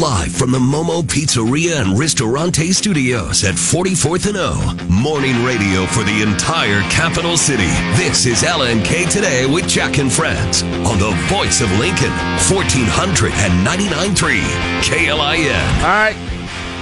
[0.00, 4.52] Live from the Momo Pizzeria and Ristorante Studios at 44th and O.
[4.90, 7.70] Morning radio for the entire capital city.
[7.96, 12.10] This is LNK Today with Jack and Friends on the voice of Lincoln,
[12.50, 14.42] 1499.3
[14.82, 15.54] KLIN.
[15.80, 16.16] All right.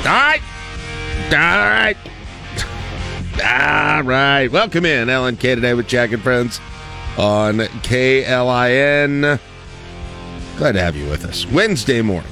[0.05, 0.43] All right.
[1.31, 1.39] All
[1.71, 1.97] right.
[3.45, 4.49] All right.
[4.51, 6.61] Welcome in LNK Today with Jack and Friends
[7.17, 9.39] on KLIN.
[10.57, 11.47] Glad to have you with us.
[11.47, 12.31] Wednesday morning,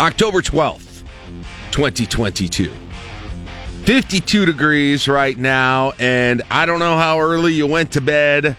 [0.00, 1.04] October 12th,
[1.70, 2.72] 2022.
[3.84, 8.56] 52 degrees right now, and I don't know how early you went to bed,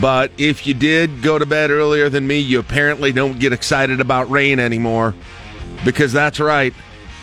[0.00, 4.00] but if you did go to bed earlier than me, you apparently don't get excited
[4.00, 5.14] about rain anymore.
[5.84, 6.72] Because that's right.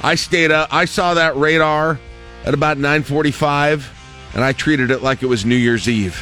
[0.02, 2.00] I stayed up, I saw that radar
[2.46, 6.22] at about 945, and I treated it like it was New Year's Eve.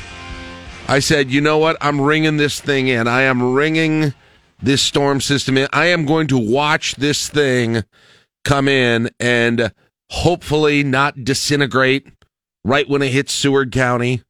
[0.88, 1.78] I said, you know what?
[1.82, 3.08] I'm ringing this thing in.
[3.08, 4.14] I am ringing
[4.62, 5.68] this storm system in.
[5.74, 7.84] I am going to watch this thing
[8.44, 9.74] come in and
[10.12, 12.08] hopefully not disintegrate
[12.64, 14.22] right when it hits Seward County.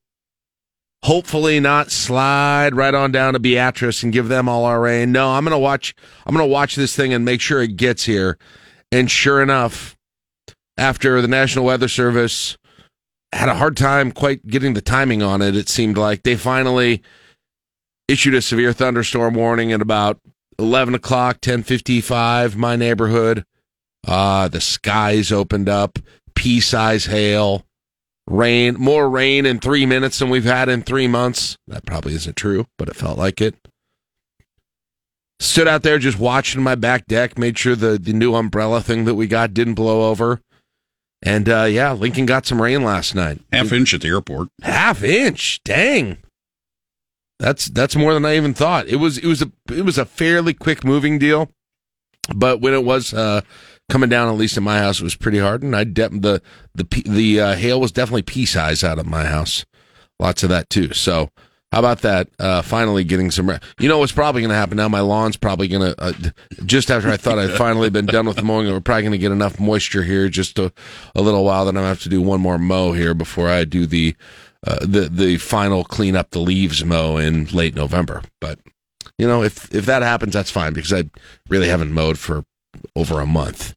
[1.03, 5.11] Hopefully not slide right on down to Beatrice and give them all our rain.
[5.11, 5.93] No, I'm going to watch
[6.25, 8.37] I'm going to watch this thing and make sure it gets here.
[8.91, 9.95] And sure enough,
[10.77, 12.57] after the National Weather Service
[13.35, 15.55] had a hard time quite getting the timing on it.
[15.55, 17.01] It seemed like they finally
[18.07, 20.19] issued a severe thunderstorm warning at about
[20.59, 23.45] 11 o'clock, 1055, my neighborhood.
[24.07, 25.99] Uh, the skies opened up,
[26.35, 27.65] pea size hail,
[28.27, 31.57] rain, more rain in three minutes than we've had in three months.
[31.67, 33.55] That probably isn't true, but it felt like it.
[35.39, 39.05] Stood out there just watching my back deck, made sure the, the new umbrella thing
[39.05, 40.39] that we got didn't blow over.
[41.21, 43.41] And uh, yeah, Lincoln got some rain last night.
[43.51, 44.49] Half inch at the airport.
[44.61, 45.59] Half inch.
[45.65, 46.19] Dang.
[47.39, 48.88] That's that's more than I even thought.
[48.88, 51.52] It was it was a it was a fairly quick moving deal,
[52.33, 53.41] but when it was uh,
[53.89, 55.61] coming down, at least in my house, it was pretty hard.
[55.61, 56.41] And I de- the
[56.73, 59.66] the the uh, hail was definitely pea size out of my house.
[60.18, 60.94] Lots of that too.
[60.94, 61.29] So
[61.75, 62.29] how about that?
[62.40, 63.51] Uh, finally getting some.
[63.81, 64.88] You know what's probably going to happen now?
[64.88, 66.01] My lawn's probably going to.
[66.01, 66.13] Uh,
[66.66, 69.34] just after I thought I'd finally been done with mowing, we're probably going to get
[69.34, 70.72] enough moisture here just a,
[71.16, 71.66] a little while.
[71.66, 74.16] Then I'm going to have to do one more mow here before I do the
[74.65, 78.21] uh, the the final clean up the leaves mow in late November.
[78.41, 78.59] But
[79.17, 81.03] you know, if if that happens, that's fine because I
[81.49, 82.43] really haven't mowed for
[82.95, 83.73] over a month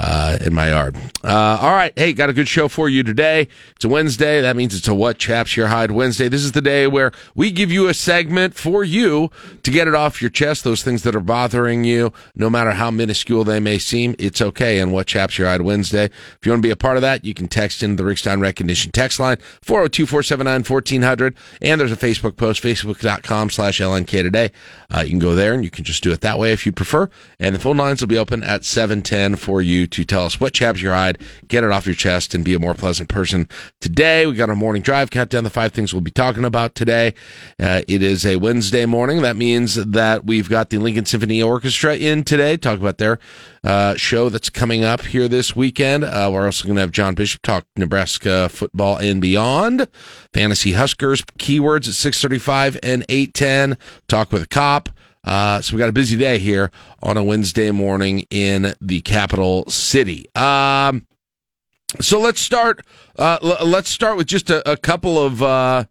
[0.00, 0.96] uh, in my yard.
[1.22, 1.92] Uh, all right.
[1.94, 3.48] Hey, got a good show for you today.
[3.76, 4.40] It's a Wednesday.
[4.40, 6.28] That means it's a What Chaps Your Hide Wednesday.
[6.28, 9.30] This is the day where we give you a segment for you
[9.62, 12.90] to get it off your chest, those things that are bothering you, no matter how
[12.90, 14.16] minuscule they may seem.
[14.18, 14.80] It's okay.
[14.80, 16.04] And What Chaps Your Hide Wednesday.
[16.06, 18.40] If you want to be a part of that, you can text in the Rickstein
[18.40, 21.36] Recognition text line, 402 479 1400.
[21.60, 24.50] And there's a Facebook post, facebook.com slash LNK today.
[24.90, 26.72] Uh, you can go there and you can just do it that way if you
[26.72, 27.10] prefer.
[27.38, 30.54] And the phone lines will be open at 710 for you to tell us what
[30.54, 31.18] chaps your hide,
[31.48, 33.48] get it off your chest, and be a more pleasant person.
[33.80, 37.14] Today, we got our morning drive, countdown, the five things we'll be talking about today.
[37.60, 39.22] Uh, it is a Wednesday morning.
[39.22, 43.18] That means that we've got the Lincoln Symphony Orchestra in today, talk about their
[43.62, 46.04] uh, show that's coming up here this weekend.
[46.04, 49.88] Uh, we're also going to have John Bishop talk Nebraska football and beyond.
[50.32, 53.76] Fantasy Huskers keywords at 635 and 810.
[54.08, 54.88] Talk with a cop.
[55.24, 56.70] Uh, so we got a busy day here
[57.02, 60.26] on a Wednesday morning in the capital city.
[60.34, 61.06] Um,
[62.00, 62.84] so let's start.
[63.18, 65.84] Uh, l- let's start with just a, a couple of uh,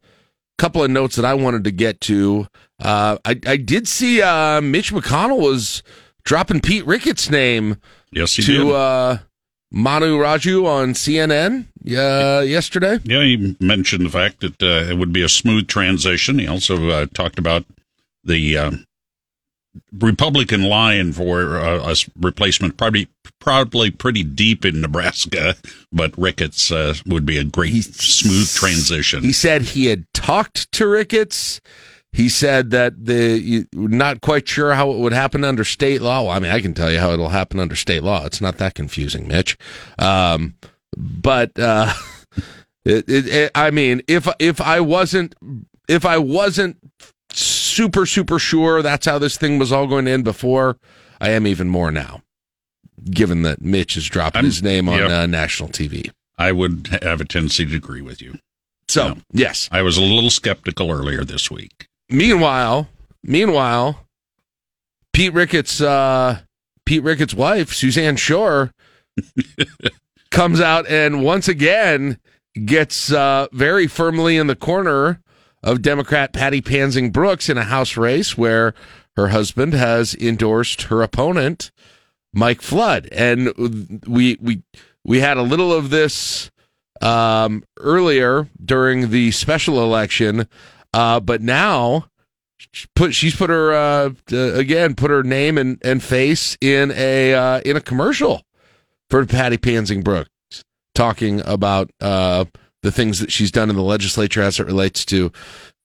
[0.58, 2.48] couple of notes that I wanted to get to.
[2.80, 5.84] Uh, I, I did see uh, Mitch McConnell was
[6.24, 7.78] dropping Pete Ricketts' name
[8.12, 8.72] yes, he to.
[8.74, 9.18] Uh,
[9.72, 12.98] Manu Raju on CNN uh, yesterday.
[13.04, 16.40] Yeah, he mentioned the fact that uh, it would be a smooth transition.
[16.40, 17.66] He also uh, talked about
[18.24, 18.80] the
[20.00, 23.08] Republican line for uh, a replacement, probably
[23.40, 25.56] probably pretty deep in Nebraska,
[25.92, 29.24] but Ricketts uh, would be a great He- smooth transition.
[29.24, 31.62] He said he had talked to Ricketts.
[32.12, 36.24] He said that the you, not quite sure how it would happen under state law.
[36.24, 38.26] Well, I mean, I can tell you how it'll happen under state law.
[38.26, 39.58] It's not that confusing, Mitch.
[40.00, 40.56] Um,
[40.98, 41.94] but uh,
[42.86, 45.36] it, it, it, I mean, if if I wasn't
[45.88, 46.78] if I wasn't
[47.80, 50.78] super super sure that's how this thing was all going to end before,
[51.22, 52.22] I am even more now.
[53.10, 55.10] Given that Mitch is dropping I'm- his name on yep.
[55.10, 56.12] uh, national TV.
[56.38, 58.40] I would have a tendency to agree with you.
[58.90, 61.88] So yes, I was a little skeptical earlier this week.
[62.10, 62.90] Meanwhile,
[63.24, 64.06] meanwhile,
[65.14, 66.40] Pete Ricketts, uh,
[66.86, 68.74] Pete Ricketts' wife, Susanne Shore,
[70.32, 72.18] comes out and once again
[72.66, 75.22] gets uh, very firmly in the corner
[75.64, 78.74] of Democrat Patty Pansing Brooks in a House race where
[79.16, 81.72] her husband has endorsed her opponent,
[82.34, 83.54] Mike Flood, and
[84.08, 84.62] we we
[85.04, 86.52] we had a little of this
[87.02, 90.48] um, earlier during the special election,
[90.94, 92.06] uh, but now
[92.96, 97.62] put she's put her uh, again put her name and, and face in a uh,
[97.62, 98.44] in a commercial
[99.10, 100.30] for Patty Pansing Brooks
[100.94, 102.46] talking about uh,
[102.82, 105.32] the things that she's done in the legislature as it relates to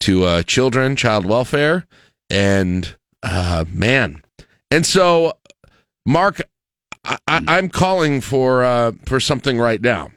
[0.00, 1.86] to uh, children, child welfare,
[2.30, 4.22] and uh, man,
[4.70, 5.34] and so
[6.06, 6.40] Mark,
[7.04, 10.10] I, am calling for uh, for something right now.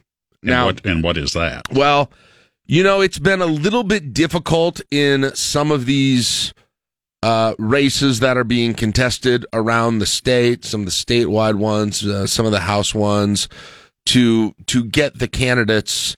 [0.44, 1.72] Now, and what, and what is that?
[1.72, 2.12] Well,
[2.66, 6.54] you know, it's been a little bit difficult in some of these
[7.24, 12.28] uh, races that are being contested around the state, some of the statewide ones, uh,
[12.28, 13.48] some of the House ones,
[14.08, 16.16] to to get the candidates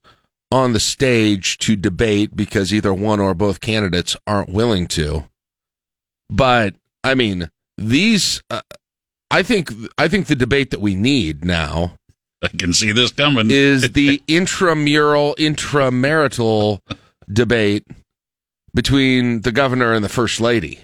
[0.52, 5.26] on the stage to debate because either one or both candidates aren't willing to.
[6.30, 8.62] But I mean, these uh,
[9.32, 11.94] I think I think the debate that we need now
[12.42, 16.80] I can see this coming is the intramural intramarital
[17.32, 17.86] debate
[18.74, 20.80] between the governor and the first lady.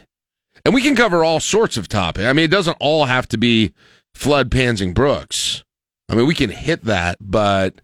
[0.63, 2.25] And we can cover all sorts of topics.
[2.25, 3.73] I mean, it doesn't all have to be
[4.15, 5.63] flood Pansing Brooks.
[6.09, 7.81] I mean, we can hit that, but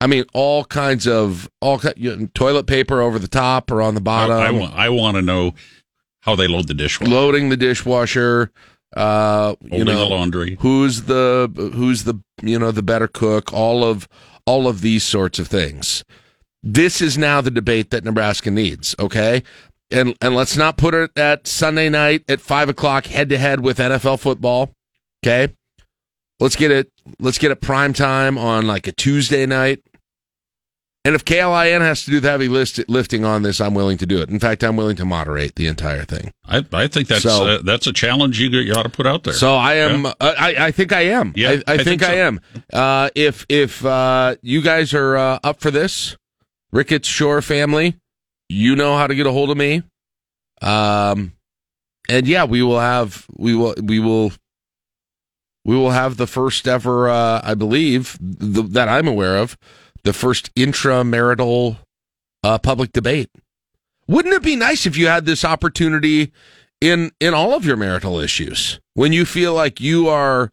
[0.00, 3.94] I mean, all kinds of all you know, toilet paper over the top or on
[3.94, 4.36] the bottom.
[4.36, 5.54] I, I want, I want to know
[6.20, 7.10] how they load the dishwasher.
[7.10, 8.52] Loading the dishwasher.
[8.96, 10.56] Uh, you know, the laundry.
[10.60, 13.52] Who's the who's the you know the better cook?
[13.52, 14.08] All of
[14.46, 16.04] all of these sorts of things.
[16.62, 18.94] This is now the debate that Nebraska needs.
[18.98, 19.42] Okay,
[19.90, 23.60] and and let's not put it at Sunday night at five o'clock head to head
[23.60, 24.70] with NFL football.
[25.22, 25.52] Okay,
[26.40, 26.90] let's get it.
[27.18, 29.82] Let's get it prime time on like a Tuesday night.
[31.08, 34.04] And if KLIN has to do the heavy list, lifting on this, I'm willing to
[34.04, 34.28] do it.
[34.28, 36.34] In fact, I'm willing to moderate the entire thing.
[36.44, 39.24] I, I think that's so, uh, that's a challenge you, you ought to put out
[39.24, 39.32] there.
[39.32, 40.04] So I am.
[40.04, 40.12] Yeah.
[40.20, 41.32] Uh, I, I think I am.
[41.34, 42.08] Yeah, I, I, I think, think so.
[42.08, 42.40] I am.
[42.70, 46.14] Uh, if if uh, you guys are uh, up for this,
[46.72, 47.96] Ricketts Shore family,
[48.50, 49.84] you know how to get a hold of me.
[50.60, 51.32] Um,
[52.10, 54.30] and yeah, we will have we will we will
[55.64, 59.56] we will have the first ever, uh, I believe, the, that I'm aware of
[60.04, 61.78] the first intramarital
[62.42, 63.30] uh, public debate.
[64.06, 66.32] Wouldn't it be nice if you had this opportunity
[66.80, 70.50] in in all of your marital issues when you feel like you are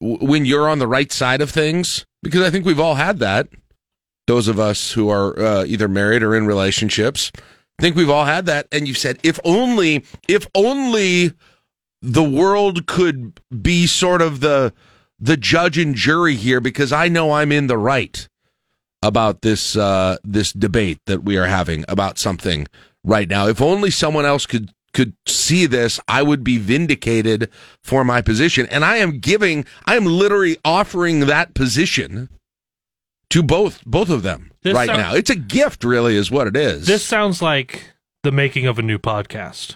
[0.00, 2.04] when you're on the right side of things?
[2.22, 3.48] Because I think we've all had that.
[4.26, 7.30] Those of us who are uh, either married or in relationships,
[7.78, 8.66] I think we've all had that.
[8.72, 11.34] And you've said, if only, if only
[12.00, 14.72] the world could be sort of the
[15.18, 18.28] the judge and jury here, because I know I'm in the right
[19.04, 22.66] about this uh, this debate that we are having about something
[23.04, 23.46] right now.
[23.46, 27.50] If only someone else could could see this, I would be vindicated
[27.82, 28.66] for my position.
[28.66, 32.30] And I am giving, I am literally offering that position
[33.30, 35.14] to both both of them this right sounds, now.
[35.14, 36.86] It's a gift, really, is what it is.
[36.86, 37.92] This sounds like
[38.22, 39.74] the making of a new podcast.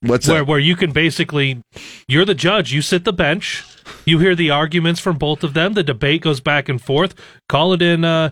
[0.00, 0.46] What's where that?
[0.46, 1.60] where you can basically
[2.08, 3.64] you're the judge, you sit the bench,
[4.04, 7.14] you hear the arguments from both of them, the debate goes back and forth.
[7.48, 8.30] Call it in uh,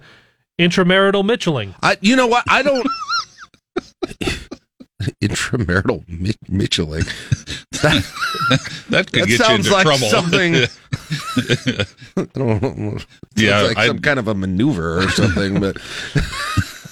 [0.59, 1.75] intramarital Mitchelling.
[1.83, 2.45] I you know what?
[2.49, 2.87] I don't
[5.23, 7.05] intramarital mi- Mitchelling.
[7.83, 8.05] That,
[8.91, 10.09] that could that get sounds you into like trouble.
[10.09, 10.55] something.
[12.17, 12.99] I don't know.
[13.37, 15.77] yeah, like I, some kind of a maneuver or something, but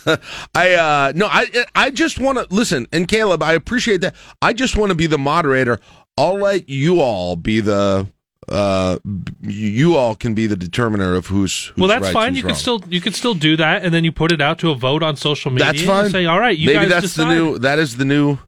[0.54, 2.86] I uh no, I I just want to listen.
[2.92, 4.14] And Caleb, I appreciate that.
[4.40, 5.78] I just want to be the moderator.
[6.18, 8.08] I'll let you all be the
[8.52, 8.98] uh
[9.40, 12.34] you all can be the determiner of who's, who's well that's right, fine.
[12.34, 12.50] you wrong.
[12.50, 14.74] can still you can still do that and then you put it out to a
[14.74, 16.10] vote on social media that's fine.
[16.10, 17.30] say all right you maybe guys that's decide.
[17.30, 18.38] the new that is the new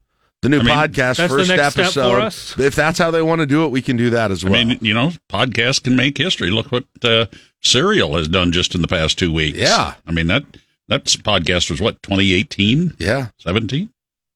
[0.41, 2.63] the new I mean, podcast first episode.
[2.63, 4.63] if that's how they want to do it we can do that as well i
[4.63, 6.51] mean you know podcasts can make history.
[6.51, 7.25] Look what uh
[7.63, 9.57] serial has done just in the past two weeks.
[9.57, 9.95] Yeah.
[10.05, 10.43] I mean that
[10.87, 13.29] that podcast was what 2018 yeah.
[13.39, 13.89] 17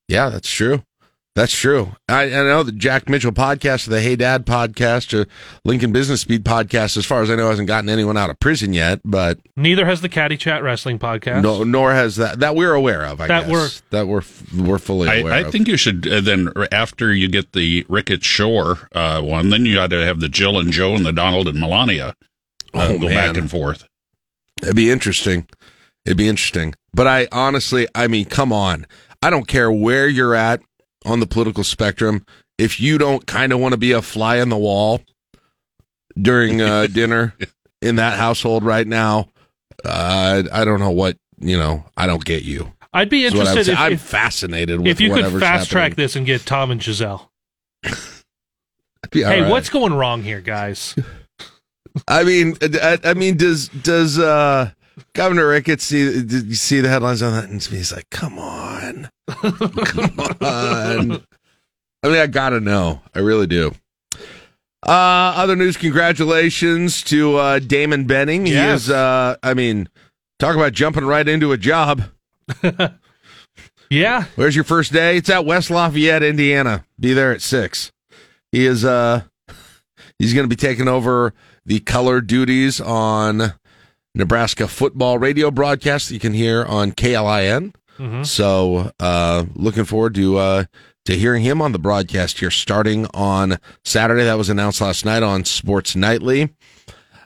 [0.07, 0.81] yeah that's true
[1.39, 1.95] that's true.
[2.09, 5.25] I, I, know the Jack Mitchell podcast, the Hey Dad podcast, or
[5.63, 8.73] Lincoln Business Speed podcast, as far as I know, hasn't gotten anyone out of prison
[8.73, 8.99] yet.
[9.05, 11.41] But neither has the Caddy Chat Wrestling podcast.
[11.41, 13.21] No, nor has that that we're aware of.
[13.21, 13.49] I that guess.
[13.49, 14.23] we're that we're
[14.57, 15.31] we're fully aware.
[15.31, 19.49] I, I think you should uh, then after you get the Ricketts Shore uh, one,
[19.49, 22.17] then you got to have the Jill and Joe and the Donald and Melania
[22.73, 23.15] uh, oh, go man.
[23.15, 23.87] back and forth.
[24.61, 25.47] It'd be interesting.
[26.03, 26.75] It'd be interesting.
[26.93, 28.85] But I honestly, I mean, come on.
[29.21, 30.61] I don't care where you're at
[31.09, 32.25] on the political spectrum,
[32.57, 35.01] if you don't kind of want to be a fly on the wall
[36.19, 37.35] during uh, dinner
[37.81, 39.29] in that household right now,
[39.85, 41.85] uh, I don't know what you know.
[41.95, 42.73] I don't get you.
[42.91, 43.67] I'd be interested.
[43.67, 45.65] If, I'm if, fascinated with if you could fast happening.
[45.67, 46.81] track this and get Tom and
[49.25, 49.49] all hey, right.
[49.49, 50.95] what's going wrong here, guys?
[52.07, 54.71] I mean, I, I mean, does does uh,
[55.13, 56.23] Governor Ricketts see?
[56.23, 57.49] Did you see the headlines on that?
[57.49, 61.23] And he's like, "Come on, come on."
[62.01, 63.01] I mean, I gotta know.
[63.13, 63.73] I really do.
[64.85, 65.75] Uh, other news.
[65.75, 68.45] Congratulations to uh, Damon Benning.
[68.45, 68.89] He is.
[68.89, 69.89] Uh, I mean,
[70.39, 72.03] talk about jumping right into a job.
[73.91, 75.17] Yeah, Where's your first day?
[75.17, 76.85] It's at West Lafayette, Indiana.
[76.99, 77.91] Be there at six.
[78.51, 79.23] He is uh
[80.19, 81.33] he's gonna be taking over
[81.65, 83.53] the color duties on
[84.15, 87.73] Nebraska football radio broadcast that you can hear on KLIN.
[87.97, 88.25] Mhm.
[88.25, 90.63] So uh looking forward to uh
[91.05, 94.23] to hearing him on the broadcast here starting on Saturday.
[94.23, 96.49] That was announced last night on Sports Nightly.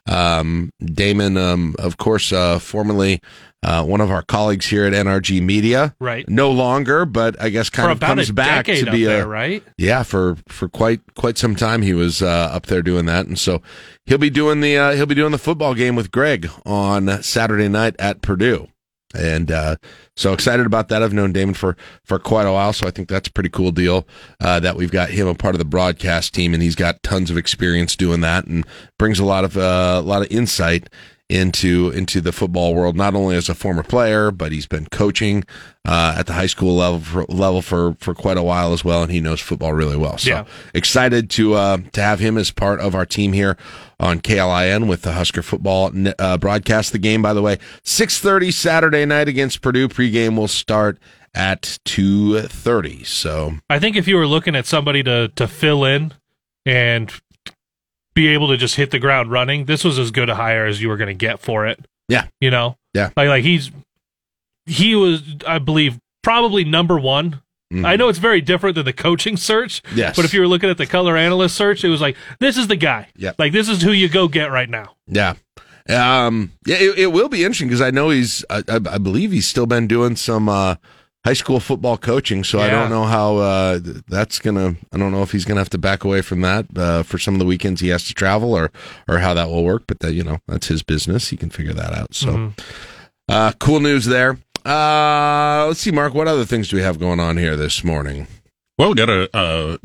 [0.08, 3.22] Um Damon um of course uh formerly
[3.64, 6.28] uh, one of our colleagues here at NRG Media right.
[6.28, 9.28] no longer, but I guess kind For of comes back to be up a there,
[9.28, 9.64] right?
[9.78, 13.40] yeah for for quite quite some time he was uh, up there doing that, and
[13.40, 13.62] so
[14.06, 17.70] he'll be doing the uh, he'll be doing the football game with Greg on Saturday
[17.70, 18.68] night at Purdue,
[19.16, 19.78] and uh,
[20.18, 21.02] so excited about that.
[21.02, 23.72] I've known Damon for for quite a while, so I think that's a pretty cool
[23.72, 24.06] deal
[24.42, 27.32] uh, that we've got him a part of the broadcast team, and he's got tons
[27.32, 28.66] of experience doing that, and
[29.00, 30.90] brings a lot of uh, a lot of insight
[31.34, 35.44] into into the football world not only as a former player but he's been coaching
[35.86, 39.02] uh, at the high school level for, level for for quite a while as well
[39.02, 40.18] and he knows football really well.
[40.20, 40.46] So Yeah.
[40.76, 43.58] excited to uh, to have him as part of our team here
[44.00, 46.92] on KLIN with the Husker football uh, broadcast.
[46.92, 49.88] The game by the way 6:30 Saturday night against Purdue.
[49.88, 51.00] Pregame will start
[51.34, 56.14] at 2:30 so I think if you were looking at somebody to to fill in
[56.66, 57.12] and
[58.14, 60.82] be able to just hit the ground running, this was as good a hire as
[60.82, 61.84] you were going to get for it.
[62.10, 62.28] Yeah.
[62.42, 63.10] you know, Yeah.
[63.16, 63.72] like like he's
[64.66, 67.42] he was, I believe, probably number one.
[67.74, 67.86] Mhm.
[67.86, 70.70] I know it's very different than the coaching search, yes but if you were looking
[70.70, 73.08] at the color analyst search, it was like this is the guy.
[73.16, 73.32] Yeah.
[73.40, 74.96] like this is who you go get right now.
[75.08, 75.34] Yeah.
[75.90, 79.32] Um, yeah, it, it will be interesting because I know he's, I, I, I believe
[79.34, 80.76] he's still been doing some, uh,
[81.26, 82.44] high school football coaching.
[82.44, 85.70] So I don't know how, uh, that's gonna, I don't know if he's gonna have
[85.70, 88.54] to back away from that, uh, for some of the weekends he has to travel
[88.54, 88.72] or,
[89.08, 89.84] or how that will work.
[89.88, 91.30] But that, you know, that's his business.
[91.30, 92.14] He can figure that out.
[92.14, 92.60] So, Mhm.
[93.30, 94.38] uh, cool news there.
[94.66, 98.28] Uh, let's see, Mark, what other things do we have going on here this morning?
[98.78, 99.78] Well, we got a, a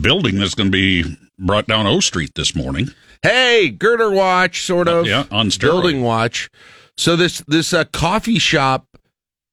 [0.00, 2.88] building that's going to be brought down O Street this morning.
[3.22, 5.06] Hey, girder watch, sort of.
[5.06, 5.60] yeah, on steroids.
[5.60, 6.50] building watch.
[6.96, 8.86] So this this uh, coffee shop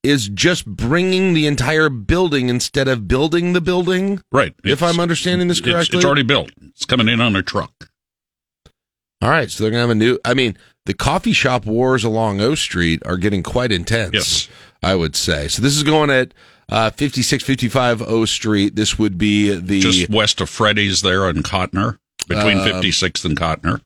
[0.04, 4.22] is just bringing the entire building instead of building the building.
[4.32, 4.54] Right.
[4.64, 6.52] If It's- I'm understanding this it's- correctly, It's, already built.
[6.70, 7.90] It's coming in on a truck.
[9.22, 9.52] all right.
[9.52, 10.18] So they're gonna have a new.
[10.24, 14.14] I mean, the coffee shop wars along O Street are getting quite intense.
[14.14, 14.48] Yes.
[14.82, 15.50] I would say.
[15.50, 16.34] So this is going at
[16.70, 18.76] uh, 5655 O Street.
[18.78, 21.98] This would be the Just west of Freddy's there in Cotner,
[22.30, 23.82] between Uh, 56th and Cotner.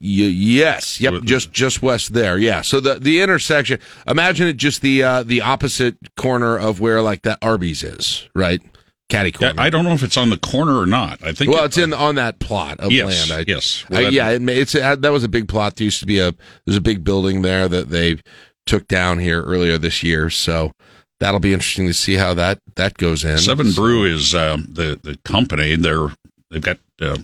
[0.00, 2.38] Y- yes, yep, just just west there.
[2.38, 2.60] Yeah.
[2.62, 3.80] So the the intersection.
[4.06, 8.62] Imagine it just the uh, the opposite corner of where like that Arby's is, right?
[9.08, 9.54] Caddy corner.
[9.58, 11.22] I don't know if it's on the corner or not.
[11.24, 11.50] I think.
[11.50, 13.40] well, it- it's in on that plot of Yes, land.
[13.40, 13.84] I, yes.
[13.90, 15.76] I- Well, that- yeah, it, it's that was a big plot.
[15.76, 16.32] There used to be a
[16.64, 18.18] there's a big building there that they
[18.66, 20.28] took down here earlier this year.
[20.30, 20.72] So
[21.20, 23.38] that'll be interesting to see how that that goes in.
[23.38, 25.74] Seven Brew is um, the the company.
[25.74, 26.12] They're
[26.50, 27.16] they've got uh,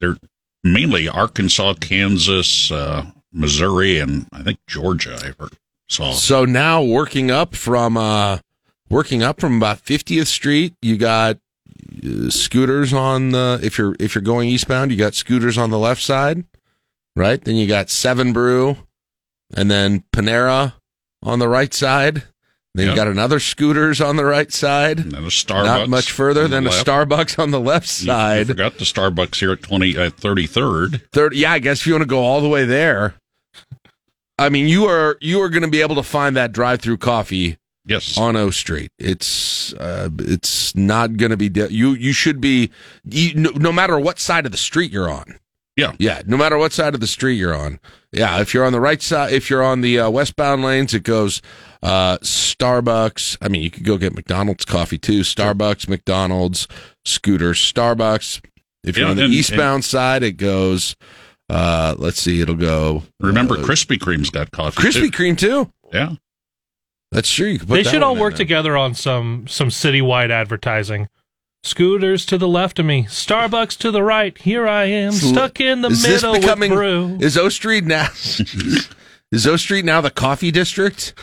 [0.00, 0.16] they're
[0.64, 5.16] mainly Arkansas, Kansas, uh, Missouri, and I think Georgia.
[5.22, 5.52] I heard,
[5.88, 6.12] saw.
[6.12, 8.38] So now working up from uh
[8.88, 11.38] working up from about 50th Street, you got
[12.04, 15.78] uh, scooters on the if you're if you're going eastbound, you got scooters on the
[15.78, 16.44] left side,
[17.14, 17.42] right?
[17.44, 18.78] Then you got Seven Brew
[19.54, 20.74] and then Panera
[21.22, 22.24] on the right side.
[22.74, 22.96] Then you Yep.
[22.96, 24.98] got another scooters on the right side.
[24.98, 25.64] And then a Starbucks.
[25.64, 26.84] Not much further than a left.
[26.86, 28.46] Starbucks on the left You- You side.
[28.48, 31.02] forgot the Starbucks here at twenty at thirty third.
[31.12, 33.14] Third, yeah, I guess if you want to go all the way there,
[34.38, 37.56] I mean, you are you are going to be able to find that drive-through coffee
[37.86, 38.18] Yes.
[38.18, 38.90] on O Street.
[38.98, 41.90] It's uh, it's not going to be di- you.
[41.94, 42.70] You should be
[43.08, 45.38] you, no, no matter what side of the street you're on.
[45.76, 45.92] Yeah.
[45.98, 46.22] yeah.
[46.26, 47.78] No matter what side of the street you're on.
[48.14, 51.02] Yeah, if you're on the right side, if you're on the uh, westbound lanes, it
[51.02, 51.42] goes
[51.82, 53.36] uh, Starbucks.
[53.42, 55.20] I mean, you could go get McDonald's coffee too.
[55.20, 56.68] Starbucks, McDonald's,
[57.04, 58.40] scooters, Starbucks.
[58.84, 60.94] If you're Yeah, on the and- eastbound side, it goes.
[61.50, 63.02] Uh, let's see, it'll go.
[63.20, 64.80] Remember, uh, Krispy Kreme's got coffee.
[64.82, 65.10] Krispy too.
[65.10, 65.70] Kreme too.
[65.92, 66.12] Yeah.
[67.12, 67.48] That's true.
[67.48, 68.38] You could put they that should all work there.
[68.38, 71.08] together on some some citywide advertising.
[71.64, 74.36] Scooters to the left of me, Starbucks to the right.
[74.36, 75.18] Here I am, hmm.
[75.18, 77.18] stuck in the is this middle becoming- with brew.
[77.20, 78.08] Is O Street now?
[79.32, 81.14] is O Street now the coffee district?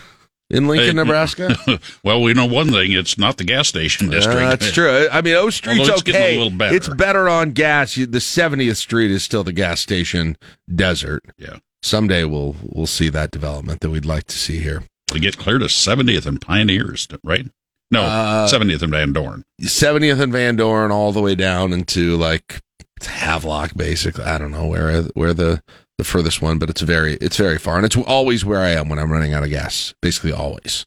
[0.50, 1.56] in Lincoln, Hey, Nebraska?
[2.04, 4.40] well, we know one thing: it's not the gas station Yeah, district.
[4.40, 5.08] that's true.
[5.10, 6.38] I mean, O Street's Although it's getting a okay.
[6.38, 6.76] little better.
[6.76, 7.96] It's better on gas.
[7.96, 10.36] You- The 70th Street is still the gas station
[10.74, 11.24] desert.
[11.38, 14.84] Yeah, Someday we'll we'll see that development that we'd like to see here.
[15.14, 17.46] we get clear to 70th and Pioneers, right?
[17.92, 19.44] No, Uh, 70th and Van Dorn.
[19.62, 22.62] 70th and Van Dorn all the way down into like
[23.02, 24.24] Havelock, basically.
[24.24, 25.62] I don't know where where the
[25.98, 28.90] the furthest one, but it's very it's very far, and it's always where I am
[28.90, 29.94] when I'm running out of gas.
[30.02, 30.86] Basically, always.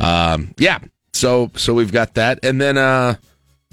[0.00, 0.80] Um, yeah.
[1.12, 3.16] So so we've got that, and then uh,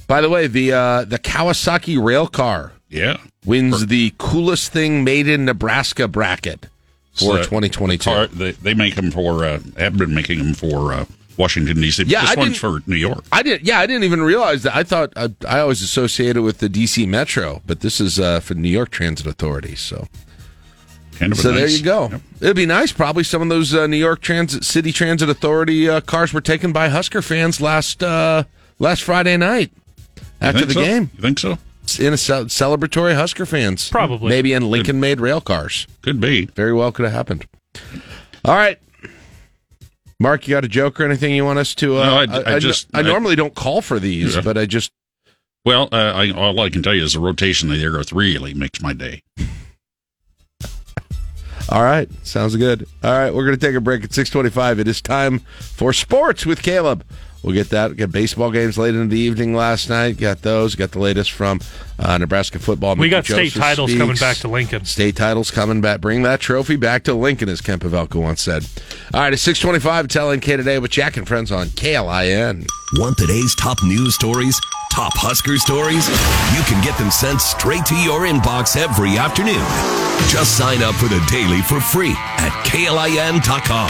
[0.07, 5.27] by the way, the uh, the Kawasaki rail car Yeah, wins the coolest thing made
[5.27, 6.67] in Nebraska bracket
[7.13, 8.03] for So, 2022.
[8.03, 11.05] car, they, they make them for uh, have been making them for uh,
[11.38, 12.04] Washington D.C.
[12.04, 13.24] Yeah, this I one's didn't- for New York.
[13.32, 13.66] I didn't.
[13.66, 14.75] Yeah, I didn't even realize that.
[14.75, 18.54] I thought I, I always associated with the DC Metro, but this is uh, for
[18.54, 19.75] New York Transit Authority.
[19.75, 20.08] So,
[21.20, 22.10] Kind of a so there you go.
[22.12, 22.22] Yep.
[22.42, 22.92] It'd be nice.
[22.92, 26.72] Probably some of those uh, New York Transit City Transit Authority uh, cars were taken
[26.72, 28.44] by Husker fans last uh,
[28.80, 29.72] last Friday night
[30.42, 30.82] after the so?
[30.84, 31.58] game You think so?
[32.00, 33.90] in a ce- celebratory Husker fans.
[33.90, 34.30] Probably.
[34.30, 35.86] maybe in Lincoln made rail cars.
[36.02, 36.46] Could be.
[36.46, 37.46] Very well could have happened.
[38.46, 38.80] All right.
[40.24, 41.98] Mark, you got a joke or anything you want us to?
[42.00, 44.42] Uh, No, I- I just- I, I- normally don't call for these, Yeah.
[44.42, 44.89] but I just
[45.65, 48.34] Well, uh, I, all I can tell you is the rotation of the Aero 3
[48.34, 49.22] really makes my day.
[51.70, 52.86] All right, sounds good.
[53.03, 54.80] All right, we're going to take a break at 6:25.
[54.80, 57.06] It is time for sports with Caleb.
[57.44, 57.96] We'll get that.
[57.98, 60.18] Got baseball games late in the evening last night.
[60.18, 60.76] Got those.
[60.76, 61.60] Got the latest from
[62.00, 62.96] uh, Nebraska football.
[62.96, 64.02] We Mickey got state titles speaks.
[64.02, 64.86] coming back to Lincoln.
[64.86, 66.00] State titles coming back.
[66.00, 68.66] Bring that trophy back to Lincoln, as Kent Pavelka once said.
[69.14, 70.06] All right, it's 625.
[70.06, 72.66] It's LNK today with Jack and Friends on KLIN.
[72.94, 74.58] Want today's top news stories?
[74.94, 76.08] Top Husker stories?
[76.56, 79.66] You can get them sent straight to your inbox every afternoon.
[80.30, 83.90] Just sign up for the daily for free at klin.com.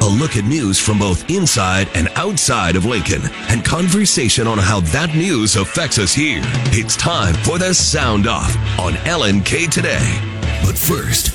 [0.00, 3.20] A look at news from both inside and outside of Lincoln
[3.50, 6.40] and conversation on how that news affects us here.
[6.72, 10.18] It's time for the Sound Off on LNK today.
[10.64, 11.34] But first,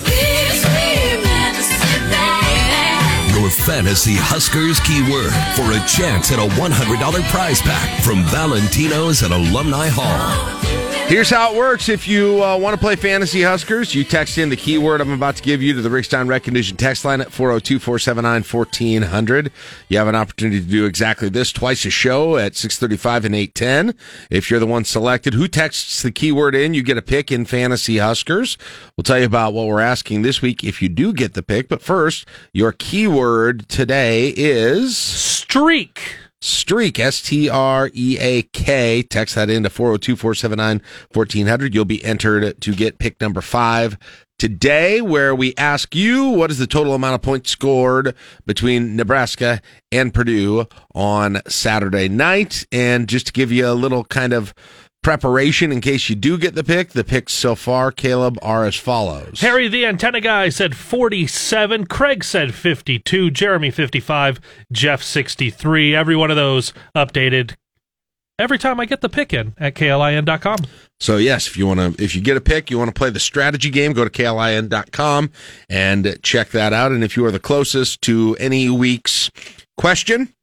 [3.38, 9.32] your fantasy Huskers keyword for a chance at a $100 prize pack from Valentino's at
[9.32, 10.63] Alumni Hall.
[11.08, 11.90] Here's how it works.
[11.90, 15.36] If you uh, want to play Fantasy Huskers, you text in the keyword I'm about
[15.36, 19.52] to give you to the Rickstein Recognition text line at 402 479 1400.
[19.90, 23.96] You have an opportunity to do exactly this twice a show at 635 and 810.
[24.32, 27.46] If you're the one selected who texts the keyword in, you get a pick in
[27.46, 28.58] Fantasy Huskers.
[28.98, 31.68] We'll tell you about what we're asking this week if you do get the pick.
[31.70, 36.23] But first, your keyword today is Streak.
[36.44, 39.02] Streak, S T R E A K.
[39.02, 40.82] Text that into 402 479
[41.14, 41.74] 1400.
[41.74, 43.98] You'll be entered to get pick number five
[44.38, 48.14] today, where we ask you what is the total amount of points scored
[48.46, 52.66] between Nebraska and Purdue on Saturday night.
[52.72, 54.54] And just to give you a little kind of
[55.04, 58.76] preparation in case you do get the pick, the picks so far, Caleb, are as
[58.76, 59.42] follows.
[59.42, 61.86] Harry the antenna guy said 47.
[61.86, 63.30] Craig said 52.
[63.30, 64.40] Jeremy 55.
[64.72, 65.96] Jeff 63.
[65.96, 67.56] Every one of those updated
[68.40, 70.58] every time I get the pick in at klin.com.
[71.00, 73.10] So yes, if you want to, if you get a pick, you want to play
[73.10, 75.32] the strategy game, go to klin.com
[75.70, 76.92] and check that out.
[76.92, 79.30] And if you are the closest to any week's
[79.78, 80.34] question,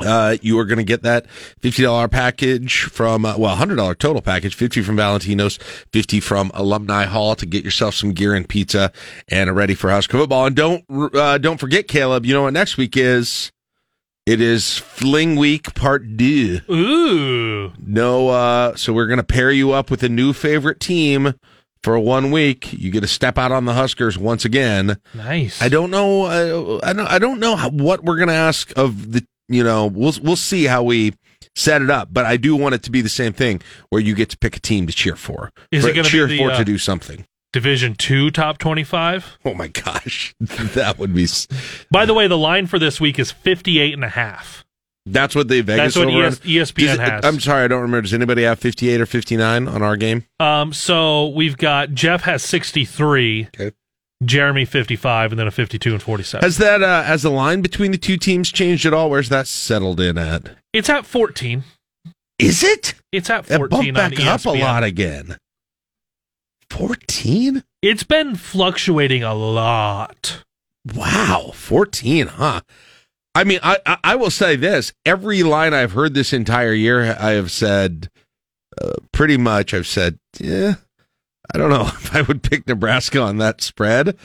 [0.00, 1.26] uh, you are going to get that
[1.62, 5.58] $50 package from, uh, well, $100 total package, 50 from Valentino's,
[5.92, 8.92] 50 from Alumni Hall to get yourself some gear and pizza
[9.28, 10.46] and are ready for Husker football.
[10.46, 13.50] And don't, uh, don't forget, Caleb, you know what next week is?
[14.26, 16.60] It is Fling Week Part Deux.
[16.68, 17.72] Ooh.
[17.78, 21.34] No, uh, so we're going to pair you up with a new favorite team
[21.84, 22.72] for one week.
[22.72, 24.96] You get to step out on the Huskers once again.
[25.14, 25.62] Nice.
[25.62, 26.24] I don't know.
[26.24, 27.06] Uh, I don't.
[27.06, 29.24] I don't know how, what we're going to ask of the.
[29.48, 31.14] You know, we'll we'll see how we
[31.54, 32.08] set it up.
[32.12, 34.56] But I do want it to be the same thing where you get to pick
[34.56, 35.50] a team to cheer for.
[35.70, 37.26] Is it gonna be cheer the, for uh, to do something?
[37.52, 39.38] Division 2 top 25.
[39.44, 41.26] Oh my gosh, that would be.
[41.90, 44.64] By the way, the line for this week is 58 and a half.
[45.06, 45.94] That's what the Vegas.
[45.94, 47.24] That's what ES- ESPN Does has.
[47.24, 48.02] I'm sorry, I don't remember.
[48.02, 50.24] Does anybody have 58 or 59 on our game?
[50.40, 53.48] Um, so we've got Jeff has 63.
[53.54, 53.74] Okay.
[54.24, 56.42] Jeremy 55, and then a 52 and 47.
[56.44, 59.10] Has that uh, has the line between the two teams changed at all?
[59.10, 60.56] Where's that settled in at?
[60.72, 61.64] it's at 14.
[62.38, 62.94] Is it?
[63.12, 65.36] It's at It 14 bumped on back up a lot again.
[66.68, 67.62] Fourteen?
[67.80, 70.42] It's been fluctuating a lot.
[70.94, 72.60] Wow, fourteen, huh?
[73.34, 77.16] I mean, I, I I will say this: every line I've heard this entire year,
[77.18, 78.10] I have said
[78.80, 79.72] uh, pretty much.
[79.72, 80.74] I've said, yeah,
[81.56, 84.16] I don't know if I would pick Nebraska on that spread.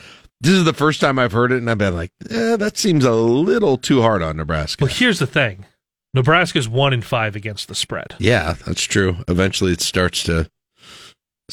[0.42, 3.04] This is the first time I've heard it, and I've been like, eh, that seems
[3.06, 4.84] a little too hard on Nebraska.
[4.84, 5.64] Well, here's the thing
[6.12, 8.14] Nebraska's 1 in 5 against the spread.
[8.18, 9.16] Yeah, that's true.
[9.28, 10.50] Eventually, it starts to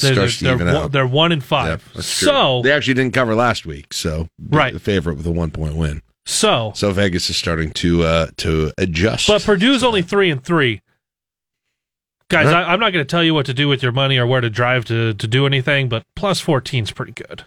[0.01, 0.81] They're, starts they're, to even they're, out.
[0.81, 1.91] one, they're 1 in 5.
[1.95, 4.73] Yeah, so, they actually didn't cover last week, so Right.
[4.73, 6.01] the favorite with a one point win.
[6.25, 9.27] so, So Vegas is starting to uh to adjust.
[9.27, 10.81] but Purdue's only 3 and 3.
[12.29, 12.53] Guys, Huh?
[12.57, 14.41] I, I'm not going to tell you what to do with your money or where
[14.41, 17.43] to drive to, to do anything, but plus 14 is pretty good.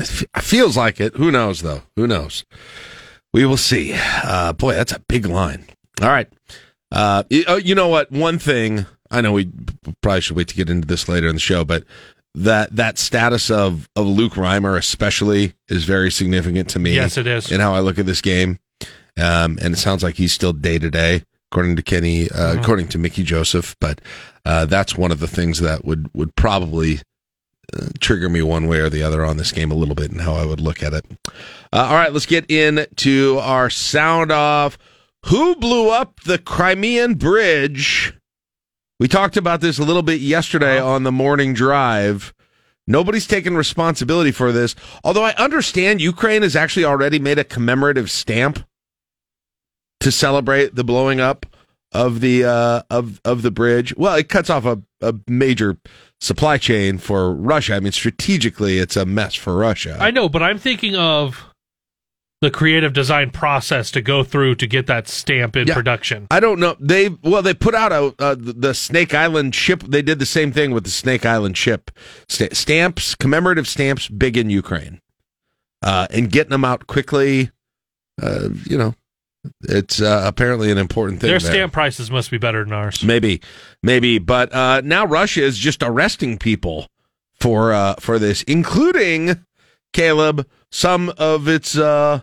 [0.00, 1.14] It fe- feels like it.
[1.16, 1.82] Who knows though?
[1.96, 2.44] Who knows?
[3.34, 3.94] We will see.
[4.24, 5.66] Uh boy, that's a big line.
[6.00, 6.28] All right.
[6.90, 8.10] Uh y- oh, you know what?
[8.10, 9.50] One thing I know we
[10.00, 11.84] probably should wait to get into this later in the show, but
[12.34, 16.94] that that status of of Luke Reimer especially is very significant to me.
[16.94, 17.52] Yes, it is.
[17.52, 18.58] in how I look at this game.
[19.20, 22.60] Um, and it sounds like he's still day to day, according to Kenny, uh, Mhm.
[22.62, 23.76] according to Mickey Joseph.
[23.78, 24.00] But
[24.46, 27.00] uh, that's one of the things that would would probably
[27.78, 30.22] uh, trigger me one way or the other on this game a little bit and
[30.22, 31.04] how I would look at it.
[31.72, 34.76] Uh, all right, let's get into our sound off.
[35.26, 38.14] Who blew up the Crimean Bridge?
[38.98, 42.32] We talked about this a little bit yesterday on the morning drive.
[42.86, 44.74] Nobody's taken responsibility for this.
[45.04, 48.64] Although I understand Ukraine has actually already made a commemorative stamp
[50.02, 51.46] to celebrate the blowing up
[51.92, 53.94] of the uh, of of the bridge.
[53.96, 55.76] Well, it cuts off a, a major
[56.20, 57.74] supply chain for Russia.
[57.74, 59.96] I mean, strategically, it's a mess for Russia.
[60.00, 61.44] I know, but I'm thinking of
[62.40, 65.74] the creative design process to go through to get that stamp in Yeah.
[65.74, 66.26] production.
[66.30, 66.76] I don't know.
[66.80, 69.82] They well, they put out a uh, the Snake Island ship.
[69.86, 71.90] They did the same thing with the Snake Island ship
[72.28, 75.00] Sta- stamps, commemorative stamps, big in Ukraine,
[75.82, 77.50] uh, and getting them out quickly.
[78.20, 78.94] Uh, you know,
[79.62, 81.28] it's uh, apparently an important thing.
[81.30, 81.52] Their there.
[81.52, 83.02] stamp prices must be better than ours.
[83.02, 83.40] Maybe,
[83.82, 86.88] maybe, but uh, now Russia is just arresting people
[87.40, 89.44] for uh, for this, including
[89.92, 92.20] Caleb, some of its uh,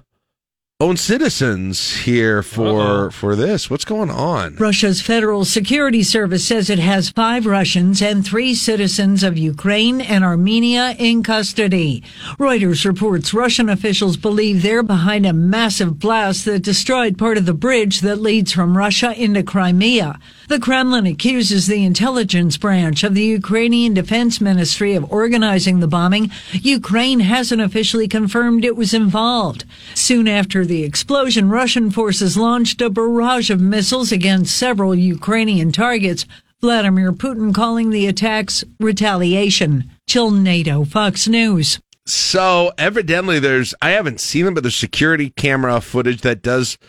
[0.81, 3.09] own citizens here for Uh-oh.
[3.09, 3.69] for this.
[3.69, 4.55] What's going on?
[4.55, 10.23] Russia's Federal Security Service says it has five Russians and three citizens of Ukraine and
[10.23, 12.01] Armenia in custody.
[12.39, 17.53] Reuters reports Russian officials believe they're behind a massive blast that destroyed part of the
[17.53, 20.17] bridge that leads from Russia into Crimea.
[20.49, 26.31] The Kremlin accuses the intelligence branch of the Ukrainian Defense Ministry of organizing the bombing.
[26.53, 29.63] Ukraine hasn't officially confirmed it was involved.
[29.93, 36.25] Soon after the explosion, Russian forces launched a barrage of missiles against several Ukrainian targets.
[36.61, 39.91] Vladimir Putin calling the attacks retaliation.
[40.07, 41.79] Jill Nato, Fox News.
[42.07, 46.79] So evidently, there's I haven't seen them, but there's security camera footage that does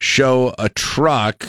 [0.00, 1.46] show a truck.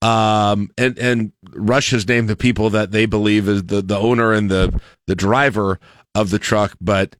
[0.00, 4.50] Um, and and Russia's named the people that they believe is the the owner and
[4.50, 5.80] the the driver
[6.14, 7.16] of the truck, but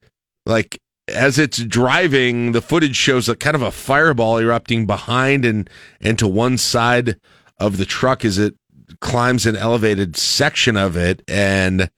[0.46, 5.68] like as it's driving, the footage shows a kind of a fireball erupting behind and
[6.00, 7.16] and to one side
[7.58, 8.54] of the truck as it
[9.00, 11.22] climbs an elevated section of it.
[11.26, 11.90] And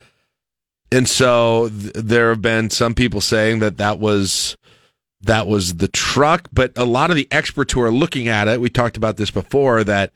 [0.93, 4.57] and so th- there have been some people saying that that was
[5.23, 8.59] that was the truck but a lot of the experts who are looking at it
[8.59, 10.13] we talked about this before that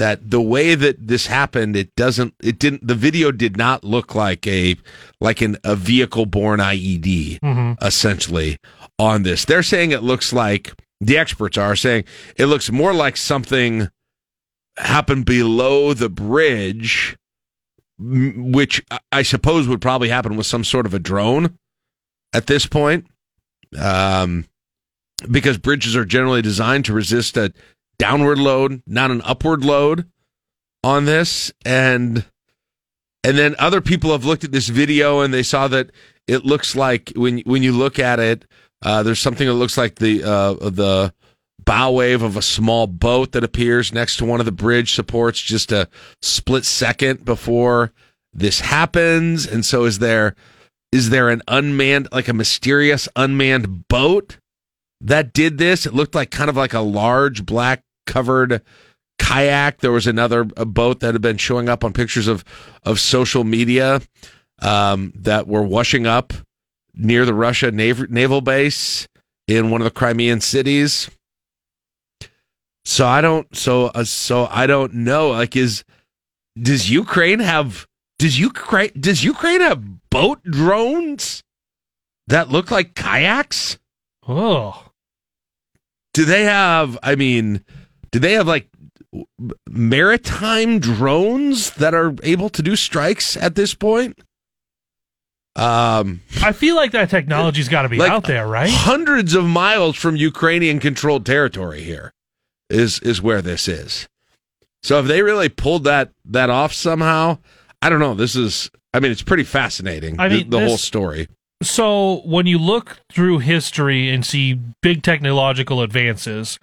[0.00, 4.14] that the way that this happened it doesn't it didn't the video did not look
[4.14, 4.74] like a
[5.20, 7.38] like an a vehicle borne IED
[7.82, 8.56] essentially
[8.98, 9.44] on this.
[9.44, 12.04] They're saying it looks like the experts are saying
[12.36, 13.88] it looks more like something
[14.78, 17.16] happened below the bridge
[17.98, 21.58] which I- I suppose would probably happen with some sort of a drone
[22.32, 23.06] at this point,
[23.78, 24.46] um,
[25.30, 27.52] because bridges are generally designed to resist a
[28.00, 30.08] downward load, not an upward load
[30.82, 32.24] on this, and
[33.22, 35.90] and then other people have looked at this video and they saw that
[36.26, 38.46] it looks like when when you look at it,
[38.82, 41.12] uh, there's something that looks like the uh, the
[41.62, 45.40] bow wave of a small boat that appears next to one of the bridge supports
[45.40, 45.88] just a
[46.22, 47.92] split second before
[48.32, 49.46] this happens.
[49.46, 50.34] And so is there
[50.90, 54.38] is there an unmanned like a mysterious unmanned boat
[55.02, 55.84] that did this?
[55.84, 58.62] It looked like kind of like a large black covered
[59.18, 62.44] kayak there was another a boat that had been showing up on pictures of
[62.84, 64.00] of social media
[64.62, 66.32] um, that were washing up
[66.94, 69.06] near the Russia nav- naval base
[69.46, 71.10] in one of the Crimean cities.
[72.84, 73.54] So I don't.
[73.54, 75.30] So uh, so I don't know.
[75.30, 75.84] Like, is
[76.60, 77.86] does Ukraine have?
[78.18, 81.42] Does Ukraine does Ukraine have boat drones
[82.26, 83.78] that look like kayaks?
[84.26, 84.86] Oh,
[86.14, 86.98] Do they have?
[87.02, 87.64] I mean,
[88.12, 88.68] do they have like
[89.68, 94.18] maritime drones that are able to do strikes at this point?
[95.56, 98.70] Um, I feel like that technology's got to be Like, out there, right?
[98.70, 102.12] hundreds of miles from Ukrainian controlled territory here
[102.68, 104.08] is is where this is.
[104.82, 107.38] So if they really pulled that that off somehow,
[107.82, 108.14] I don't know.
[108.14, 110.20] This is I mean it's pretty fascinating.
[110.20, 111.28] I the- mean, the, whole this- story.
[111.62, 116.58] So when you look through history and see big technological advances,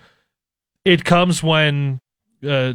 [0.87, 1.99] it comes when
[2.47, 2.73] uh,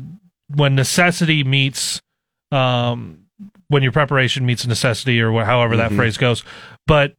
[0.55, 2.03] when necessity meets
[2.51, 3.25] um,
[3.69, 5.97] when your preparation meets necessity, or wh- however that Mhm.
[5.97, 6.45] phrase goes.
[6.87, 7.15] But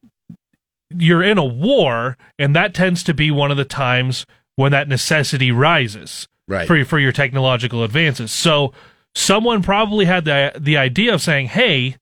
[0.96, 4.26] you're in a war, and that tends to be one of the times
[4.56, 6.68] when that necessity rises Right.
[6.68, 8.32] for for your technological advances.
[8.32, 8.72] So
[9.16, 11.96] someone probably had the the idea of saying, "Hey,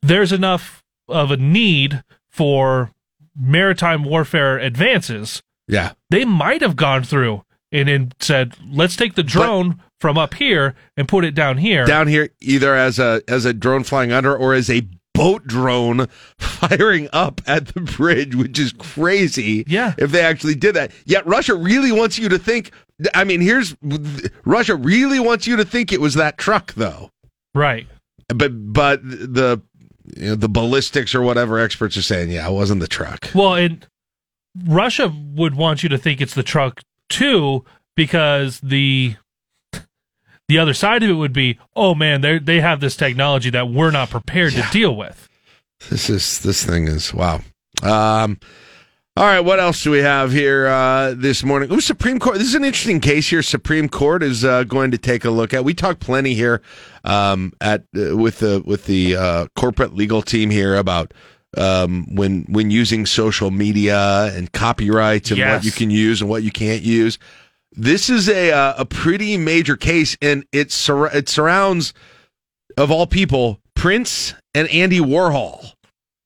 [0.00, 2.90] there's enough of a need for
[3.38, 5.92] maritime warfare advances." Yeah.
[6.08, 7.42] They might have gone through
[7.76, 11.84] and then said, "Let's take the drone from up here and put it down here."
[11.84, 16.06] Down here either as a as a drone flying under or as a boat drone
[16.38, 19.64] firing up at the bridge, which is crazy.
[19.66, 19.94] Yeah.
[19.98, 20.92] If they actually did that.
[21.04, 22.72] Yet Russia really wants you to think
[23.14, 23.76] I mean, here's
[24.44, 27.10] Russia really wants you to think it was that truck though.
[27.54, 27.86] right.
[28.28, 29.60] but but the
[30.16, 33.28] you know, the ballistics or whatever experts are saying, yeah, it wasn't the truck.
[33.34, 33.86] Well, and
[34.64, 37.64] Russia would want you to think it's the truck too,
[37.96, 39.16] because the
[40.48, 43.68] the other side of it would be, oh man, they they have this technology that
[43.68, 44.62] we're not prepared Yeah.
[44.66, 45.28] to deal with.
[45.90, 47.40] This is this thing is wow.
[47.82, 48.38] Um,
[49.18, 51.72] all right, what else do we have here uh, this morning?
[51.72, 52.36] Ooh, Supreme Court.
[52.36, 53.42] This is an interesting case here.
[53.42, 55.64] Supreme Court is uh, going to take a look at.
[55.64, 56.60] We talked plenty here
[57.04, 61.12] um, at uh, with the with the uh, corporate legal team here about
[61.56, 66.42] um, when when using social media and copyrights and what you can use and what
[66.42, 67.18] you can't use.
[67.72, 71.92] This is a uh, a pretty major case, and it sur- it surrounds
[72.76, 75.72] of all people Prince and Andy Warhol.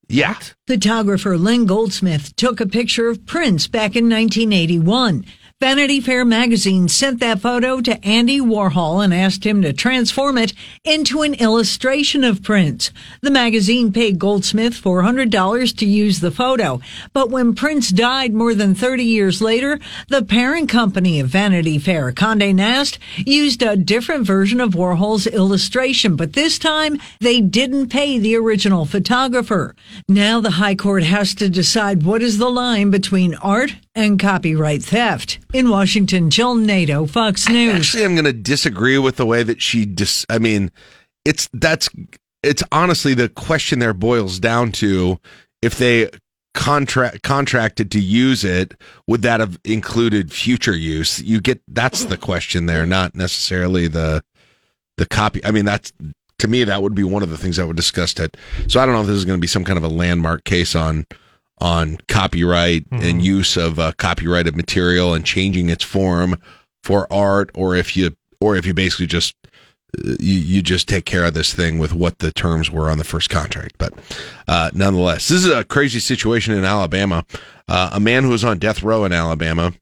[0.07, 0.37] Yeah.
[0.67, 5.25] Photographer Lynn Goldsmith took a picture of Prince back in 1981.
[5.61, 10.53] Vanity Fair magazine sent that photo to Andy Warhol and asked him to transform it
[10.83, 12.89] into an illustration of Prince.
[13.21, 16.81] The magazine paid Goldsmith $400 to use the photo,
[17.13, 22.11] but when Prince died more than 30 years later, the parent company of Vanity Fair,
[22.11, 28.17] Condé Nast, used a different version of Warhol's illustration, but this time they didn't pay
[28.17, 29.75] the original photographer.
[30.09, 34.81] Now the High Court has to decide what is the line between art and copyright
[34.81, 35.37] theft.
[35.53, 37.75] In Washington, Jill Nato, Fox News.
[37.75, 40.25] Actually, I'm going to disagree with the way that she dis.
[40.29, 40.71] I mean,
[41.25, 41.89] it's that's
[42.41, 45.19] it's honestly the question there boils down to
[45.61, 46.09] if they
[46.53, 48.75] contract contracted to use it,
[49.07, 51.21] would that have included future use?
[51.21, 54.23] You get that's the question there, not necessarily the
[54.97, 55.43] the copy.
[55.43, 55.91] I mean, that's
[56.39, 58.17] to me that would be one of the things I would discuss.
[58.19, 58.37] it
[58.67, 60.43] so I don't know if this is going to be some kind of a landmark
[60.43, 61.05] case on
[61.61, 66.35] on copyright and use of uh, copyrighted material and changing its form
[66.83, 69.35] for art, or if you or if you basically just
[69.97, 72.97] uh, you, you just take care of this thing with what the terms were on
[72.97, 73.75] the first contract.
[73.77, 73.93] But
[74.47, 77.25] uh, nonetheless, this is a crazy situation in Alabama.
[77.67, 79.73] Uh, a man who was on death row in Alabama,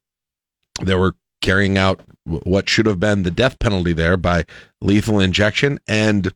[0.81, 4.45] they were carrying out what should have been the death penalty there by
[4.81, 6.33] lethal injection, and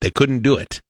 [0.00, 0.80] they couldn't do it.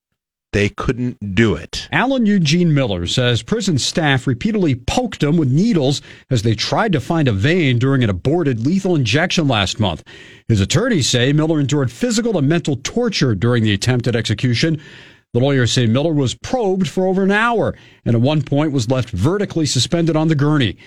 [0.52, 1.88] They couldn't do it.
[1.92, 7.00] Alan Eugene Miller says prison staff repeatedly poked him with needles as they tried to
[7.00, 10.02] find a vein during an aborted lethal injection last month.
[10.48, 14.80] His attorneys say Miller endured physical and mental torture during the attempted execution.
[15.34, 18.90] The lawyers say Miller was probed for over an hour and at one point was
[18.90, 20.78] left vertically suspended on the gurney.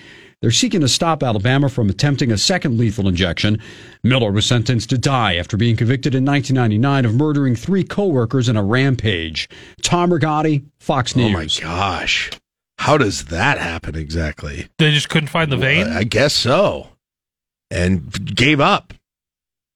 [0.42, 3.60] They're seeking to stop Alabama from attempting a second lethal injection.
[4.02, 8.56] Miller was sentenced to die after being convicted in 1999 of murdering three coworkers in
[8.56, 9.48] a rampage.
[9.82, 11.30] Tom Rigotti, Fox News.
[11.30, 12.30] Oh my gosh.
[12.78, 14.68] How does that happen exactly?
[14.78, 15.86] They just couldn't find the vein.
[15.86, 16.88] I guess so.
[17.70, 18.92] And gave up.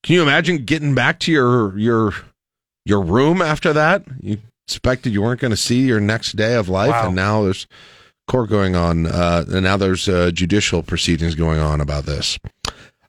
[0.02, 2.12] Can you imagine getting back to your your
[2.84, 4.02] your room after that?
[4.20, 7.06] You expected you weren't going to see your next day of life, Wow.
[7.06, 7.66] and now there's
[8.26, 12.38] court going on, uh, and now there's uh, judicial proceedings going on about this.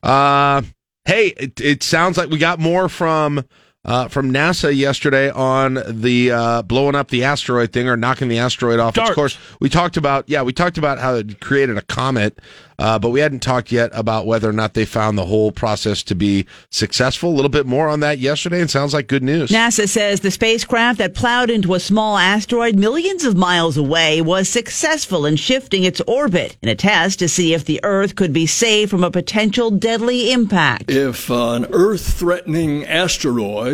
[0.02, 0.62] Uh,
[1.04, 3.44] hey, it, it sounds like we got more from
[3.84, 8.38] uh, from NASA yesterday on the uh, blowing up the asteroid thing or knocking the
[8.38, 9.08] asteroid off Dart.
[9.08, 9.38] its course.
[9.60, 12.38] We talked about yeah, we talked about how it created a comet,
[12.78, 16.02] uh, but we hadn't talked yet about whether or not they found the whole process
[16.04, 17.30] to be successful.
[17.30, 19.50] A little bit more on that yesterday, and sounds like good news.
[19.50, 24.48] NASA says the spacecraft that plowed into a small asteroid millions of miles away was
[24.48, 28.46] successful in shifting its orbit in a test to see if the Earth could be
[28.46, 30.90] saved from a potential deadly impact.
[30.90, 32.84] If an Earth threatening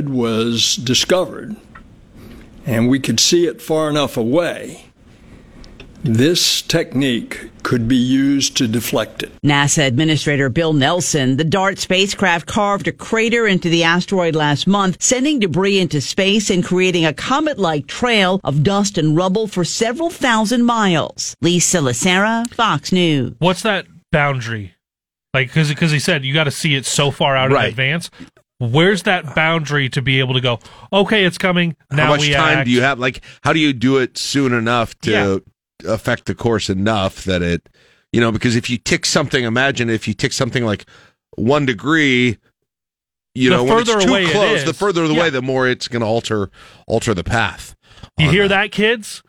[0.05, 1.57] asteroid was discovered
[2.67, 4.87] and we could see it far enough away,
[6.03, 9.33] this technique could be used to deflect it.
[9.43, 15.03] NASA Administrator Bill Nelson, the DART spacecraft carved a crater into the asteroid last month,
[15.03, 20.11] sending debris into space and creating a comet-like trail of dust and rubble for several
[20.11, 21.35] thousand miles.
[21.41, 23.35] Lisa Lacera, Fox News.
[23.39, 24.75] What's that boundary?
[25.33, 27.65] Like, because because he said you got to see it so far out Right.
[27.65, 28.11] in advance.
[28.59, 30.61] Where's that boundary to be able to go?
[30.93, 31.77] Okay, it's coming.
[31.91, 32.67] Now how much we time act.
[32.67, 32.99] do you have?
[32.99, 35.43] Like, how do you do it soon enough to
[35.87, 37.69] affect the course enough that it,
[38.13, 40.87] you know, because if you tick something, imagine if you tick something like
[41.37, 42.39] one degree,
[43.35, 44.65] you The know, when it's too away it close, is.
[44.65, 45.31] the further the Yeah.
[45.31, 46.51] the more it's going to alter
[46.87, 47.75] alter the path.
[48.19, 49.23] You hear that, kids?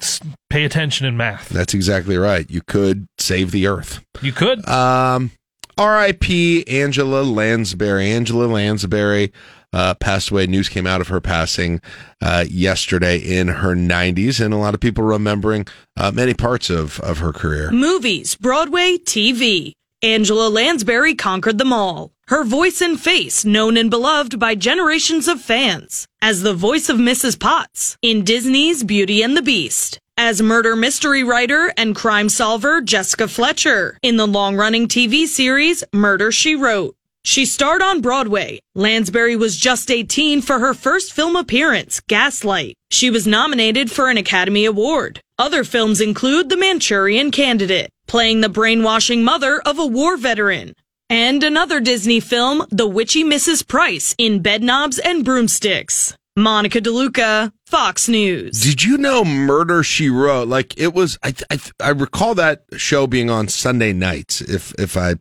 [0.00, 1.50] S- Pay attention in math.
[1.50, 2.50] That's exactly right.
[2.50, 4.02] You could save the earth.
[4.22, 4.66] You could.
[4.66, 5.30] Um,
[5.78, 6.66] R.I.P.
[6.68, 8.10] Angela Lansbury.
[8.10, 9.32] Angela Lansbury
[9.72, 10.46] uh, passed away.
[10.46, 11.80] News came out of her passing
[12.20, 17.00] uh, yesterday in her 90s, and a lot of people remembering uh, many parts of,
[17.00, 17.70] of her career.
[17.70, 19.72] Movies, Broadway, TV.
[20.02, 22.10] Angela Lansbury conquered them all.
[22.26, 26.06] Her voice and face known and beloved by generations of fans.
[26.20, 27.38] As the voice of Mrs.
[27.38, 29.98] Potts in Disney's Beauty and the Beast.
[30.18, 35.82] As murder mystery writer and crime solver Jessica Fletcher in the long running TV series
[35.92, 36.94] Murder She Wrote.
[37.24, 38.60] She starred on Broadway.
[38.74, 42.74] Lansbury was just 18 for her first film appearance, Gaslight.
[42.90, 45.20] She was nominated for an Academy Award.
[45.38, 50.74] Other films include The Manchurian Candidate, playing the brainwashing mother of a war veteran.
[51.08, 53.66] And another Disney film, The Witchy Mrs.
[53.66, 56.14] Price in Bedknobs and Broomsticks.
[56.36, 58.62] Monica DeLuca, Fox News.
[58.62, 60.48] Did you know Murder She Wrote?
[60.48, 64.96] Like it was, I I, I recall that show being on Sunday nights, if if
[64.96, 65.16] I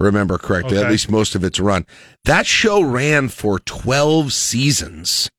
[0.00, 0.78] remember correctly.
[0.78, 1.86] At least most of its run.
[2.24, 5.30] That show ran for twelve seasons.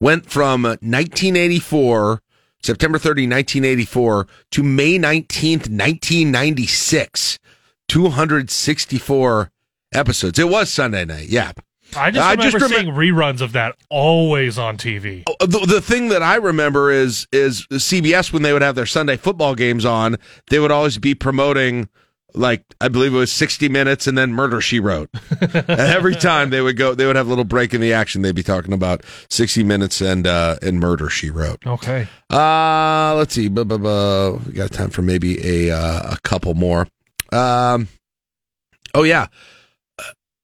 [0.00, 2.20] Went from 1984,
[2.60, 7.38] September 30, 1984, to May 19th, 1996.
[7.86, 9.50] 264
[9.94, 10.38] episodes.
[10.40, 11.28] It was Sunday night.
[11.28, 11.52] Yeah.
[11.96, 15.24] I just I remember just seeing reruns of that always on TV.
[15.26, 18.86] Uh, the, the thing that I remember is is CBS when they would have their
[18.86, 20.16] Sunday football games on,
[20.50, 21.88] they would always be promoting
[22.34, 25.10] like I believe it was 60 minutes and then Murder She Wrote.
[25.68, 28.22] every time they would go, they would have a little break in the action.
[28.22, 31.66] They'd be talking about 60 minutes and uh, and Murder She Wrote.
[31.66, 32.08] Okay.
[32.30, 33.48] Uh let's see.
[33.48, 34.38] Buh, buh, buh.
[34.46, 36.86] We got time for maybe a uh, a couple more.
[37.32, 37.88] Um,
[38.94, 39.28] oh yeah,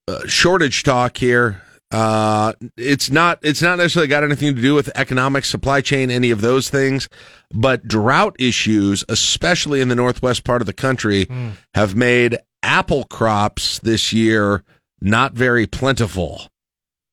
[0.09, 1.63] uh, shortage talk here.
[1.91, 6.31] Uh, it's not it's not necessarily got anything to do with economic supply chain, any
[6.31, 7.09] of those things,
[7.53, 11.27] but drought issues, especially in the northwest part of the country,
[11.75, 14.63] have made apple crops this year
[15.01, 16.49] not very plentiful.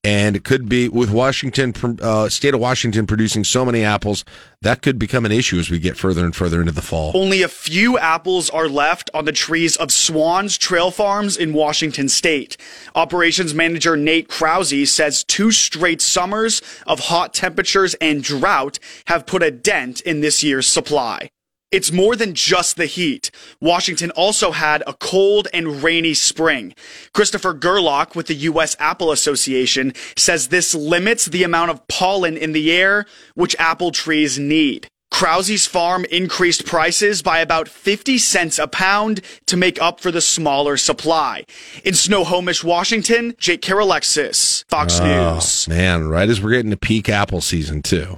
[0.05, 4.23] And it could be with Washington, uh, state of Washington producing so many apples,
[4.61, 7.11] that could become an issue as we get further and further into the fall.
[7.15, 12.07] Only a few apples are left on the trees of Swan's Trail Farms in Washington
[12.07, 12.55] state.
[12.93, 19.41] Operations manager Nate Krause says two straight summers of hot temperatures and drought have put
[19.41, 21.29] a dent in this year's supply.
[21.71, 23.31] It's more than just the heat.
[23.59, 26.73] Washington also had a cold and rainy spring.
[27.13, 28.75] Christopher Gerlach with the U.S.
[28.79, 34.37] Apple Association says this limits the amount of pollen in the air which apple trees
[34.39, 34.87] need.
[35.15, 40.19] Krause's farm increased prices by about 50 cents a pound to make up for the
[40.19, 41.45] smaller supply.
[41.85, 45.67] In Snohomish, Washington, Jake Karalexis, Fox oh, News.
[45.69, 48.17] Oh, man, right as we're getting to peak apple season too.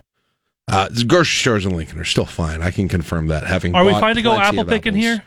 [0.69, 2.61] Uh, grocery stores in Lincoln are still fine.
[2.61, 3.45] I can confirm that.
[3.45, 5.23] Having Are we fine to go apple picking here?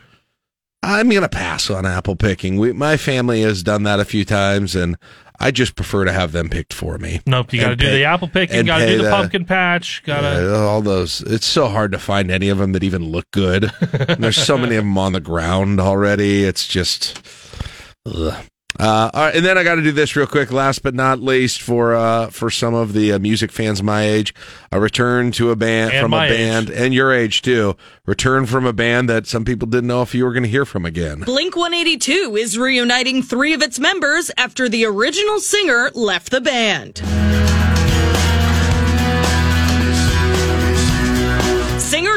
[0.83, 2.57] I'm gonna pass on apple picking.
[2.57, 4.97] We, my family has done that a few times, and
[5.41, 7.19] I just prefer to have them picked for me.
[7.25, 7.51] Nope.
[7.51, 8.65] You got to do the apple picking.
[8.67, 10.03] Got to do the, pumpkin patch.
[10.03, 10.43] Got to.
[10.43, 11.21] Yeah, all those.
[11.21, 13.71] It's so hard to find any of them that even look good.
[14.19, 16.43] There's so many of them on the ground already.
[16.43, 17.25] It's just.
[18.05, 18.35] Ugh.
[18.81, 20.51] Uh, all right, and then I got to do this real quick.
[20.51, 24.33] Last but not least, for uh, for some of the uh, music fans my age,
[24.71, 27.77] a return to a band And from a my band and your age too.
[28.07, 30.65] Return from a band that some people didn't know if you were going to hear
[30.65, 31.19] from again.
[31.19, 37.03] Blink 182 is reuniting three of its members after the original singer left the band.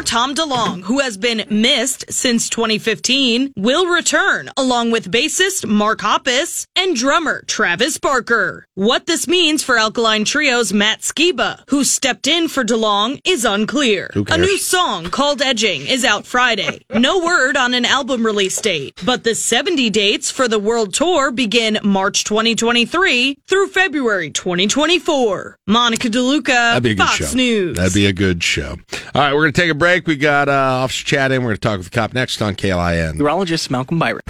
[0.01, 6.65] Tom DeLonge, who has been missed since 2015, will return along with bassist Mark Hoppus
[6.75, 8.67] and drummer Travis Barker.
[8.75, 14.09] What this means for Alkaline Trio's Matt Skiba, who stepped in for DeLonge, is unclear.
[14.29, 16.83] A new song called Edging is out Friday.
[16.93, 21.31] No word on an album release date, but the 70 dates for the world tour
[21.31, 25.57] begin March 2023 through February 2024.
[25.67, 27.35] Monica DeLuca, That'd be a good Fox show.
[27.35, 27.77] News.
[27.77, 28.75] That'd be a good show.
[29.13, 29.84] All right, we're going to take a break.
[29.85, 31.43] We got uh, Officer Chad in.
[31.43, 33.19] We're going to talk with the cop next on KLIN.
[33.19, 34.21] Urologist Malcolm Byron.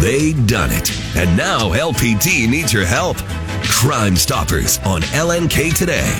[0.00, 0.90] They done it.
[1.14, 3.18] And now LPD needs your help.
[3.68, 6.10] Crime Stoppers on LNK today.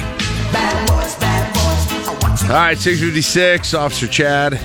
[2.42, 3.72] All right, six fifty six.
[3.72, 4.60] Officer Chad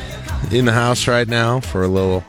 [0.51, 2.25] in the house right now for a little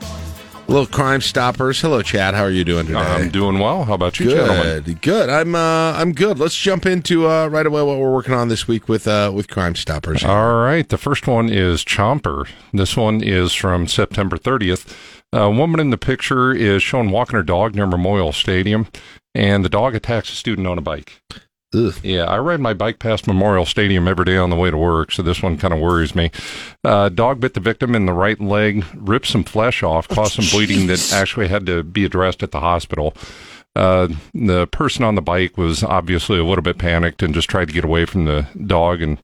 [0.69, 1.81] little crime stoppers.
[1.81, 2.35] Hello, Chad.
[2.35, 2.99] How are you doing today?
[2.99, 3.85] I'm doing well.
[3.85, 4.83] How about you, gentlemen?
[4.83, 5.01] good.
[5.01, 5.31] Good.
[5.31, 6.39] I'm uh, I'm good.
[6.39, 9.49] Let's jump into uh, right away what we're working on this week with uh, with
[9.49, 10.23] crime stoppers.
[10.25, 10.89] All right.
[10.89, 12.49] The first one is Chomper.
[12.73, 14.95] This one is from September 30th.
[15.33, 18.87] A woman in the picture is shown walking her dog near Memorial Stadium,
[19.35, 21.21] and the dog attacks a student on a bike.
[21.75, 21.95] Ugh.
[22.03, 25.13] Yeah, I ride my bike past Memorial Stadium every day on the way to work,
[25.13, 26.31] so this one kind of worries me.
[26.83, 30.47] Uh, dog bit the victim in the right leg, ripped some flesh off, caused some
[30.51, 33.15] bleeding that actually had to be addressed at the hospital.
[33.77, 37.69] Uh, the person on the bike was obviously a little bit panicked and just tried
[37.69, 39.19] to get away from the dog, and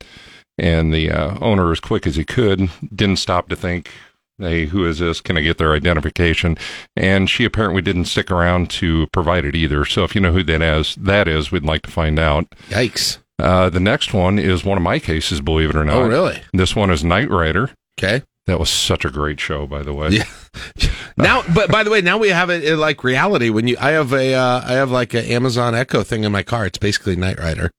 [0.58, 3.90] and the uh, owner, as quick as he could, didn't stop to think,
[4.38, 5.20] "Hey, who is this?
[5.20, 6.56] Can I get their identification?"
[6.96, 9.84] And she apparently didn't stick around to provide it either.
[9.84, 12.46] So if you know who that is, that is, we'd like to find out.
[12.68, 13.18] Yikes.
[13.38, 15.96] Uh, the next one is one of my cases, believe it or not.
[15.96, 16.40] Oh, really?
[16.52, 17.70] This one is Knight Rider.
[17.98, 18.22] Okay.
[18.46, 20.10] That was such a great show, by the way.
[20.10, 20.24] Yeah.
[21.16, 23.48] now, but by the way, now we have it in, like reality.
[23.48, 26.42] When you, I have a, uh, I have like an Amazon Echo thing in my
[26.42, 26.66] car.
[26.66, 27.70] It's basically Knight Rider.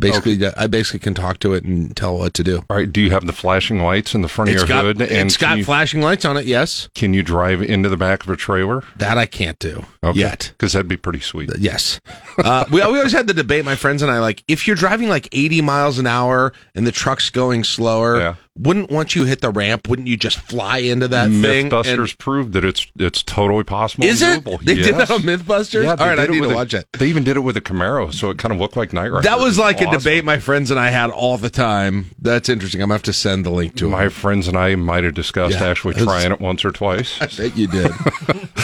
[0.00, 2.64] Basically, I basically can talk to it and tell what to do.
[2.68, 2.90] All right.
[2.90, 5.00] Do you have the flashing lights in the front It's of your got, hood?
[5.00, 6.46] it's can got you, flashing lights on it.
[6.46, 8.82] Yes, Can you drive into the back of a trailer?
[8.96, 10.18] that I can't do Okay.
[10.18, 10.52] yet.
[10.56, 11.50] Because that'd be pretty sweet.
[11.58, 12.00] Yes.
[12.38, 15.08] Uh, we, we always had the debate, my friends and I, like, if you're driving
[15.08, 18.34] like 80 miles an hour and the truck's going slower, Yeah.
[18.60, 21.70] Wouldn't once you hit the ramp, wouldn't you just fly into that thing?
[21.70, 24.04] Mythbusters proved that it's it's totally possible.
[24.04, 24.44] Is it?
[24.44, 24.60] doable.
[24.62, 25.84] They did that on Mythbusters?
[25.84, 26.86] Yeah, All they I need to a- watch it.
[26.92, 29.22] They even did it with a Camaro, so it kind of looked like Knight Rider.
[29.22, 32.10] That was like a debate my friends and I had all the time.
[32.20, 32.82] That's interesting.
[32.82, 33.90] I'm going to have to send the link to it.
[33.90, 35.66] My friends and I might have discussed Yeah.
[35.66, 37.20] actually trying it once or twice.
[37.22, 37.90] I bet you did.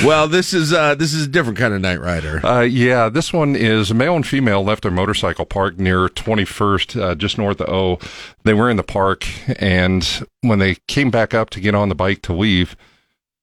[0.05, 2.45] well, this is uh, this is a different kind of Knight Rider.
[2.45, 7.01] Uh, yeah, this one is a male and female left their motorcycle parked near 21st,
[7.01, 7.99] uh, just north of O.
[8.45, 9.27] They were in the park,
[9.61, 9.86] and
[10.43, 12.77] when they came back up to get on the bike to leave,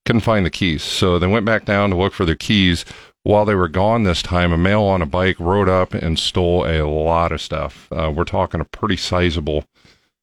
[0.06, 0.84] couldn't find the keys.
[0.84, 2.86] So they went back down to look for their keys.
[3.24, 6.66] While they were gone this time, a male on a bike rode up and stole
[6.66, 7.88] a lot of stuff.
[7.92, 9.64] Uh, we're talking a pretty sizable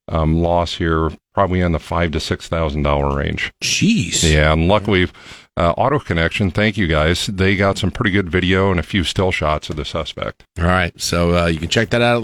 [0.07, 3.53] um, loss here, probably in the five to six thousand dollar range.
[3.63, 4.31] Jeez.
[4.31, 5.09] Yeah, and luckily,
[5.57, 7.27] uh, Auto Connection, thank you guys.
[7.27, 10.45] They got some pretty good video and a few still shots of the suspect.
[10.59, 10.99] All right.
[11.01, 12.23] So uh, you can check that out at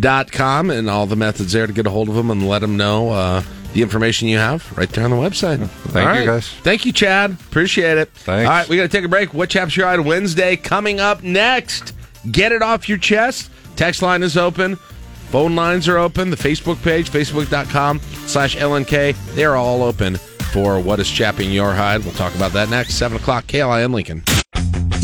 [0.00, 2.76] LincolnCrimeStoppers.com and all the methods there to get a hold of them and let them
[2.76, 3.42] know uh,
[3.72, 5.66] the information you have right there on the website.
[5.68, 6.26] Thank All you, right.
[6.26, 6.48] guys.
[6.48, 7.32] Thank you, Chad.
[7.32, 8.10] Appreciate it.
[8.10, 8.48] Thanks.
[8.48, 8.68] All right.
[8.68, 9.34] We got to take a break.
[9.34, 11.94] What Chaps Your Eye Wednesday coming up next.
[12.30, 13.50] Get it off your chest.
[13.76, 14.76] Text line is open.
[14.76, 16.30] Phone lines are open.
[16.30, 21.74] The Facebook page, facebook.com slash LNK, they are all open for what is chapping your
[21.74, 22.04] hide.
[22.04, 22.94] We'll talk about that next.
[22.94, 24.22] 7 o'clock, KLIN Lincoln.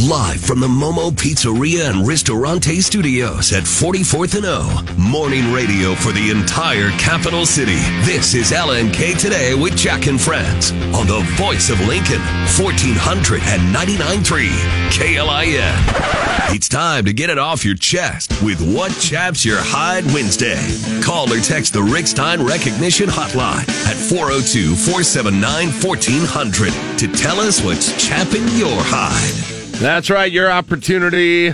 [0.09, 4.85] Live from the Momo Pizzeria and Ristorante Studios at 44th and O.
[4.99, 7.77] Morning radio for the entire capital city.
[8.03, 12.19] This is LNK Today with Jack and Friends on the voice of Lincoln,
[12.59, 14.49] 1499.3
[14.91, 16.53] KLIN.
[16.53, 20.59] It's time to get it off your chest with What Chaps Your Hide Wednesday.
[21.01, 27.63] Call or text the Rick Stein Recognition Hotline at 402 479 1400 to tell us
[27.63, 29.62] what's chapping your hide.
[29.83, 30.31] That's right.
[30.31, 31.53] Your opportunity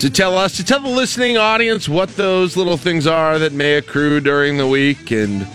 [0.00, 3.74] to tell us, to tell the listening audience what those little things are that may
[3.74, 5.46] accrue during the week and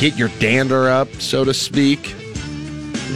[0.00, 2.14] get your dander up, so to speak.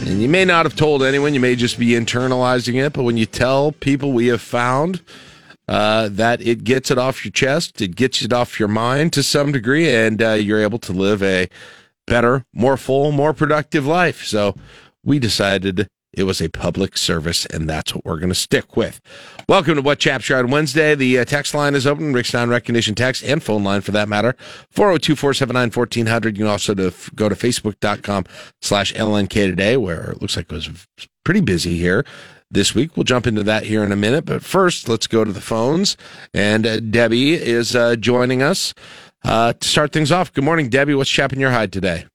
[0.07, 3.15] And you may not have told anyone, you may just be internalizing it, but when
[3.15, 5.03] you tell people we have found
[5.67, 9.21] uh, that it gets it off your chest, it gets it off your mind to
[9.21, 11.47] some degree, and uh, you're able to live a
[12.07, 14.23] better, more full, more productive life.
[14.23, 14.55] So
[15.03, 19.01] we decided It was a public service, and that's what we're going to stick with.
[19.49, 20.95] Welcome to What Chaps on Wednesday.
[20.95, 24.07] The uh, text line is open, Rick's non recognition text and phone line for that
[24.07, 24.35] matter,
[24.71, 26.37] 402 479 1400.
[26.37, 28.25] You can also to go to facebook.com
[28.61, 30.87] slash LNK today, where it looks like it was
[31.25, 32.05] pretty busy here
[32.49, 32.95] this week.
[32.95, 35.97] We'll jump into that here in a minute, but first, let's go to the phones.
[36.33, 38.73] And uh, Debbie is uh, joining us
[39.23, 40.31] uh, to start things off.
[40.33, 40.95] Good morning, Debbie.
[40.95, 42.05] What's chapping your hide today?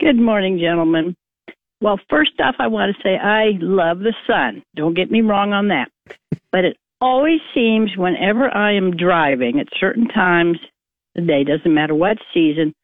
[0.00, 1.14] Good morning, gentlemen.
[1.80, 4.62] Well, first off, I want to say I love the sun.
[4.76, 5.90] Don't get me wrong on that.
[6.52, 10.58] But it always seems whenever I am driving at certain times
[11.16, 12.74] of the day, doesn't matter what season,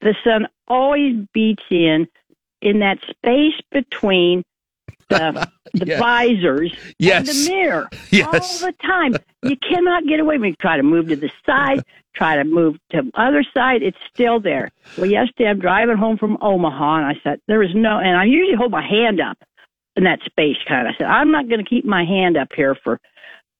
[0.00, 2.06] the sun always beats in
[2.62, 4.42] in that space between
[5.08, 6.00] the, the Yes.
[6.00, 7.28] visors Yes.
[7.28, 8.62] and the mirror Yes.
[8.62, 9.14] all the time.
[9.42, 10.58] You cannot get away from it.
[10.58, 11.84] Try to move to the side,
[12.14, 13.82] try to move to the other side.
[13.82, 14.70] It's still there.
[14.96, 18.24] Well, yesterday I'm driving home from Omaha, and I said there was no, and I
[18.24, 19.38] usually hold my hand up
[19.96, 20.86] in that space kind.
[20.86, 20.94] Of.
[20.94, 22.98] I said I'm not going to keep my hand up here for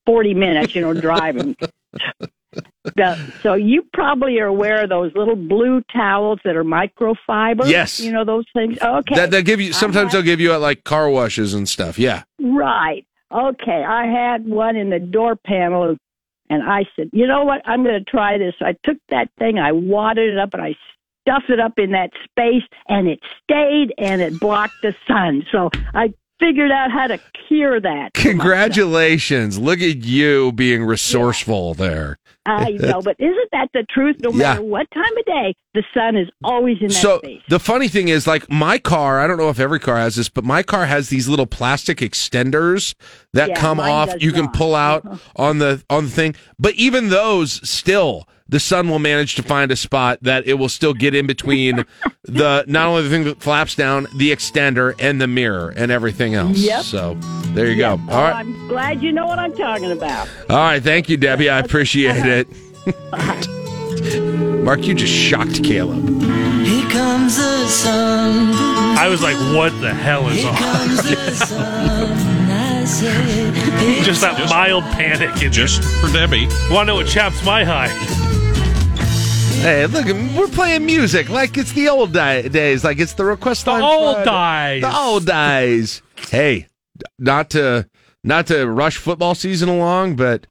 [0.05, 1.55] 40 minutes, you know, driving.
[2.95, 7.67] The- so you probably are aware of those little blue towels that are microfiber.
[7.69, 7.99] Yes.
[7.99, 8.77] You know those things.
[8.81, 9.15] Okay.
[9.15, 9.73] That they'll give you.
[9.73, 11.99] Sometimes had- they'll give you at like car washes and stuff.
[11.99, 12.23] Yeah.
[12.39, 13.05] Right.
[13.31, 13.83] Okay.
[13.87, 15.97] I had one in the door panel,
[16.49, 17.61] and I said, you know what?
[17.65, 18.53] I'm going to try this.
[18.61, 20.75] I took that thing, I wadded it up, and I
[21.21, 25.45] stuffed it up in that space, and it stayed, and it blocked the sun.
[25.51, 28.13] So I figured out how to cure that.
[28.13, 29.57] Congratulations!
[29.59, 32.17] Look at you being resourceful there.
[32.47, 34.15] I know, but isn't that the truth?
[34.21, 34.37] No Yeah.
[34.53, 37.41] matter what time of day, the sun is always in that So space.
[37.49, 40.29] the funny thing is, like my car, I don't know if every car has this,
[40.29, 42.95] but my car has these little plastic extenders
[43.33, 44.13] that Yeah, come off.
[44.19, 45.17] You can pull out uh-huh.
[45.35, 48.27] on the on the thing, but even those still.
[48.49, 51.83] The sun will manage to find a spot that it will still get in between
[52.23, 56.33] the not only the thing that flaps down, the extender, and the mirror, and everything
[56.33, 56.57] else.
[56.57, 56.83] Yep.
[56.83, 57.15] So
[57.53, 57.99] there you Yep.
[58.07, 58.13] go.
[58.13, 60.29] All Oh, right, I'm glad you know what I'm talking about.
[60.49, 60.81] all right.
[60.81, 61.49] Thank you, Debbie.
[61.49, 62.47] I appreciate it.
[64.63, 66.05] Mark, you just shocked Caleb.
[66.65, 68.53] Here comes the sun.
[68.97, 70.55] I was like, what the hell is Here on?
[70.57, 72.33] comes the sun.
[74.03, 75.41] Just that mild panic.
[75.43, 76.47] In Just for Debbie.
[76.71, 77.89] Want to know what chaps my high?
[79.61, 80.05] Hey, look,
[80.37, 83.81] we're playing music like it's the old di- days, like it's the request The line
[83.83, 84.79] old Friday.
[84.79, 84.81] days.
[84.89, 86.01] the old days.
[86.29, 86.67] hey,
[87.19, 87.89] not to
[88.23, 90.47] not to rush football season along, but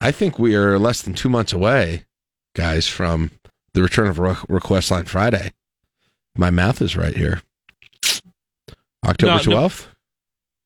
[0.00, 2.04] I think we are less than two months away,
[2.54, 3.32] guys, from
[3.74, 5.52] the return of Re- request line Friday.
[6.36, 7.42] My math is right here.
[9.04, 9.88] October twelfth.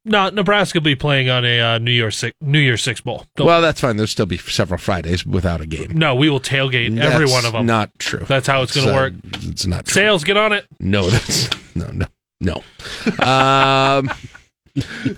[0.06, 3.24] No, Nebraska will be playing on a uh, New Year's six, New Year's Six bowl.
[3.36, 3.96] Don't- Well, that's fine.
[3.96, 5.92] There'll still be several Fridays without a game.
[5.96, 7.64] no, we will tailgate every one of them.
[7.66, 8.24] Not true.
[8.28, 9.12] That's how it's going to uh, work.
[9.42, 9.94] It's not true.
[9.94, 10.66] Sales, get on it.
[10.78, 12.06] No, that's no, no,
[12.40, 12.62] no.
[13.24, 14.10] Um,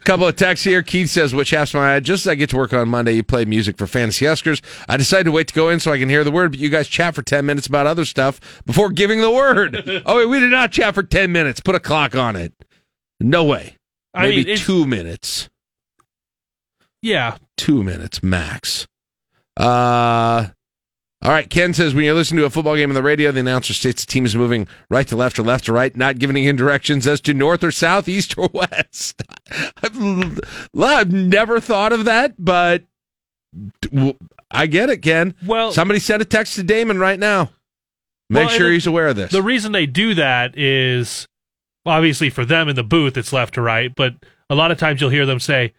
[0.05, 0.83] couple of texts here.
[0.83, 3.45] Keith says, "Which half's my just as I get to work on Monday, you play
[3.45, 4.61] music for Fantasy Huskers.
[4.89, 6.69] I decided to wait to go in so I can hear the word, but you
[6.69, 10.03] guys chat for ten minutes about other stuff before giving the word.
[10.07, 11.59] oh wait, we did not chat for ten minutes.
[11.61, 12.53] Put a clock on it.
[13.19, 13.77] No way.
[14.17, 15.49] I Maybe mean, two minutes.
[17.03, 17.37] Yeah.
[17.57, 18.87] Two minutes max.
[19.57, 20.49] Uh."
[21.23, 23.41] All right, Ken says when you're listening to a football game on the radio, the
[23.41, 26.37] announcer states the team is moving right to left or left to right, not giving
[26.37, 29.23] any directions as to north or south, east or west.
[29.83, 30.41] I've,
[30.79, 32.85] I've never thought of that, but
[34.51, 35.35] I get it, Ken.
[35.45, 37.51] Well, somebody sent a text to Damon right now.
[38.29, 39.33] Make Well, sure he's aware of this.
[39.33, 41.27] The reason they do that is
[41.87, 44.15] obviously for them in the booth, it's left to right, but
[44.51, 45.73] a lot of times you'll hear them say,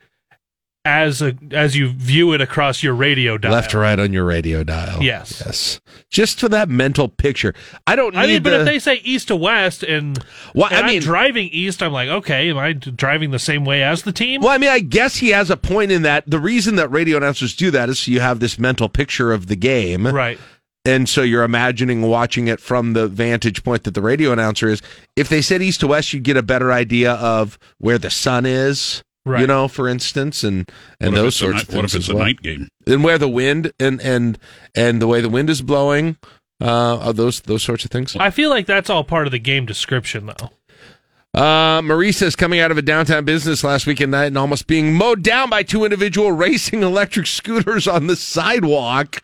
[0.85, 3.51] as a, as you view it across your radio dial.
[3.51, 5.03] Left to right on your radio dial.
[5.03, 5.43] Yes.
[5.45, 5.81] Yes.
[6.09, 7.53] Just for that mental picture.
[7.85, 10.17] I don't need I mean, but the- if they say east to west and,
[10.55, 13.83] Well, and I I'm driving east, I'm like, okay, am I driving the same way
[13.83, 14.39] as the team?
[14.41, 16.23] Well, I mean, I guess he has a point in that.
[16.25, 19.47] The reason that radio announcers do that is so you have this mental picture of
[19.47, 20.07] the game.
[20.07, 20.39] Right.
[20.87, 24.81] And so you're imagining watching it from the vantage point that the radio announcer is.
[25.17, 28.45] If they said east to west, you'd get a better idea of where the sun
[28.45, 29.03] is.
[29.25, 29.41] Right.
[29.41, 30.71] You know, for instance, and
[31.01, 31.75] and What those sorts night- of things.
[31.75, 32.23] what if it's a well.
[32.23, 32.69] night game?
[32.87, 34.37] And where the wind and and
[34.73, 36.15] and the way the wind is blowing,
[36.61, 38.15] uh, are those those sorts of things.
[38.17, 40.51] I feel like that's all part of the game description, though.
[41.33, 44.93] Uh, Marisa is coming out of a downtown business last weekend night and almost being
[44.93, 49.21] mowed down by two individual racing electric scooters on the sidewalk.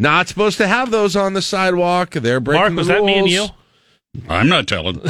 [0.00, 2.12] Not supposed to have those on the sidewalk.
[2.12, 3.48] They're breaking Mark, the was that me and you?
[4.28, 5.00] I'm not telling.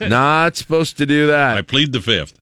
[0.00, 1.58] Not supposed to do that.
[1.58, 2.38] I plead the fifth.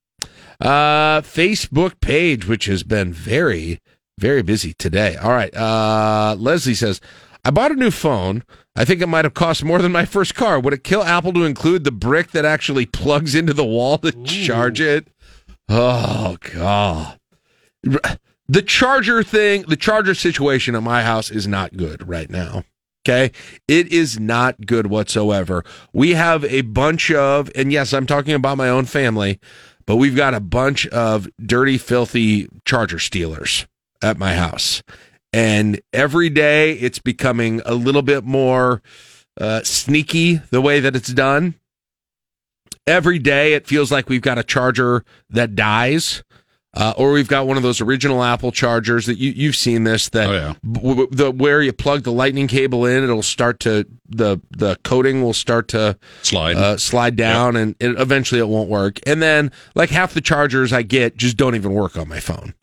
[0.61, 3.81] Uh, Facebook page, which has been very,
[4.19, 5.17] very busy today.
[5.17, 5.55] All right.
[5.57, 7.01] Uh, Leslie says,
[7.45, 8.45] I bought a new phone.
[8.77, 10.61] I think it might have cost more than my first car.
[10.61, 14.12] Would it kill Apple to include the brick that actually plugs into the wall to
[14.25, 15.09] charge it?
[15.69, 17.19] Oh god.
[18.47, 22.64] The charger thing, the charger situation at my house is not good right now.
[23.07, 23.32] Okay.
[23.68, 25.62] It is not good whatsoever.
[25.92, 29.40] We have a bunch of, and yes, I'm talking about my own family,
[29.86, 33.66] but we've got a bunch of dirty, filthy charger stealers
[34.03, 34.82] at my house.
[35.32, 38.80] And every day it's becoming a little bit more
[39.38, 41.57] uh, sneaky the way that it's done.
[42.86, 46.22] Every day it feels like we've got a charger that dies.
[46.77, 50.09] Uh, or we've got one of those original Apple chargers that you, you've seen this
[50.09, 50.55] that Oh, yeah.
[50.72, 55.22] w- the where you plug the lightning cable in, it'll start to the the coating
[55.22, 56.57] will start to Slide.
[56.57, 58.99] uh, slide down, and it, eventually it won't work.
[59.07, 62.55] And then like half the chargers I get just don't even work on my phone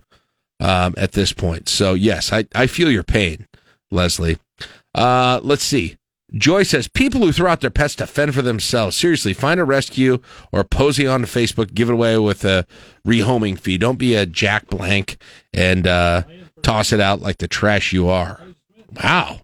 [0.60, 1.70] um, at this point.
[1.70, 3.48] So yes, I I feel your pain,
[3.92, 4.38] Leslie.
[4.94, 5.96] Uh, let's see.
[6.34, 8.96] Joy says people who throw out their pets to fend for themselves.
[8.96, 10.20] Seriously, find a rescue
[10.52, 12.66] or posing on Facebook, give it away with a
[13.06, 13.78] rehoming fee.
[13.78, 15.18] Don't be a Jack Blank
[15.54, 16.24] and uh,
[16.62, 18.40] toss it out like the trash you are.
[19.04, 19.42] Wow.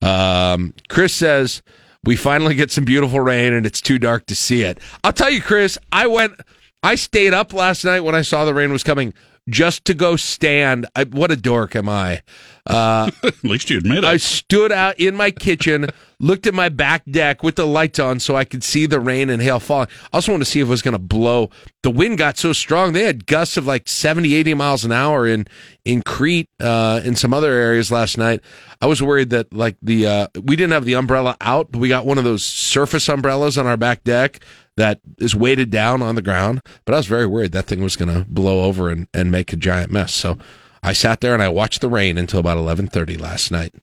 [0.00, 1.62] Um, Chris says
[2.04, 4.78] we finally get some beautiful rain and it's too dark to see it.
[5.02, 6.34] I'll tell you, Chris, I went,
[6.82, 9.14] I stayed up last night when I saw the rain was coming
[9.48, 10.86] just to go stand.
[10.94, 12.22] I, what a dork am I?
[12.66, 14.04] Uh, At least you admit it.
[14.04, 15.88] I stood out in my kitchen,
[16.20, 19.30] looked at my back deck with the lights on so I could see the rain
[19.30, 19.88] and hail falling.
[20.12, 21.50] I also wanted to see if it was going to blow.
[21.82, 22.92] The wind got so strong.
[22.92, 25.46] They had gusts of like 70, 80 miles an hour in,
[25.84, 28.40] in Crete, uh, in some other areas last night.
[28.80, 31.88] I was worried that like the, uh, we didn't have the umbrella out, but we
[31.88, 34.40] got one of those surface umbrellas on our back deck
[34.78, 36.62] that is weighted down on the ground.
[36.84, 39.52] But I was very worried that thing was going to blow over and, and make
[39.52, 40.14] a giant mess.
[40.14, 40.38] So
[40.82, 43.74] I sat there and I watched the rain until about 11:30 last night,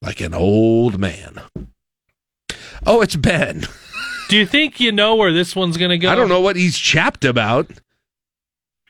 [0.00, 1.40] like an old man.
[2.86, 3.64] Oh, it's Ben.
[4.28, 6.10] Do you think you know where this one's going to go?
[6.10, 7.70] I don't know what he's chapped about.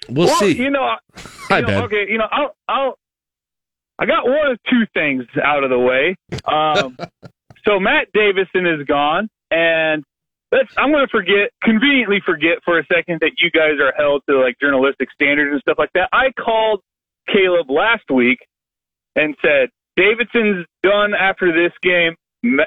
[0.09, 0.57] We'll, well, see.
[0.57, 1.83] You know, Hi, know, Ben.
[1.85, 2.99] okay, you know, I'll, I'll,
[3.99, 6.17] I got one of two things out of the way.
[6.45, 6.97] Um,
[7.65, 10.05] so Matt Davison is gone, and
[10.53, 14.23] let's, I'm going to forget, conveniently forget for a second that you guys are held
[14.29, 16.09] to like journalistic standards and stuff like that.
[16.13, 16.83] I called
[17.27, 18.39] Caleb last week
[19.17, 22.15] and said Davidson's done after this game.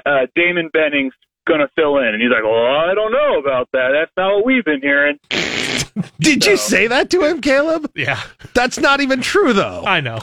[0.04, 1.14] Uh, Damon Benning's
[1.46, 3.88] going to fill in, and he's like, "Well, I don't know about that.
[3.92, 5.18] That's not what we've been hearing."
[6.20, 7.90] Did you say that to him, Caleb?
[7.94, 8.20] Yeah.
[8.54, 9.82] That's not even true, though.
[9.84, 10.18] I know.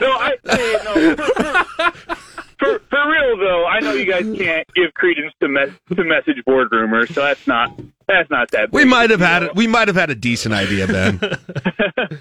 [0.00, 2.14] no, I hey, no,
[2.58, 3.66] for, for, for, for real though.
[3.66, 7.46] I know you guys can't give credence to mes- to message board rumors, so that's
[7.46, 8.72] not that's not that.
[8.72, 9.50] We might have of a had deal.
[9.54, 11.20] We might have had a decent idea, Ben.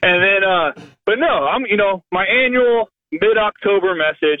[0.00, 0.72] And then, uh,
[1.04, 4.40] but no, I'm you know my annual mid October message.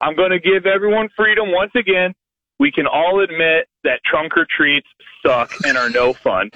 [0.00, 2.14] I'm going to give everyone freedom once again.
[2.58, 4.86] We can all admit that trunk or treats
[5.24, 6.50] suck and are no fun.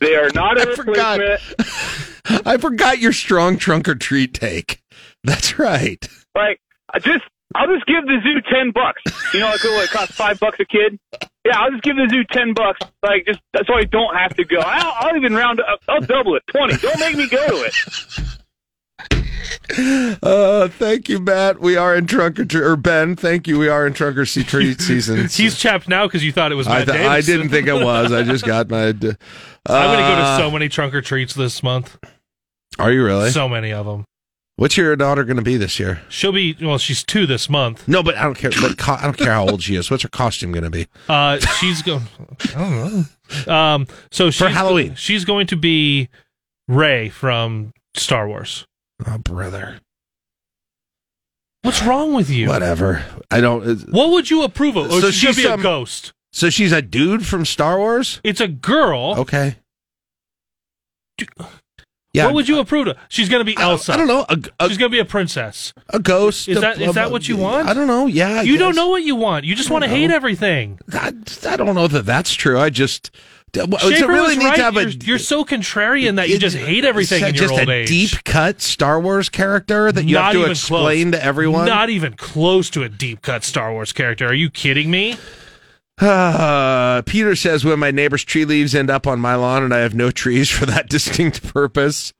[0.00, 1.20] They are not a I forgot.
[2.46, 4.82] I forgot your strong trunk or treat take.
[5.24, 6.08] That's right.
[6.34, 6.60] Like,
[6.92, 7.24] I just,
[7.54, 9.02] I'll just give the zoo ten bucks.
[9.34, 10.98] You know, like what it costs five bucks a kid.
[11.44, 12.80] Yeah, I'll just give the zoo ten bucks.
[13.02, 14.58] Like, just so I don't have to go.
[14.60, 15.80] I'll, I'll even round up.
[15.88, 16.76] I'll double it, twenty.
[16.76, 17.74] Don't make me go to it.
[20.22, 21.60] Uh, thank you, Matt.
[21.60, 23.16] We are in trunk or treat, or Ben.
[23.16, 23.58] Thank you.
[23.58, 25.28] We are in trunk or treat season.
[25.28, 27.74] He's chapped now because you thought it was I, Matt th- I didn't think it
[27.74, 28.12] was.
[28.12, 28.88] I just got my.
[28.88, 29.16] Uh, I'm going to
[29.68, 31.96] go to so many trunk or treats this month.
[32.78, 33.30] Are you really?
[33.30, 34.04] So many of them.
[34.56, 36.02] What's your daughter going to be this year?
[36.08, 36.78] She'll be well.
[36.78, 37.88] She's two this month.
[37.88, 38.50] No, but I don't care.
[38.60, 39.90] But co- I don't care how old she is.
[39.90, 40.86] What's her costume going to be?
[41.08, 42.02] Uh, she's going.
[42.54, 43.06] I don't
[43.46, 43.52] know.
[43.54, 44.94] Um, so she's, Halloween.
[44.94, 46.10] she's going to be
[46.68, 48.66] Rey from Star Wars.
[49.06, 49.80] Oh, brother.
[51.62, 52.48] What's wrong with you?
[52.48, 53.04] Whatever.
[53.30, 53.66] I don't.
[53.66, 54.92] uh, What would you approve of?
[54.92, 56.12] Oh, So she's, she's be some- a ghost.
[56.34, 58.20] So she's a dude from Star Wars.
[58.24, 59.14] It's a girl.
[59.18, 59.56] Okay.
[62.12, 62.26] Yeah.
[62.26, 62.98] What would you approve of?
[63.08, 63.94] She's going to be Elsa.
[63.94, 64.26] I don't know.
[64.28, 65.72] A, a, She's going to be a princess.
[65.88, 66.46] a ghost.
[66.46, 67.68] Is a- that is that what you want?
[67.68, 68.06] I don't know.
[68.06, 68.40] Yeah.
[68.40, 69.46] I you don't know what you want.
[69.46, 70.78] You just want to hate everything.
[70.92, 71.14] I,
[71.48, 72.58] I don't know that that's true.
[72.58, 73.10] I just.
[73.52, 74.56] Does it really need right.
[74.56, 74.92] to have you're, a?
[74.92, 77.88] you're so contrarian that you just hate everything in your just old a age.
[77.88, 81.20] deep cut Star Wars character that you Not have to explain close.
[81.20, 81.66] to everyone.
[81.66, 84.26] Not even close to a deep cut Star Wars character.
[84.26, 85.18] Are you kidding me?
[86.00, 89.78] Uh, Peter says when my neighbor's tree leaves end up on my lawn and I
[89.78, 92.12] have no trees for that distinct purpose.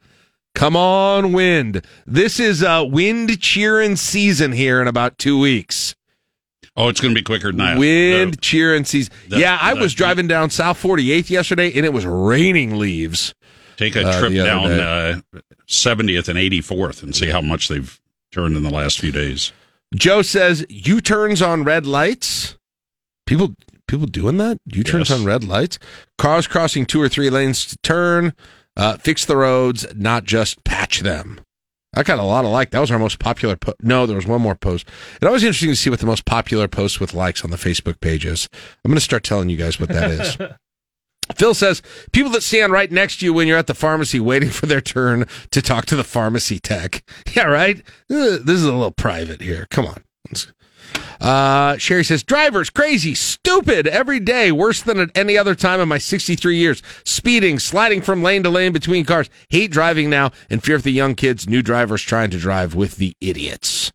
[0.55, 1.85] Come on, wind.
[2.07, 5.95] This is uh, wind cheering season here in about two weeks.
[6.77, 7.79] Oh, it's going to be quicker than that.
[7.79, 9.13] Wind The- cheering season.
[9.29, 13.35] the- yeah, I the- was driving down South 48th yesterday and it was raining leaves.
[13.79, 15.21] Take a uh, trip down uh,
[15.67, 17.99] 70th and 84th and see how much they've
[18.31, 19.53] turned in the last few days.
[19.95, 22.57] Joe says U turns on red lights.
[23.27, 23.55] People
[23.89, 24.59] people doing that?
[24.73, 25.19] U turns Yes.
[25.21, 25.79] on red lights.
[26.19, 28.33] Cars crossing two or three lanes to turn.
[28.77, 31.41] Uh, fix the roads, not just patch them.
[31.95, 32.71] I got a lot of like.
[32.71, 33.55] That was our most popular.
[33.55, 34.89] Po- no, there was one more post.
[35.21, 38.01] It always interesting to see what the most popular post with likes on the Facebook
[38.01, 38.49] page is.
[38.83, 40.37] I'm going to start telling you guys what that is.
[41.37, 44.49] Phil says people that stand right next to you when you're at the pharmacy waiting
[44.51, 47.05] for their turn to talk to the pharmacy tech.
[47.37, 47.79] Yeah, right.
[48.11, 49.67] Uh, This is a little private here.
[49.71, 50.03] Come on.
[51.21, 55.89] Uh, Sherry says drivers crazy, stupid every day, worse than at any other time in
[55.89, 56.83] my 63 years.
[57.05, 59.31] Speeding, sliding from lane to lane between cars.
[59.49, 61.49] Hate driving now and fear for the young kids.
[61.49, 63.93] New drivers trying to drive with the idiots.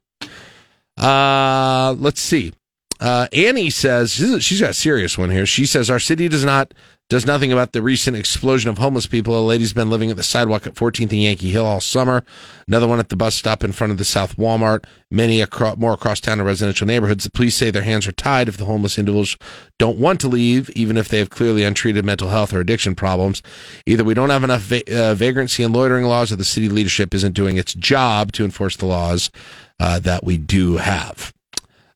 [0.97, 2.53] Uh, let's see.
[2.99, 5.45] Uh, Annie says she's got a serious one here.
[5.45, 6.73] She says our city does not
[7.09, 9.39] does nothing about the recent explosion of homeless people.
[9.39, 12.23] A lady's been living at the sidewalk at 14th and Yankee Hill all summer.
[12.67, 14.83] Another one at the bus stop in front of the South Walmart.
[15.09, 17.23] Many acro- more across town in residential neighborhoods.
[17.23, 19.37] The police say their hands are tied if the homeless individuals
[19.79, 23.41] don't want to leave, even if they have clearly untreated mental health or addiction problems.
[23.85, 27.13] Either we don't have enough va- uh, vagrancy and loitering laws, or the city leadership
[27.13, 29.31] isn't doing its job to enforce the laws
[29.79, 31.33] uh, that we do have.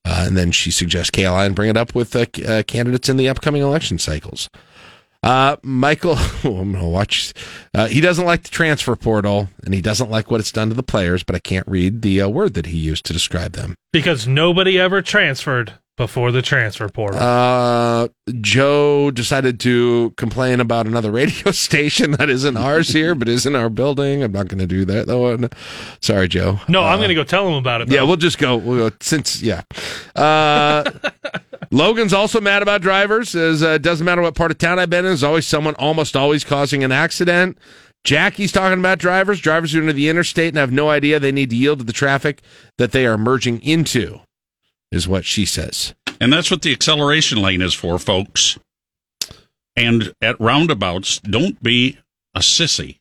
[0.06, 3.18] Uh, and then she suggests KLI and bring it up with uh, uh, candidates in
[3.18, 4.50] the upcoming election cycles.
[5.24, 7.34] Uh, Michael, oh, I'm going to watch.
[7.74, 10.76] Uh, he doesn't like the transfer portal and he doesn't like what it's done to
[10.76, 13.76] the players, but I can't read the uh, word that he used to describe them.
[13.94, 17.20] because nobody ever transferred before the transfer portal.
[17.22, 18.08] Uh,
[18.42, 23.56] Joe decided to complain about another radio station that isn't ours here, but is in
[23.56, 24.24] our building.
[24.24, 25.38] I'm not going to do that though.
[26.02, 26.60] Sorry, Joe.
[26.68, 27.90] no, I'm Uh, going to go tell him about it.
[27.90, 28.58] Yeah, we'll just go.
[28.58, 29.62] We'll go since yeah.
[30.16, 30.84] Uh,
[31.72, 33.30] Logan's also mad about drivers.
[33.30, 35.12] Says uh, doesn't matter what part of town I've been in.
[35.12, 37.58] There's always someone almost always causing an accident.
[38.04, 39.40] Jackie's talking about drivers.
[39.40, 41.94] Drivers are into the interstate and have no idea they need to yield to the
[41.94, 42.42] traffic
[42.80, 44.20] that they are merging into.
[44.92, 45.94] Is what she says.
[46.20, 48.60] And that's what the acceleration lane is for, folks.
[49.76, 51.98] And at roundabouts, don't be
[52.36, 53.00] a sissy.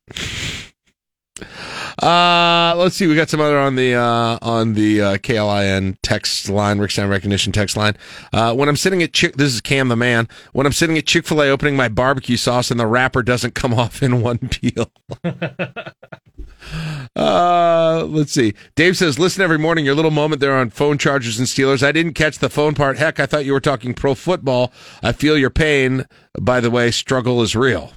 [2.03, 3.07] Uh, let's see.
[3.07, 7.53] We got some other on the uh, on the uh, KLIN text line, Rickstown recognition
[7.53, 7.97] text line.
[8.32, 10.28] Uh, when I'm sitting at Chick, this is Cam the man.
[10.53, 13.55] When I'm sitting at Chick Fil A opening my barbecue sauce and the wrapper doesn't
[13.55, 14.91] come off in one peel.
[17.17, 18.55] uh, let's see.
[18.77, 19.85] Dave says, "Listen every morning.
[19.85, 21.83] Your little moment there on phone chargers and Steelers.
[21.83, 22.99] I didn't catch the phone part.
[22.99, 24.73] Heck, I thought you were talking pro football.
[25.03, 26.07] I feel your pain.
[26.41, 27.93] By the way, struggle is real."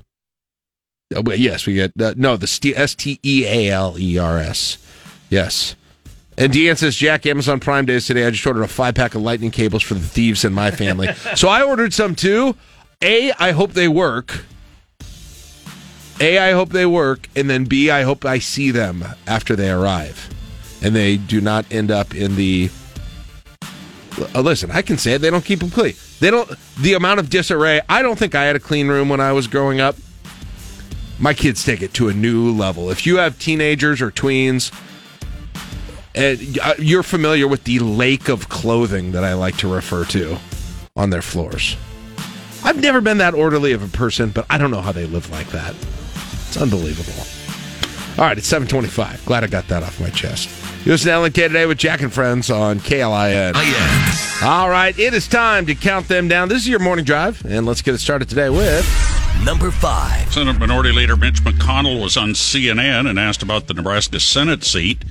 [1.16, 4.78] Uh, yes, we get uh, no the S T E A L E R S.
[5.30, 5.76] Yes.
[6.36, 8.26] And Deanne says, Jack, Amazon Prime Days today.
[8.26, 11.14] I just ordered a five pack of lightning cables for the thieves in my family.
[11.36, 12.56] so I ordered some too.
[13.04, 14.46] A, I hope they work.
[16.20, 17.28] A, I hope they work.
[17.36, 20.30] And then B, I hope I see them after they arrive.
[20.82, 22.70] And they do not end up in the.
[24.36, 25.20] Uh, listen, I can say it.
[25.20, 25.94] They don't keep them clean.
[26.20, 26.50] They don't.
[26.78, 27.82] The amount of disarray.
[27.90, 29.96] I don't think I had a clean room when I was growing up
[31.20, 32.90] my kids take it to a new level.
[32.90, 34.74] If you have teenagers or tweens,
[36.16, 40.38] and uh, you're familiar with the lake of clothing that I like to refer to
[40.96, 41.76] on their floors.
[42.64, 45.30] I've never been that orderly of a person, but I don't know how they live
[45.32, 45.74] like that.
[46.54, 47.26] It's unbelievable.
[48.20, 49.26] All right, it's 725.
[49.26, 50.48] Glad I got that off my chest.
[50.86, 53.56] You listen to LNK today with Jack and Friends on KLIN.
[54.44, 56.50] All right, it is time to count them down.
[56.50, 58.86] This is your morning drive, and let's get it started today with
[59.44, 60.32] number five.
[60.32, 65.04] Senate Minority Leader Mitch McConnell was on CNN and asked about the Nebraska Senate seat.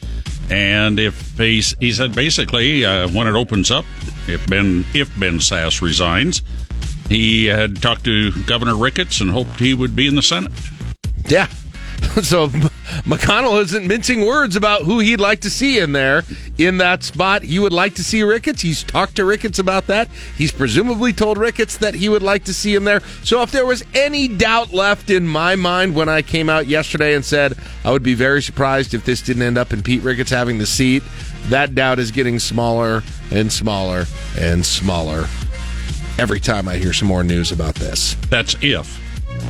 [0.49, 3.85] And if he's, he said basically uh, when it opens up,
[4.29, 6.43] if Ben if Ben Sasse resigns,
[7.09, 10.53] he had talked to Governor Ricketts and hoped he would be in the Senate.
[11.33, 11.49] Yeah.
[12.23, 16.25] So McConnell isn't mincing words about who he'd like to see in there
[16.59, 17.43] in that spot.
[17.43, 18.61] He would like to see Ricketts.
[18.61, 20.09] He's talked to Ricketts about that.
[20.37, 23.01] He's presumably told Ricketts that he would like to see him there.
[23.23, 27.15] So if there was any doubt left in my mind when I came out yesterday
[27.15, 30.31] and said I would be very surprised if this didn't end up in Pete Ricketts
[30.31, 31.03] having the seat,
[31.47, 34.05] that doubt is getting smaller and smaller
[34.39, 35.29] and smaller
[36.19, 38.17] every time I hear some more news about this.
[38.29, 39.02] That's if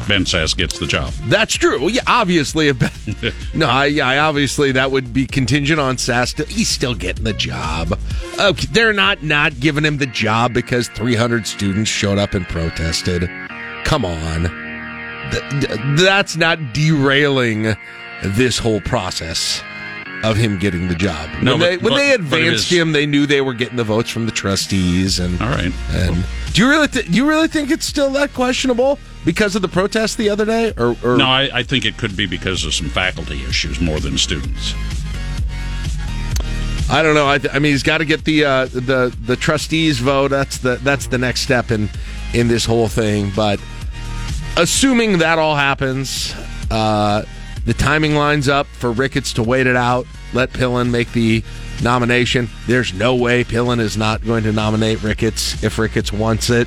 [0.08, 1.12] Ben Sasse gets the job.
[1.24, 1.78] That's true.
[1.80, 2.68] Well, yeah, obviously.
[2.68, 6.28] if Ben- no, I, I obviously that would be contingent on Sasse.
[6.28, 7.98] Still, he's still getting the job.
[8.40, 13.28] Okay, they're not not giving him the job because 300 students showed up and protested.
[13.84, 14.44] Come on,
[15.30, 17.74] Th- th- that's not derailing
[18.22, 19.62] this whole process.
[20.22, 21.28] Of him getting the job.
[21.42, 23.84] No, when but- they, when but- they advanced him, they knew they were getting the
[23.84, 25.18] votes from the trustees.
[25.18, 28.32] And all right, and do you really th- do you really think it's still that
[28.34, 30.72] questionable because of the protest the other day?
[30.76, 34.00] Or, or No, I, I think it could be because of some faculty issues more
[34.00, 34.74] than students.
[36.90, 37.26] I don't know.
[37.26, 40.28] I, I mean, he's got to get the uh, the the trustees vote.
[40.28, 41.88] That's the that's the next step in
[42.34, 43.32] in this whole thing.
[43.34, 43.60] But
[44.58, 46.34] assuming that all happens,
[46.70, 47.22] uh,
[47.64, 50.06] the timing lines up for Ricketts to wait it out.
[50.32, 51.42] Let Pillen make the
[51.82, 52.48] nomination.
[52.66, 56.66] There's no way Pillen is not going to nominate Ricketts if Ricketts wants it.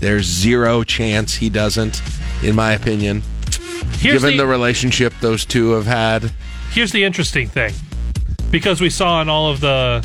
[0.00, 2.00] There's zero chance he doesn't,
[2.42, 3.22] in my opinion.
[3.98, 6.32] Here's given the- the relationship those two have had.
[6.70, 7.74] Here's the interesting thing,
[8.50, 10.04] because we saw in all of the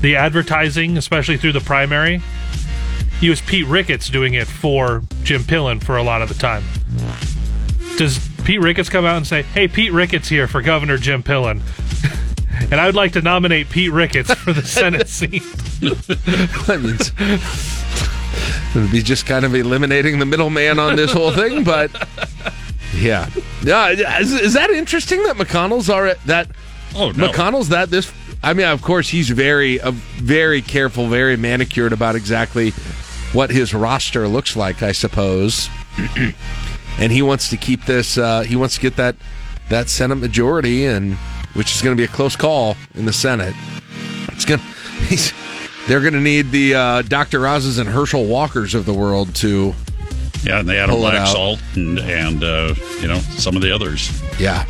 [0.00, 2.20] the advertising, especially through the primary,
[3.22, 6.64] it was Pete Ricketts doing it for Jim Pillen for a lot of the time.
[7.96, 11.60] Does Pete Ricketts come out and say, "Hey, Pete Ricketts here for Governor Jim Pillen"?
[12.70, 15.42] And I would like to nominate Pete Ricketts for the Senate seat.
[15.80, 17.12] that means
[18.74, 21.90] it would be just kind of eliminating the middleman on this whole thing, but
[22.94, 23.28] yeah,
[23.62, 23.88] yeah.
[24.20, 26.48] Is, is that interesting that McConnell's are that?
[26.94, 27.28] Oh no.
[27.28, 28.12] McConnell's that this.
[28.42, 32.70] I mean, of course, he's very, uh, very careful, very manicured about exactly
[33.32, 34.82] what his roster looks like.
[34.82, 35.68] I suppose,
[36.98, 38.18] and he wants to keep this.
[38.18, 39.16] Uh, he wants to get that
[39.68, 41.14] that Senate majority, and
[41.54, 43.54] which is going to be a close call in the Senate.
[44.28, 44.62] It's gonna.
[45.08, 45.32] He's.
[45.88, 47.44] They're going to need the uh, Dr.
[47.46, 49.74] Oz's and Herschel Walkers of the world to.
[50.44, 53.62] Yeah, and they had a it black salt and and uh, you know some of
[53.62, 54.22] the others.
[54.38, 54.64] Yeah.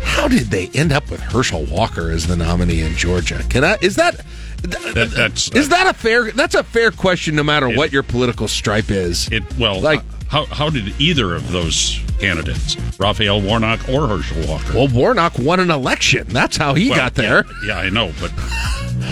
[0.00, 3.44] How did they end up with Herschel Walker as the nominee in Georgia?
[3.48, 3.78] Can I?
[3.80, 4.24] Is that?
[4.62, 6.30] That, that's Is that a fair?
[6.32, 9.28] That's a fair question, no matter what your political stripe is.
[9.32, 10.02] It well, like
[10.32, 14.72] how how did either of those candidates, Raphael Warnock or Herschel Walker?
[14.74, 16.26] Well, Warnock won an election.
[16.28, 17.44] That's how he Well, got there.
[17.64, 18.30] Yeah, yeah, I know, but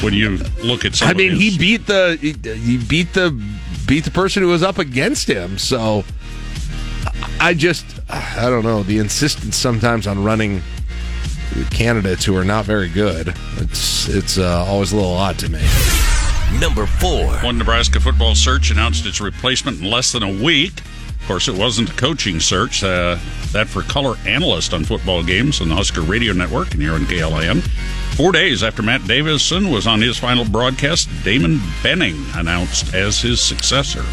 [0.03, 3.12] when you look at some, I of mean, his- he beat the he, he beat
[3.12, 3.31] the
[3.87, 5.59] beat the person who was up against him.
[5.59, 6.05] So
[7.39, 10.62] I just I don't know the insistence sometimes on running
[11.71, 13.35] candidates who are not very good.
[13.59, 15.61] It's it's uh, always a little odd to me.
[16.59, 17.27] Number four.
[17.43, 20.81] One Nebraska football search announced its replacement in less than a week.
[21.21, 22.83] Of course, it wasn't a coaching search.
[22.83, 23.18] Uh,
[23.53, 27.03] that for color analyst on football games on the Husker Radio Network and here on
[27.03, 27.62] KLIN.
[28.16, 33.41] Four days after Matt Davison was on his final broadcast, Damon Benning announced as his
[33.41, 34.05] successor.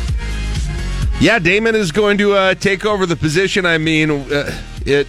[1.20, 3.66] Yeah, Damon is going to uh, take over the position.
[3.66, 5.08] I mean, uh, it.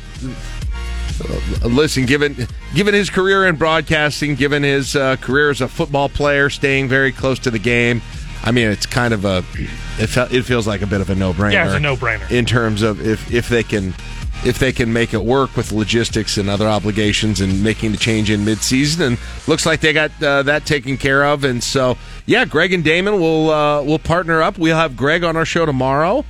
[1.64, 6.08] uh, listen, given given his career in broadcasting, given his uh, career as a football
[6.08, 8.00] player, staying very close to the game,
[8.44, 9.44] I mean, it's kind of a.
[9.98, 11.52] It, it feels like a bit of a no brainer.
[11.52, 12.30] Yeah, it's a no-brainer.
[12.30, 13.94] in terms of if if they can.
[14.44, 18.30] If they can make it work with logistics and other obligations and making the change
[18.30, 19.18] in midseason, and
[19.48, 23.14] looks like they got uh, that taken care of, and so yeah, Greg and Damon
[23.20, 24.56] will uh, will partner up.
[24.56, 26.24] We'll have Greg on our show tomorrow.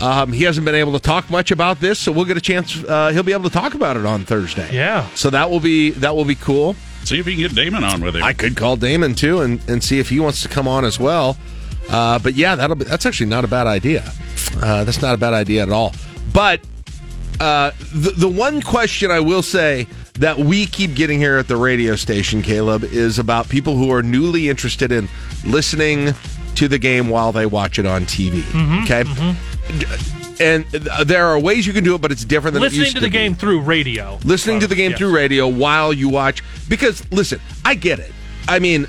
[0.00, 2.84] Um, he hasn't been able to talk much about this, so we'll get a chance.
[2.84, 4.72] Uh, he'll be able to talk about it on Thursday.
[4.72, 5.08] Yeah.
[5.16, 6.76] So that will be that will be cool.
[7.04, 8.22] See if you can get Damon on with him.
[8.22, 10.98] I could call Damon too and, and see if he wants to come on as
[11.00, 11.36] well.
[11.88, 14.12] Uh, but yeah, that'll be, that's actually not a bad idea.
[14.62, 15.92] Uh, that's not a bad idea at all.
[16.32, 16.60] But
[17.40, 21.56] uh, the the one question I will say that we keep getting here at the
[21.56, 25.08] radio station, Caleb, is about people who are newly interested in
[25.44, 26.14] listening
[26.56, 28.42] to the game while they watch it on TV.
[28.42, 29.04] Mhm, okay.
[30.40, 30.64] And
[31.04, 33.10] there are ways you can do it, but it's different than Listening to the be
[33.10, 34.18] game through radio.
[34.24, 34.98] listening to the game yes.
[34.98, 38.12] through radio while you watch because listen i get it
[38.48, 38.86] i mean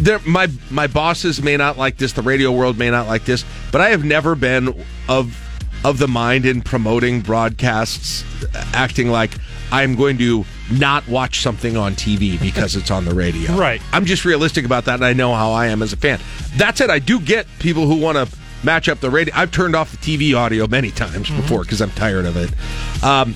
[0.00, 3.44] there my my bosses may not like this the radio world may not like this
[3.72, 5.36] but i have never been of
[5.84, 8.24] of the mind in promoting broadcasts
[8.54, 9.32] uh, acting like
[9.72, 13.80] i'm going to not watch something on tv because it's on the radio Right.
[13.92, 16.20] i'm just realistic about that and i know how i am as a fan
[16.56, 19.34] that said i do get people who want to match up the radio.
[19.36, 22.50] I've turned off the tv audio many times before because i'm tired of it.
[23.04, 23.34] Um,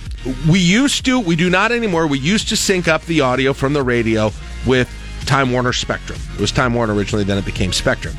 [0.50, 2.06] we used to we do not anymore.
[2.06, 4.30] We used to sync up the audio from the radio
[4.66, 4.90] with
[5.26, 6.18] time warner spectrum.
[6.34, 8.14] It was time warner originally then it became spectrum.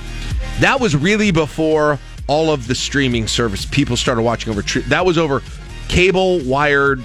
[0.60, 1.97] That was really before
[2.28, 3.66] all of the streaming service.
[3.66, 5.41] People started watching over tr- that was over
[5.88, 7.03] cable wired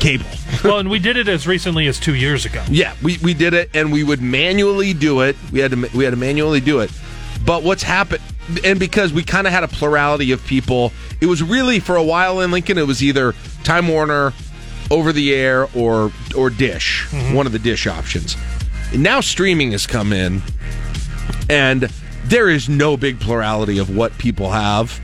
[0.00, 0.26] cable.
[0.62, 2.64] Well, and we did it as recently as two years ago.
[2.70, 5.36] yeah, we, we did it, and we would manually do it.
[5.52, 6.90] We had to we had to manually do it.
[7.44, 8.22] But what's happened,
[8.64, 12.02] and because we kind of had a plurality of people, it was really for a
[12.02, 12.78] while in Lincoln.
[12.78, 14.32] It was either Time Warner,
[14.90, 17.34] over the air, or or Dish, mm-hmm.
[17.34, 18.36] one of the Dish options.
[18.92, 20.42] And now streaming has come in,
[21.48, 21.90] and
[22.24, 25.00] there is no big plurality of what people have.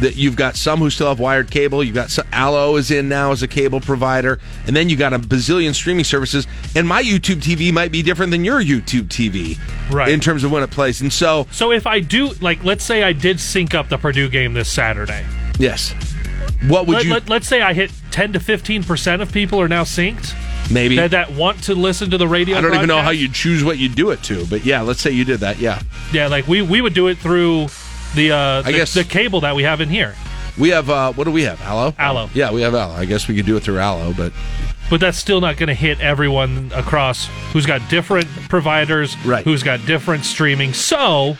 [0.00, 1.82] That you've got some who still have wired cable.
[1.82, 5.12] You've got some, Allo is in now as a cable provider, and then you got
[5.12, 6.46] a bazillion streaming services.
[6.74, 9.58] And my YouTube TV might be different than your YouTube TV,
[9.90, 10.08] Right.
[10.10, 11.00] In terms of when it plays.
[11.00, 14.28] And so, So if I do, like, let's say I did sync up the Purdue
[14.28, 15.24] game this Saturday.
[15.58, 15.94] yes,
[16.66, 19.68] what would Let, you let, us say I hit 10 to 15% of people are
[19.68, 20.34] now synced
[20.72, 20.96] maybe?
[20.96, 22.56] that, that want to listen to the radio.
[22.56, 23.20] I don't even know how broadcast.
[23.20, 25.58] you choose what you do it to, but yeah, let's say you did that.
[25.58, 25.80] Yeah,
[26.12, 27.68] Yeah, like we, we would do it through
[28.14, 30.14] the uh, the, guess- the cable that we have in here.
[30.58, 30.90] we have.
[30.90, 31.60] uh What do we have?
[31.62, 31.94] Allo.
[31.98, 32.28] Allo.
[32.34, 32.94] Yeah, we have Allo.
[32.94, 34.32] I guess we could do it through Allo, but
[34.90, 39.44] But that's still not going to hit everyone across who's got different providers, Right.
[39.44, 40.72] who's got different streaming.
[40.72, 41.36] So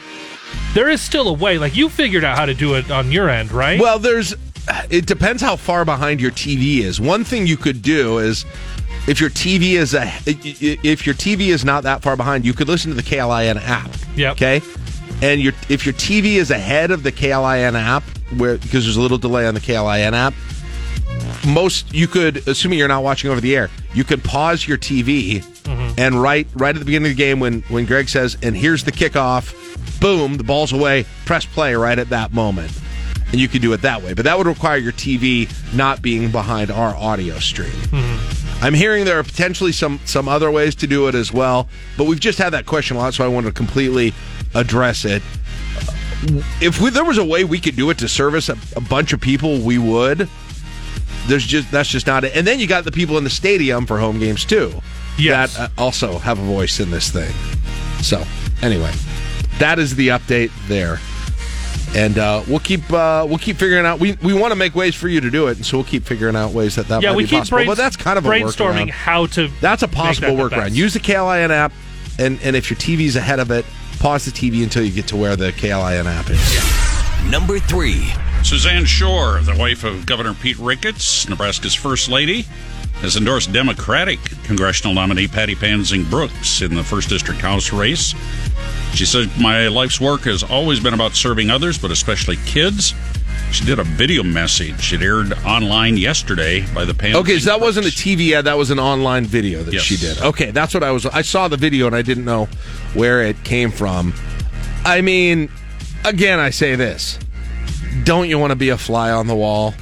[0.74, 1.58] there is still a way.
[1.58, 3.80] Like you figured out how to do it on your end, right?
[3.80, 4.34] Well, there's.
[4.90, 7.00] It depends how far behind your TV is.
[7.00, 8.44] One thing you could do is,
[9.06, 12.68] if your TV is a, if your TV is not that far behind, you could
[12.68, 13.90] listen to the KLIN app.
[14.14, 14.32] Yep.
[14.32, 14.60] Okay.
[15.20, 18.04] And your if your TV is ahead of the KLIN app,
[18.36, 20.34] where because there's a little delay on the KLIN app,
[21.46, 25.42] most you could, assuming you're not watching over the air, you could pause your TV
[25.42, 25.94] mm-hmm.
[25.98, 28.84] and right right at the beginning of the game when when Greg says, "And here's
[28.84, 29.54] the kickoff,"
[30.00, 31.04] boom, the ball's away.
[31.24, 32.72] Press play right at that moment,
[33.32, 34.14] and you can do it that way.
[34.14, 37.70] But that would require your TV not being behind our audio stream.
[37.70, 38.64] Mm-hmm.
[38.64, 42.04] I'm hearing there are potentially some some other ways to do it as well, but
[42.04, 44.12] we've just had that question a lot, so I wanted to completely
[44.54, 45.22] address it.
[46.60, 49.12] If we, there was a way we could do it to service a, a bunch
[49.12, 50.28] of people, we would.
[51.26, 52.34] There's just that's just not it.
[52.34, 54.72] And then you got the people in the stadium for home games too.
[55.18, 55.56] Yes.
[55.56, 57.32] that uh, also have a voice in this thing.
[58.02, 58.24] So
[58.62, 58.92] anyway,
[59.58, 60.98] that is the update there.
[61.96, 63.98] And uh, we'll keep uh, we'll keep figuring out.
[64.00, 66.04] We we want to make ways for you to do it, and so we'll keep
[66.04, 67.56] figuring out ways that that yeah, might we be keep possible.
[67.58, 69.48] brains- but that's kind of a brainstorming how to.
[69.60, 70.74] That's a possible workaround.
[70.74, 71.72] Use the KLIN app,
[72.18, 73.64] and and if your TV's ahead of it,
[73.98, 77.30] pause the TV until you get to where the KLIN app is.
[77.30, 78.12] Number three.
[78.44, 82.42] Susanne Shore, the wife of Governor Pete Ricketts, Nebraska's first lady,
[83.00, 88.14] has endorsed Democratic congressional nominee Patty Pansing Brooks in the first district House race.
[88.94, 92.94] She said, "My life's work has always been about serving others, but especially kids."
[93.52, 94.92] She did a video message.
[94.92, 97.20] It aired online yesterday by the Pansing.
[97.22, 98.44] Okay, so that wasn't a TV ad.
[98.44, 99.82] That was an online video that Yes.
[99.82, 100.20] she did.
[100.20, 101.06] Okay, that's what I was.
[101.06, 102.46] I saw the video and I didn't know
[102.94, 104.12] where it came from.
[104.84, 105.48] I mean,
[106.04, 107.18] again, I say this:
[108.04, 109.74] Don't you want to be a fly on the wall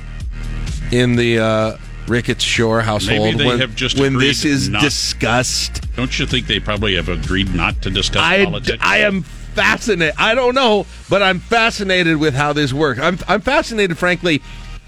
[0.92, 1.76] in the uh,
[2.06, 3.58] Ricketts Shore household when,
[3.98, 5.82] when this is not- discussed?
[5.96, 8.78] Don't you think they probably have agreed not to discuss I, politics?
[8.80, 9.24] I am
[9.56, 10.14] fascinated.
[10.18, 13.00] I don't know, but I'm fascinated with how this works.
[13.00, 14.42] I'm I'm fascinated, frankly,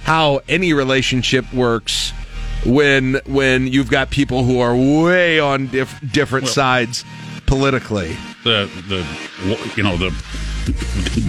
[0.04, 2.12] how any relationship works
[2.64, 7.04] when when you've got people who are way on diff- different Well- sides
[7.46, 8.16] politically.
[8.44, 9.04] the the
[9.76, 10.12] you know the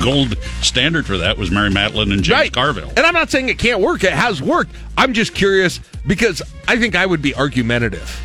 [0.04, 2.52] gold standard for that was Mary Matlin and James Right.
[2.52, 2.90] Carville.
[2.98, 4.04] And I'm not saying it can't work.
[4.04, 4.72] It has worked.
[4.98, 8.20] I'm just curious because I think I would be argumentative.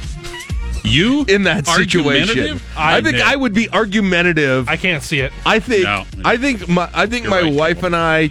[0.84, 3.24] You in that situation, I, I think know.
[3.24, 4.68] I would be argumentative.
[4.68, 5.32] I can't see it.
[5.46, 6.04] I think No.
[6.24, 8.30] I think my I think You're my right, wife and I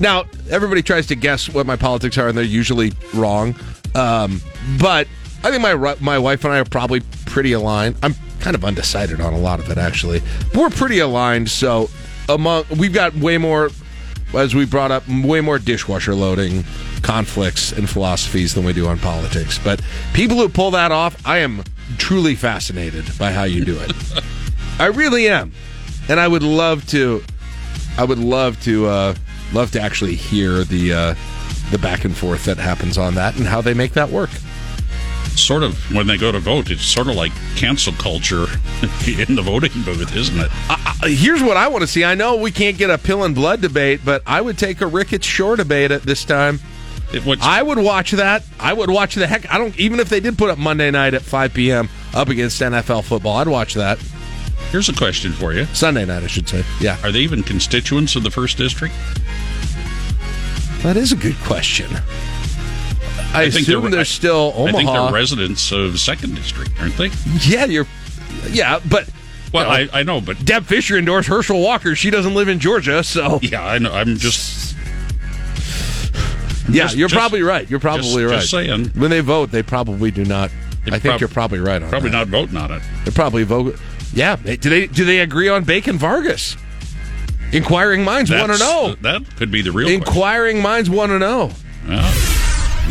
[0.00, 3.54] now everybody tries to guess what my politics are and they're usually wrong.
[3.94, 4.40] Um,
[4.80, 5.08] but
[5.44, 7.96] I think my my wife and I are probably pretty aligned.
[8.02, 10.22] I'm kind of undecided on a lot of it actually.
[10.54, 11.50] But we're pretty aligned.
[11.50, 11.90] So
[12.30, 13.68] among we've got way more
[14.32, 16.64] as we brought up way more dishwasher loading
[17.02, 19.58] conflicts and philosophies than we do on politics.
[19.58, 19.82] But
[20.14, 21.62] people who pull that off, I am
[21.98, 23.92] truly fascinated by how you do it.
[24.78, 25.52] I really am,
[26.08, 27.22] and I would love to.
[27.98, 29.14] I would love to uh,
[29.52, 31.14] love to actually hear the uh,
[31.70, 34.30] the back and forth that happens on that and how they make that work.
[35.36, 38.44] Sort of when they go to vote, it's sort of like cancel culture
[39.06, 40.50] in the voting booth, isn't it?
[40.68, 42.04] Uh, here's what I want to see.
[42.04, 45.26] I know we can't get a Pillen blood debate, but I would take a Ricketts
[45.26, 46.58] Shore debate at this time.
[47.26, 48.44] Would- I would watch that.
[48.58, 49.50] I would watch the heck.
[49.52, 51.88] I don't even if they did put up Monday night at 5 p.m.
[52.14, 53.36] up against NFL football.
[53.38, 53.98] I'd watch that
[54.70, 56.22] Here's a question for you: Sunday night.
[56.22, 56.62] I should say.
[56.80, 58.94] Yeah, Are they even constituents of the first district?
[60.82, 61.88] that is a good question.
[63.32, 64.68] I, think assume they're- they're still Omaha.
[64.68, 67.10] I think they're residents of second district, aren't they?
[67.40, 67.86] Yeah, you're.
[68.48, 69.08] Yeah, but
[69.52, 71.94] Well, you know, I, I know, but Deb Fischer endorsed Herschel Walker.
[71.94, 73.92] She doesn't live in Georgia, so yeah, I know.
[73.92, 74.59] I'm just
[76.72, 77.68] yeah, Just- you're just- probably right.
[77.70, 78.40] You're probably just- right.
[78.40, 78.90] just saying.
[78.94, 80.50] when they vote, they probably do not.
[80.84, 82.16] They I think prob- you're probably right on probably that.
[82.16, 82.82] not voting on it.
[83.04, 83.76] They probably vote.
[84.14, 86.56] Yeah, they- do they do they agree on Bacon Vargas?
[87.52, 88.94] Inquiring minds want to know.
[89.02, 90.02] That could be the real question.
[90.02, 91.50] Inquiring minds want to know.
[91.88, 92.12] Yeah.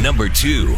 [0.02, 0.76] Number two.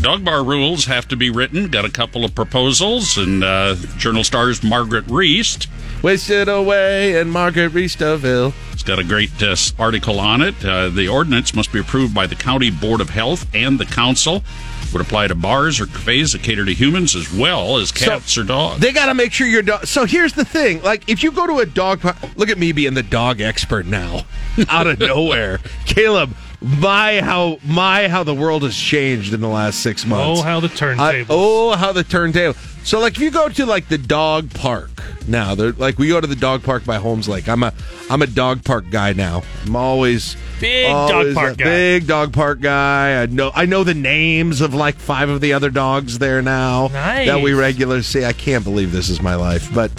[0.00, 1.68] Dog bar rules have to be written.
[1.68, 5.66] Got a couple of proposals, and uh, Journal Star's Margaret Reist
[6.02, 8.52] Wasted away in Margaret Reestoville.
[8.70, 10.54] has got a great uh, article on it.
[10.64, 14.44] Uh, the ordinance must be approved by the County Board of Health and the Council.
[14.92, 18.44] Would apply to bars or cafes that cater to humans as well as cats or
[18.44, 18.80] dogs.
[18.80, 19.84] They got to make sure your dog.
[19.86, 22.72] So here's the thing: like, if you go to a dog park, look at me
[22.72, 24.24] being the dog expert now,
[24.70, 25.58] out of nowhere.
[25.84, 30.40] Caleb, my how my how the world has changed in the last six oh, months.
[30.40, 31.26] Oh, how the I- turntable.
[31.30, 32.58] oh, how the turntable.
[32.84, 36.20] So, like, if you go to like the dog park now, they're like we go
[36.20, 37.48] to the dog park by Holmes Lake.
[37.48, 37.74] I'm a
[38.08, 39.42] I'm a dog park guy now.
[39.66, 41.64] I'm always Big dog park a guy.
[41.64, 43.22] Big dog park guy.
[43.22, 46.88] I know I know the names of like five of the other dogs there now
[46.88, 47.28] nice.
[47.28, 48.24] that we regularly see.
[48.24, 49.92] I can't believe this is my life, but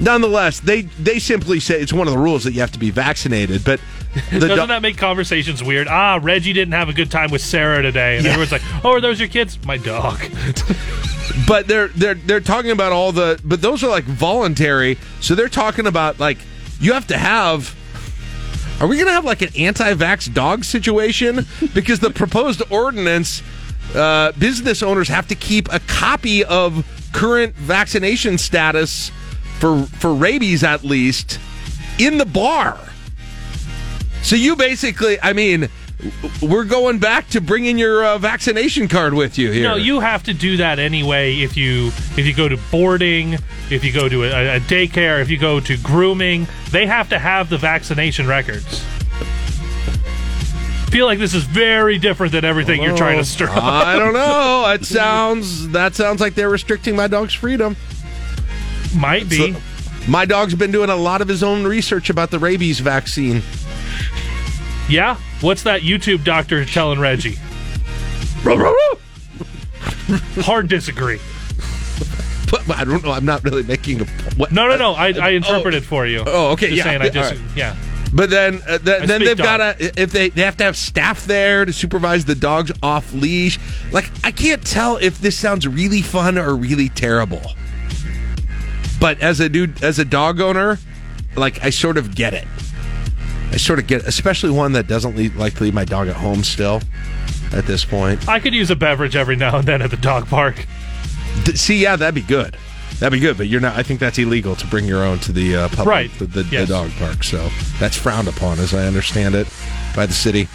[0.00, 2.90] nonetheless, they they simply say it's one of the rules that you have to be
[2.90, 3.64] vaccinated.
[3.64, 3.80] But
[4.30, 5.88] Doesn't do- that make conversations weird?
[5.88, 8.32] Ah, Reggie didn't have a good time with Sarah today, and Yeah.
[8.32, 10.20] everyone's like, "Oh, are those your kids?" My dog.
[11.46, 15.48] but they're they're they're talking about all the but those are like voluntary so they're
[15.48, 16.36] talking about like
[16.78, 17.74] you have to have
[18.80, 23.42] are we gonna have like an anti-vax dog situation because the proposed ordinance
[23.94, 29.10] uh, business owners have to keep a copy of current vaccination status
[29.58, 31.40] for for rabies at least
[31.98, 32.78] in the bar
[34.22, 35.68] so you basically i mean
[36.42, 40.24] we're going back to bringing your uh, vaccination card with you here No, you have
[40.24, 41.36] to do that anyway.
[41.42, 43.34] If you if you go to boarding,
[43.70, 47.20] if you go to a, a daycare, if you go to grooming, they have to
[47.20, 48.80] have the vaccination records.
[50.90, 53.62] Feel like this is very different than everything you're trying to stir up.
[53.62, 54.64] I don't know.
[54.74, 57.76] It sounds that sounds like they're restricting my dog's freedom.
[58.96, 59.52] Might be.
[59.52, 59.60] So-
[60.08, 63.40] my dog's been doing a lot of his own research about the rabies vaccine.
[64.92, 65.16] Yeah.
[65.40, 67.36] What's that YouTube doctor telling Reggie?
[70.44, 71.18] Hard disagree.
[72.50, 73.12] But I don't know.
[73.12, 74.04] I'm not really making a.
[74.36, 74.92] What, No, no, no.
[74.92, 76.22] I, I interpreted for you.
[76.26, 77.00] Oh, okay, Just yeah, saying.
[77.00, 77.74] I just all yeah.
[78.12, 79.58] But then, uh, th- I then speak they've dog.
[79.58, 83.10] got to if they they have to have staff there to supervise the dogs off
[83.14, 83.58] leash.
[83.92, 87.40] Like I can't tell if this sounds really fun or really terrible.
[89.00, 90.78] But as a dude, as a dog owner,
[91.36, 92.46] like I sort of get it.
[93.52, 96.16] I sort of get, especially one that doesn't leave, like to leave my dog at
[96.16, 96.80] home still.
[97.52, 100.26] At this point, I could use a beverage every now and then at the dog
[100.26, 100.66] park.
[101.44, 102.56] Th- see, yeah, that'd be good.
[102.98, 103.76] That'd be good, but you're not.
[103.76, 106.10] I think that's illegal to bring your own to the uh, public, Right.
[106.18, 106.68] the, the, Yes.
[106.68, 107.22] the dog park.
[107.24, 109.46] So that's frowned upon, as I understand it,
[109.94, 110.48] by the city.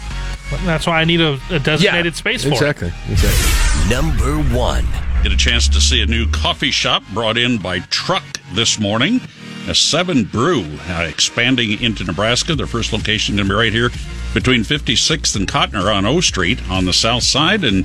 [0.64, 2.52] That's why I need a, a designated space for it.
[2.54, 2.92] Exactly.
[3.10, 3.94] Exactly.
[3.94, 4.84] Number one.
[5.22, 8.24] Get a chance to see a new coffee shop brought in by truck
[8.54, 9.20] this morning.
[9.68, 12.54] A Seven Brew uh, expanding into Nebraska.
[12.54, 13.90] Their first location going to be right here
[14.34, 17.64] between 56th and Cotner on O Street on the south side.
[17.64, 17.84] And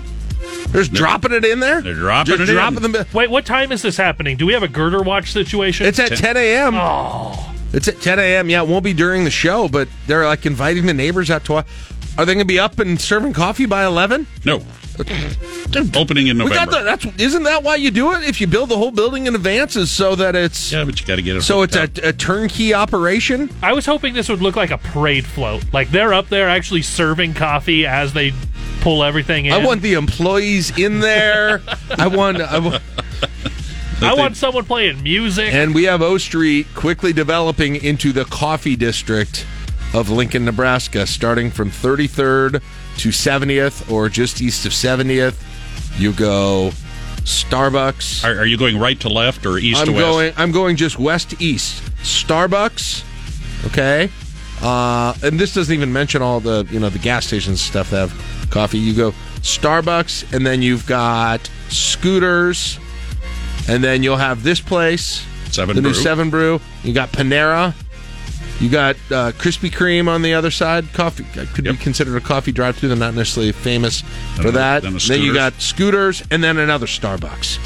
[0.69, 1.81] There's dropping it in there.
[1.81, 2.91] They're dropping Just it dropping in.
[2.93, 3.05] them.
[3.13, 4.37] Wait, what time is this happening?
[4.37, 5.85] Do we have a girder watch situation?
[5.85, 6.73] It's at 10 a.m.
[6.75, 8.49] Oh, It's at 10 a.m.
[8.49, 11.53] Yeah, it won't be during the show, but they're like inviting the neighbors out to.
[11.55, 11.63] Are
[12.25, 14.25] they going to be up and serving coffee by 11?
[14.45, 14.61] No.
[15.95, 16.71] Opening in We got November.
[16.71, 18.23] the, that's isn't that why you do it?
[18.23, 21.07] If you build the whole building in advance, is so that it's yeah, but you
[21.07, 21.41] got to get it.
[21.41, 23.49] so it's a, a turnkey operation.
[23.61, 25.63] I was hoping this would look like a parade float.
[25.73, 28.33] Like they're up there actually serving coffee as they
[28.81, 29.53] pull everything in.
[29.53, 31.61] I want the employees in there.
[31.97, 32.39] I want.
[32.41, 32.81] I want
[34.01, 35.53] I want someone playing music.
[35.53, 39.45] And we have O Street quickly developing into the coffee district
[39.93, 42.61] of Lincoln, Nebraska, starting from 33rd
[42.97, 45.41] to 70th or just east of 70th.
[45.99, 46.71] You go
[47.23, 48.23] Starbucks.
[48.23, 50.03] Are, are you going right to left or east I'm to west?
[50.03, 50.33] going.
[50.37, 51.83] I'm going just west to east.
[52.01, 53.03] Starbucks.
[53.67, 54.09] Okay.
[54.61, 57.89] Uh, and this doesn't even mention all the you know the gas stations and stuff
[57.89, 58.77] that have coffee.
[58.77, 62.79] You go Starbucks, and then you've got Scooters,
[63.67, 66.61] and then you'll have this place, Seven the new Seven Brew.
[66.83, 67.73] You got Panera.
[68.63, 70.85] You got uh, Krispy Kreme on the other side.
[70.93, 72.87] Coffee could be considered a coffee drive-through.
[72.87, 73.99] They're not necessarily famous
[74.37, 74.83] for then that.
[74.83, 77.59] then then you got Scooters, and then another Starbucks.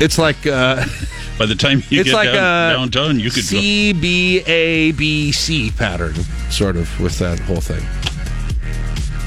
[0.00, 0.84] It's like uh,
[1.38, 3.58] By the time you it's get like down, a downtown, you could go.
[3.58, 6.14] C B A B C pattern,
[6.48, 7.82] sort of, with that whole thing.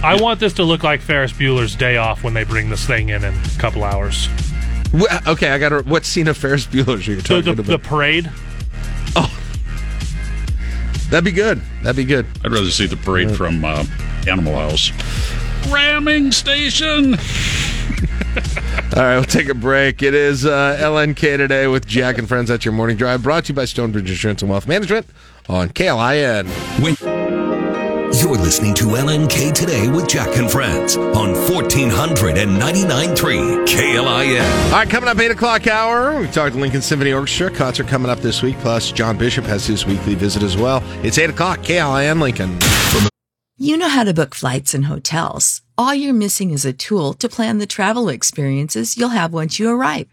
[0.02, 3.10] I want this to look like Ferris Bueller's Day Off when they bring this thing
[3.10, 4.30] in in a couple hours.
[5.28, 5.82] Okay, I got to.
[5.82, 7.66] What scene of Ferris Bueller's are you The, talking the, about?
[7.66, 8.32] the parade.
[11.14, 11.62] That'd be good.
[11.84, 12.26] That'd be good.
[12.44, 13.86] I'd rather see the parade from uh,
[14.28, 14.92] Animal House.
[15.72, 17.14] Ramming station.
[18.96, 20.02] All right, we'll take a break.
[20.02, 23.50] It is uh, LNK today with Jack and Friends at your morning drive, brought to
[23.50, 25.06] you by Stonebridge Insurance and Wealth Management
[25.48, 26.50] on KLIN.
[28.22, 34.66] You're listening to LNK Today with Jack and Friends on 1499.3 KLIN.
[34.66, 37.50] All right, coming up 8 o'clock hour, we talked to Lincoln Symphony Orchestra.
[37.50, 40.84] Concert coming up this week, plus John Bishop has his weekly visit as well.
[41.04, 42.60] It's 8 o'clock, KLIN Lincoln.
[43.58, 45.64] You know how to book flights and hotels.
[45.76, 49.70] All you're missing is a tool to plan the travel experiences you'll have once you
[49.70, 50.13] arrive.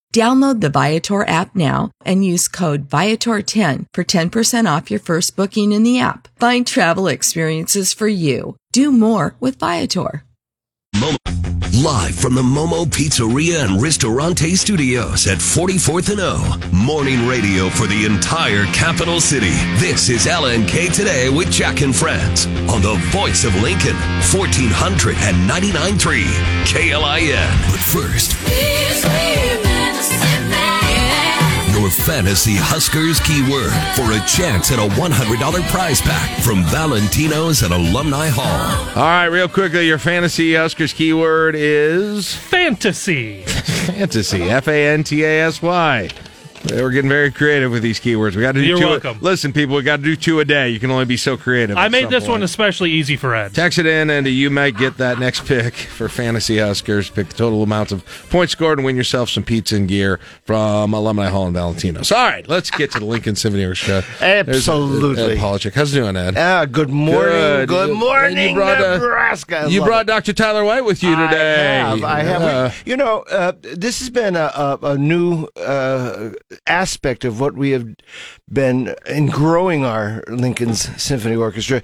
[0.13, 5.71] Download the Viator app now and use code Viator10 for 10% off your first booking
[5.71, 6.27] in the app.
[6.37, 8.57] Find travel experiences for you.
[8.73, 10.25] Do more with Viator.
[10.95, 11.15] Momo.
[11.81, 16.59] Live from the Momo Pizzeria and Ristorante Studios at 44th and O.
[16.73, 19.55] Morning radio for the entire capital city.
[19.79, 23.95] This is LNK Today with Jack and Friends on the voice of Lincoln,
[24.35, 26.25] 1499.3
[26.65, 27.71] KLIN.
[27.71, 28.33] But first,
[31.91, 37.71] your fantasy Huskers keyword for a chance at a $100 prize pack from Valentino's at
[37.71, 38.87] Alumni Hall.
[38.95, 43.43] All right, real quickly, your fantasy Huskers keyword is fantasy.
[43.43, 44.43] fantasy.
[44.43, 46.09] F A N T A S Y.
[46.69, 48.35] We're getting very creative with these keywords.
[48.35, 48.87] We got to do You're two.
[48.87, 49.17] welcome.
[49.19, 50.69] Listen, people, we got to do two a day.
[50.69, 51.75] You can only be so creative.
[51.75, 53.53] I made some this one especially easy for Ed.
[53.55, 57.09] Text it in, and you might get that next pick for Fantasy Huskers.
[57.09, 60.93] Pick the total amount of points scored and win yourself some pizza and gear from
[60.93, 62.11] Alumni Hall and Valentino's.
[62.11, 64.03] All right, let's get to the Lincoln Symphony Orchestra.
[64.19, 65.33] There's, uh, Absolutely.
[65.33, 65.73] Ed Polochick.
[65.73, 66.37] How's it doing, Ed?
[66.37, 67.65] Ah, good morning.
[67.65, 69.57] Good, You- morning, and you brought, uh, Nebraska.
[69.61, 70.07] I You brought it.
[70.07, 70.33] Dr.
[70.33, 71.79] Tyler White with you today.
[71.81, 72.03] I have.
[72.03, 72.41] I have.
[72.41, 72.71] Yeah.
[72.85, 76.29] We- you know, uh, this has been a, a, a new uh,
[76.67, 77.87] aspect of what we have
[78.51, 81.81] been in growing our Lincoln's Symphony Orchestra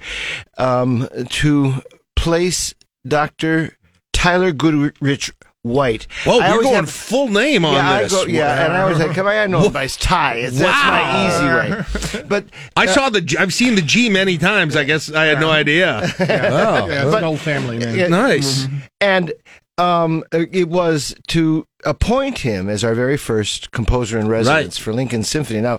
[0.56, 1.82] um, to
[2.16, 2.74] place
[3.06, 3.76] Dr.
[4.12, 5.32] Tyler Goodrich
[5.62, 6.06] White.
[6.24, 8.14] Whoa, I you're going have- full name on yeah, this.
[8.14, 10.36] I go, yeah, and I was like, come on, I know him by his tie.
[10.36, 12.22] It's, That's my easy way.
[12.28, 12.46] But
[12.76, 13.20] I uh, saw the.
[13.20, 14.76] G- I've seen the G many times.
[14.76, 16.00] I guess I had no idea.
[16.20, 17.96] Oh, Yeah, it's an old family name.
[17.96, 18.66] Yeah, Nice.
[19.00, 19.32] And
[19.78, 25.22] um, it was to appoint him as our very first composer in residence for Lincoln
[25.22, 25.60] Symphony.
[25.60, 25.78] Now,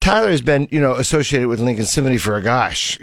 [0.00, 2.98] Tyler has been, you know, associated with Lincoln Symphony for a gosh,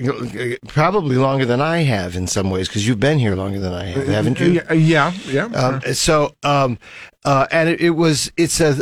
[0.68, 3.86] probably longer than I have in some ways because you've been here longer than I
[3.86, 4.62] have, haven't you?
[4.70, 5.46] Uh, Yeah, yeah.
[5.48, 6.80] Um, so, um,
[7.26, 8.82] uh, and it, it was, it's a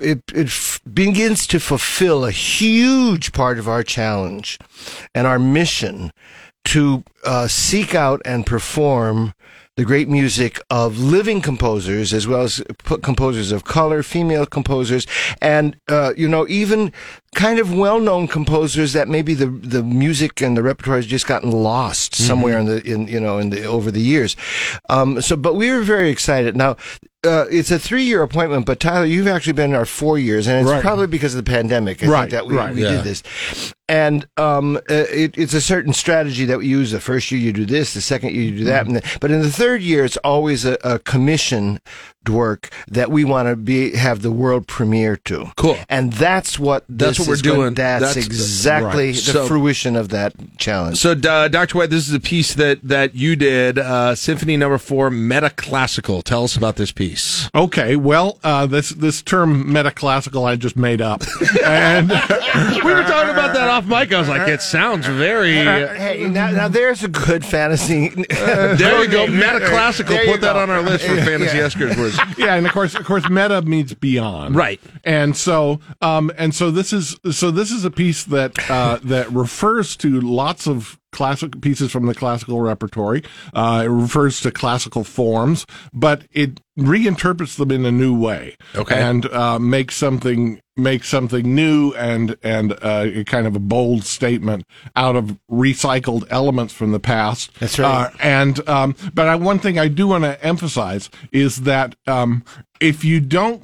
[0.00, 4.58] it, it f- begins to fulfill a huge part of our challenge
[5.14, 6.10] and our mission
[6.64, 9.32] to uh, seek out and perform
[9.76, 12.62] the great music of living composers as well as
[13.02, 15.06] composers of color, female composers,
[15.40, 16.92] and uh, you know even
[17.34, 21.50] kind of well-known composers that maybe the the music and the repertoire has just gotten
[21.50, 24.36] lost somewhere in the in you know in the over the years.
[24.90, 26.54] Um, so, but we were very excited.
[26.54, 26.76] Now,
[27.24, 30.60] uh, it's a three-year appointment, but Tyler, you've actually been in our four years, and
[30.60, 30.82] it's Right.
[30.82, 32.02] probably because of the pandemic.
[32.02, 32.74] I Right, think that we, right.
[32.74, 32.96] we Yeah.
[32.96, 33.22] did this,
[33.92, 36.90] and um, uh, it, it's a certain strategy that we use.
[36.92, 38.66] The first year you do this, the second year you do Mm-hmm.
[38.66, 41.80] that, and the, but in the third year it's always a, a commissioned
[42.28, 45.50] work that we want to be have the world premiere to.
[45.56, 45.76] Cool.
[45.88, 47.74] and that's what That's what we're is going- doing.
[47.74, 49.14] That's, That's the- exactly right.
[49.16, 50.98] the So- fruition of that challenge.
[50.98, 51.78] So, uh, Dr.
[51.78, 56.22] White, this is a piece that that you did, uh, Symphony Number Four, Meta Classical.
[56.22, 57.50] Tell us about this piece.
[57.56, 61.22] Okay, well, uh, this this term metaclassical I just made up,
[61.64, 64.12] and we were talking about that off mic.
[64.12, 65.54] I was like, it sounds very.
[65.54, 68.08] Hey, now, now there's a good fantasy.
[68.30, 70.16] there you go, meta classical.
[70.24, 71.24] Put that on our list for Yeah.
[71.24, 71.60] fantasy
[71.96, 72.18] words.
[72.38, 74.80] yeah, and of course, of course, meta means beyond, Right.
[75.04, 79.30] And so, um, and so this is so this is a piece that uh, that
[79.30, 83.22] refers to lots of classic pieces from the classical repertory.
[83.54, 88.56] Uh, it refers to classical forms, but it reinterprets them in a new way.
[88.74, 89.00] Okay.
[89.00, 94.04] and uh, makes something make something new and and uh, a kind of a bold
[94.04, 94.64] statement
[94.96, 97.52] out of recycled elements from the past.
[97.60, 98.06] That's right.
[98.06, 102.44] Uh, and um, but I, one thing I do want to emphasize is that um,
[102.80, 103.62] if you don't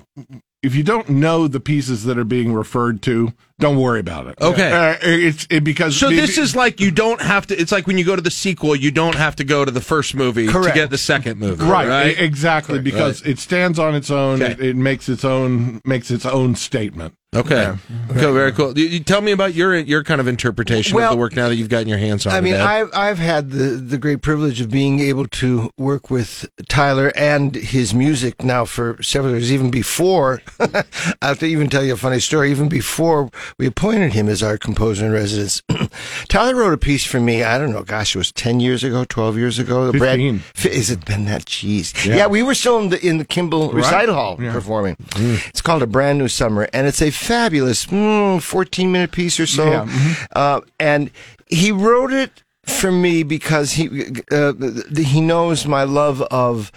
[0.62, 4.36] if you don't know the pieces that are being referred to don't worry about it.
[4.40, 4.70] Okay.
[4.72, 7.56] Uh, it's it, because So this is like you don't have to.
[7.60, 9.80] It's like when you go to the sequel, you don't have to go to the
[9.80, 10.74] first movie Correct.
[10.76, 11.64] to get the second movie.
[11.64, 12.18] right, Right.
[12.18, 14.42] exactly because it stands on its own.
[14.42, 14.52] Okay.
[14.52, 17.14] It, it makes its own makes its own statement.
[17.36, 17.74] Okay.
[18.10, 18.32] Okay.
[18.32, 18.76] Very cool.
[18.78, 21.48] You, you tell me about your your kind of interpretation Well, of the work now
[21.48, 22.62] that you've gotten your hands on I mean, Ed.
[22.62, 27.54] I've I've had the the great privilege of being able to work with Tyler and
[27.54, 29.52] his music now for several years.
[29.52, 30.84] Even before, I
[31.20, 32.50] have to even tell you a funny story.
[32.50, 33.28] Even before
[33.58, 35.62] we appointed him as our composer in residence,
[36.30, 37.44] Tyler wrote a piece for me.
[37.44, 39.92] I don't know, gosh, it was ten years ago, twelve years ago.
[39.92, 40.38] The Brad- 15.
[40.54, 41.44] fi- is it been that?
[41.44, 42.16] Jeez, Yeah.
[42.16, 42.26] yeah.
[42.26, 43.74] we were still in the in the Kimball Right.
[43.84, 44.50] recital hall Yeah.
[44.54, 44.96] performing.
[45.10, 45.46] Mm.
[45.50, 49.46] It's called a brand new summer, and it's a fabulous mm, fourteen minute piece or
[49.46, 49.64] so.
[49.70, 50.26] Yeah, mhm.
[50.34, 51.10] Uh, and
[51.46, 53.88] he wrote it for me because he
[54.30, 54.52] uh,
[54.96, 56.70] he knows my love of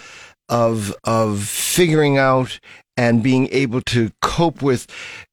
[0.50, 2.60] of of figuring out
[2.98, 4.88] and being able to cope with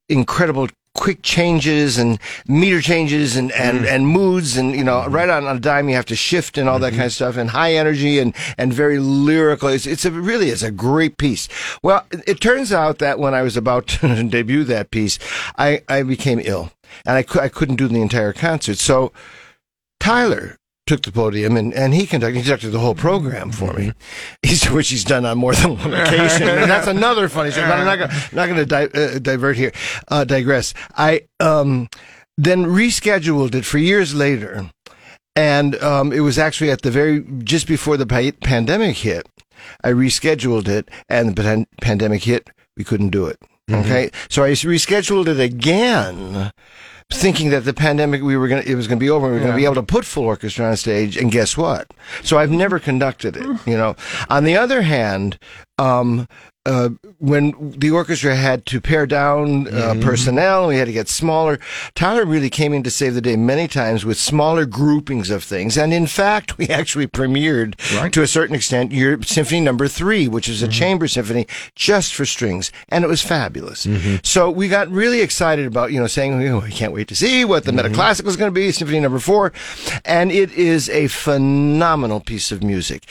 [0.09, 0.69] incredible
[0.99, 2.19] quick changes and
[2.49, 3.89] meter changes and, and, mm.
[3.89, 5.15] and moods and you know mm-hmm.
[5.15, 6.97] right on, on a dime you have to shift and all that mm-hmm.
[6.97, 9.69] kind of stuff and high energy and, and very lyrical.
[9.69, 11.49] It's, it's a really it's a great piece.
[11.85, 15.21] Well it, it turns out that when I was about to debut that piece
[15.57, 16.73] I, I became ill
[17.07, 18.79] and I, cou- I couldn't do the entire concert.
[18.79, 19.13] So
[20.01, 20.58] Tyler
[20.89, 23.93] took the podium and, and he conducted, he conducted the whole program for me,
[24.43, 26.49] he's, which he's done on more than one occasion.
[26.49, 29.57] and that's another funny story, but I'm not gonna, not going to di- uh, divert
[29.57, 29.73] here,
[30.09, 30.73] uh, digress.
[30.97, 31.89] I um,
[32.39, 34.71] then rescheduled it for years later.
[35.37, 39.29] And um, it was actually at the very, just before the pa- pandemic hit,
[39.85, 43.39] I rescheduled it and the pan- pandemic hit, we couldn't do it.
[43.71, 44.11] Okay.
[44.31, 46.51] So I rescheduled it again
[47.11, 49.41] thinking that the pandemic we were going it was going to be over and we
[49.41, 51.91] were going to be able to put full orchestra on stage and guess what?
[52.23, 53.97] So i've never conducted it you know?
[54.29, 55.39] On the other hand
[55.79, 56.27] um
[56.69, 61.59] uh, when the orchestra had to pare down uh, personnel, we had to get smaller.
[61.95, 65.79] Tyler really came in to save the day many times with smaller groupings of things,
[65.79, 67.75] and in fact, we actually premiered
[68.11, 72.27] to a certain extent your Symphony Number Three, which is a chamber symphony just for
[72.27, 73.87] strings, and it was fabulous.
[74.23, 77.47] So we got really excited about you know saying oh, I can't wait to see
[77.47, 79.55] what the metaclassical is going to be, Symphony Number Four,
[80.05, 83.07] and it is a phenomenal piece of music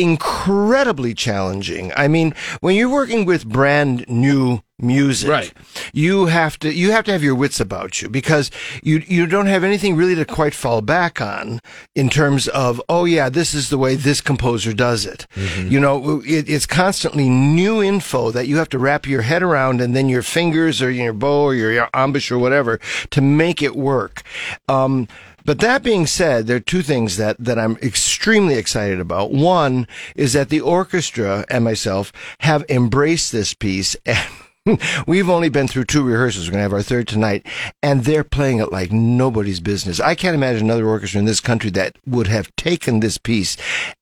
[0.00, 1.92] incredibly challenging.
[1.96, 5.52] I mean, when you're working with brand new music, Right.
[5.92, 8.50] you have to you have to have your wits about you because
[8.82, 11.60] you you don't have anything really to quite fall back on
[11.94, 15.26] in terms of oh yeah this is the way this composer does it.
[15.68, 19.82] You know, it, it's constantly new info that you have to wrap your head around
[19.82, 23.76] and then your fingers or your bow or your embouchure or whatever to make it
[23.76, 24.22] work.
[24.66, 25.08] Um,
[25.44, 29.32] but that being said, there are two things that, that I'm extremely excited about.
[29.32, 34.18] One is that the orchestra and myself have embraced this piece and
[35.06, 36.46] We've only been through two rehearsals.
[36.46, 37.46] We're going to have our third tonight,
[37.82, 40.00] and they're playing it like nobody's business.
[40.00, 43.56] I can't imagine another orchestra in this country that would have taken this piece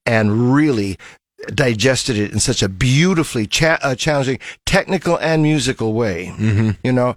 [0.04, 0.98] and really
[1.54, 6.32] digested it in such a beautifully cha- uh, challenging technical and musical way.
[6.36, 6.70] Mm-hmm.
[6.82, 7.14] You know,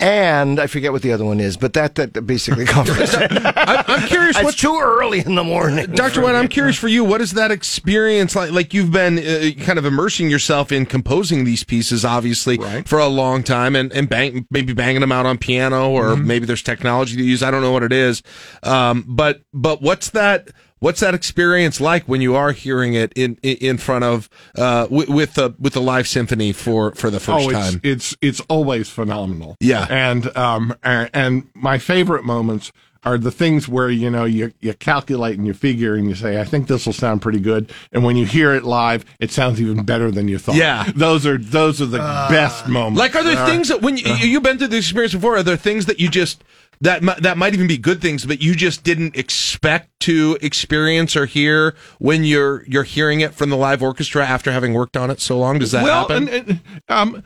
[0.00, 3.30] and I forget what the other one is, but that that basically covers it.
[3.30, 4.36] I'm, I'm curious.
[4.36, 6.20] It's What too early in the morning, Dr.
[6.22, 7.04] White, I'm curious for you.
[7.04, 8.50] What is that experience like?
[8.52, 13.06] Like you've been uh, kind of immersing yourself in composing these pieces, obviously, for a
[13.08, 16.26] long time, and and bang, maybe banging them out on piano, or Mm-hmm.
[16.26, 17.42] maybe there's technology to use.
[17.42, 18.22] I don't know what it is,
[18.62, 20.48] um, but but what's that?
[20.80, 24.86] What's that experience like when you are hearing it in in, in front of uh,
[24.90, 27.80] with, with the with the live symphony for for the first oh, it's, time?
[27.82, 29.56] it's it's always phenomenal.
[29.60, 29.86] Yeah.
[29.90, 32.70] and um and, and my favorite moments
[33.04, 36.40] are the things where you know you you calculate and you figure and you say
[36.40, 39.60] I think this will sound pretty good, and when you hear it live, it sounds
[39.60, 40.56] even better than you thought.
[40.56, 40.90] Yeah.
[40.94, 42.98] those are those are the best moments.
[42.98, 45.36] Like, are there Uh, things that when you, you've been through this experience before?
[45.36, 46.42] Are there things that you just
[46.80, 51.26] that that might even be good things, but you just didn't expect to experience or
[51.26, 55.20] hear when you're you're hearing it from the live orchestra after having worked on it
[55.20, 55.58] so long?
[55.58, 56.28] Does that well, happen?
[56.28, 57.22] And, and, um,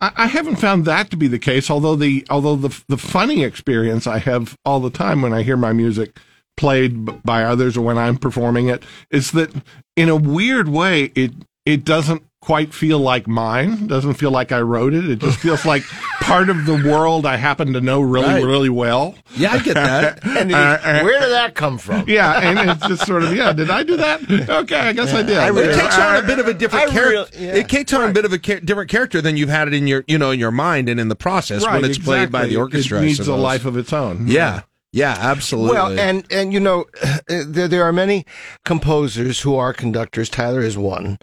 [0.00, 1.70] I, I haven't found that to be the case.
[1.70, 5.56] Although the although the the funny experience I have all the time when I hear
[5.56, 6.18] my music
[6.56, 9.50] played by others or when I'm performing it is that
[9.96, 11.32] in a weird way it
[11.64, 13.86] it doesn't quite feel like mine.
[13.86, 15.08] Doesn't feel like I wrote it.
[15.08, 15.84] It just feels like
[16.20, 18.44] part of the world I happen to know really Right.
[18.44, 19.14] really well.
[19.36, 20.18] yeah, I get that.
[20.42, 22.04] And Uh, uh, where did that come from?
[22.08, 23.52] Yeah, and it's just sort of yeah.
[23.52, 24.20] Did I do that?
[24.50, 25.38] Okay, I guess I did.
[25.38, 27.10] I really- it takes on a bit of a different character.
[27.38, 27.54] really- yeah.
[27.60, 29.86] It takes on a bit of a cha- different character than you've had it in
[29.86, 32.56] your you know in your mind and in the process when it's played by the
[32.56, 32.98] orchestra.
[32.98, 34.26] It needs a life of its own.
[34.26, 34.62] Yeah,
[34.92, 35.76] yeah, absolutely.
[35.76, 36.86] Well, and and you know,
[37.28, 38.26] there there are many
[38.64, 40.28] composers who are conductors.
[40.28, 41.18] Tyler is one,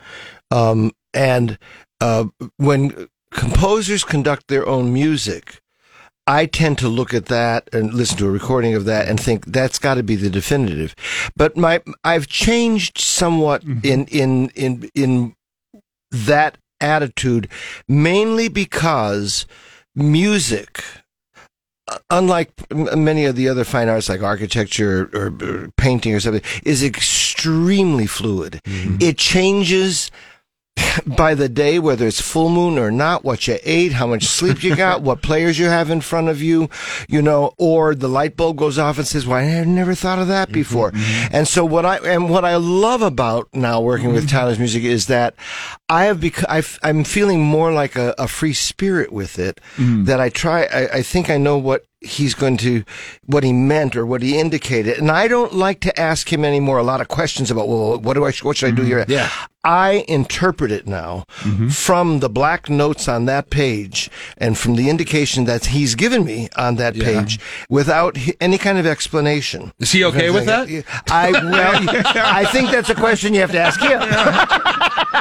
[0.51, 1.57] um, and
[2.01, 2.25] uh,
[2.57, 5.61] when composers conduct their own music,
[6.27, 9.45] I tend to look at that and listen to a recording of that and think
[9.47, 10.95] that's got to be the definitive.
[11.35, 15.35] But my I've changed somewhat in in in in
[16.11, 17.49] that attitude
[17.87, 19.45] mainly because
[19.95, 20.83] music
[21.87, 26.43] uh, unlike many of the other fine arts like architecture or, or painting or something
[26.63, 28.61] is extremely fluid.
[29.01, 30.11] It changes
[31.05, 34.63] by the day, whether it's full moon or not, what you ate, how much sleep
[34.63, 36.69] you got, what players you have in front of you,
[37.07, 40.27] you know, or the light bulb goes off and says, "Well, I never thought of
[40.27, 41.35] that mm-hmm, before." Mm-hmm.
[41.35, 44.37] And so what I and what I love about now working with mm-hmm.
[44.37, 45.35] Tyler's music is that
[45.87, 49.59] I have bec- I've, I'm feeling more like a, a free spirit with it.
[49.75, 50.05] Mm.
[50.05, 50.63] That I try.
[50.63, 52.83] I, I think I know what he's going to
[53.25, 56.77] what he meant or what he indicated and i don't like to ask him anymore
[56.77, 59.05] a lot of questions about well what do i what should i do mm, here
[59.09, 59.29] Yeah.
[59.63, 61.23] I interpret it now
[61.69, 66.47] from the black notes on that page and from the indication that he's given me
[66.55, 70.67] on that page without h- any kind of explanation Is he okay with that?
[71.11, 71.83] i well
[72.15, 73.99] i think that's a question you have to ask him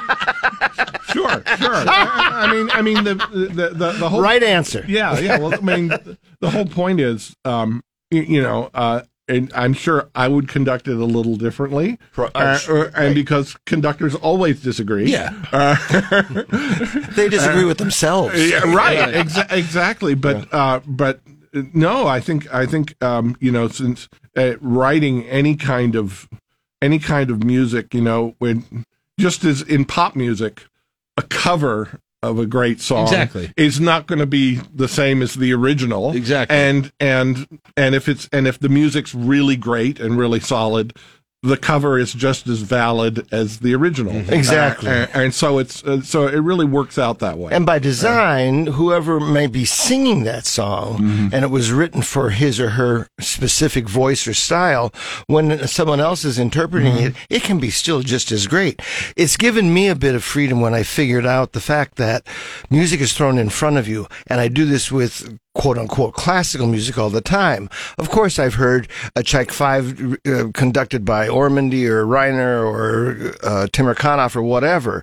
[1.13, 1.75] Sure, sure.
[1.75, 5.39] I, I mean, I mean the the the, the whole right answer Yeah, yeah.
[5.39, 5.89] Well, I mean,
[6.41, 10.89] the whole point is, um, you, you know, uh, and I'm sure I would conduct
[10.89, 15.11] it a little differently, Pro- uh, or- and because conductors always disagree.
[15.11, 15.33] Yeah.
[15.53, 15.77] Uh,
[17.15, 19.15] they disagree with themselves yeah, right.
[19.15, 20.15] Exa- exactly.
[20.15, 21.21] But uh, but
[21.55, 26.29] uh, no, I think I think um, you know since uh, writing any kind of
[26.81, 28.85] any kind of music, you know, when
[29.19, 30.67] just as in pop music,
[31.17, 33.53] a cover of a great song Exactly.
[33.57, 36.57] is not going to be the same as the original Exactly.
[36.57, 37.47] and and
[37.77, 40.97] and if it's and if the music's really great and really solid
[41.45, 44.89] the cover is just as valid as the original Exactly.
[44.91, 47.79] Uh, and, and so it's uh, so it really works out that way And by
[47.79, 51.29] design, whoever may be singing that song, Mm-hmm.
[51.35, 54.93] and it was written for his or her specific voice or style,
[55.29, 57.07] when someone else is interpreting Mm-hmm.
[57.07, 58.83] it, it can be still just as great.
[59.17, 62.27] It's given me a bit of freedom when I figured out the fact that
[62.71, 66.67] music is thrown in front of you, and I do this with quote unquote classical
[66.67, 67.69] music all the time.
[67.99, 73.67] Of course, I've heard a Tchaik Five uh, conducted by Ormandy or Reiner or uh,
[73.67, 75.03] Temirkanov or whatever,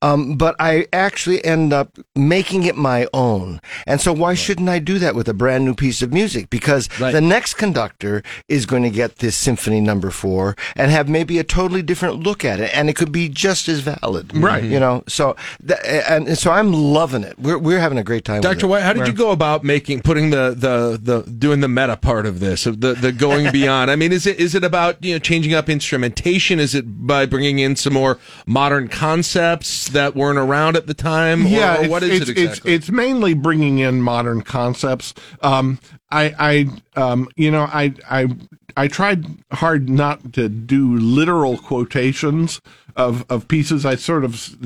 [0.00, 3.60] um, but I actually end up making it my own.
[3.86, 6.48] And so, why shouldn't I do that with a brand new piece of music?
[6.50, 11.38] Because the next conductor is going to get this symphony number four and have maybe
[11.38, 14.64] a totally different look at it, and it could be just as valid, Right.
[14.64, 15.36] You know, so
[15.66, 17.38] th- and, and so I'm loving it.
[17.38, 18.36] We're we're having a great time.
[18.36, 18.66] with Dr.
[18.66, 18.68] it.
[18.68, 22.26] White, how did you go about making putting the, the, the doing the meta part
[22.26, 23.90] of this, of the, the going beyond?
[23.90, 26.58] I mean, is it is it about you know changing up instrumentation?
[26.58, 31.46] Is it by bringing in some more modern concepts that weren't around at the time?
[31.46, 32.72] yeah, or, what is it's, it exactly?
[32.74, 35.14] It's, it's mainly bringing in modern concepts.
[35.42, 35.78] Um,
[36.10, 38.28] I, I, um, you know, I, I,
[38.76, 42.60] I tried hard not to do literal quotations
[42.96, 43.86] of, of pieces.
[43.86, 44.56] I sort of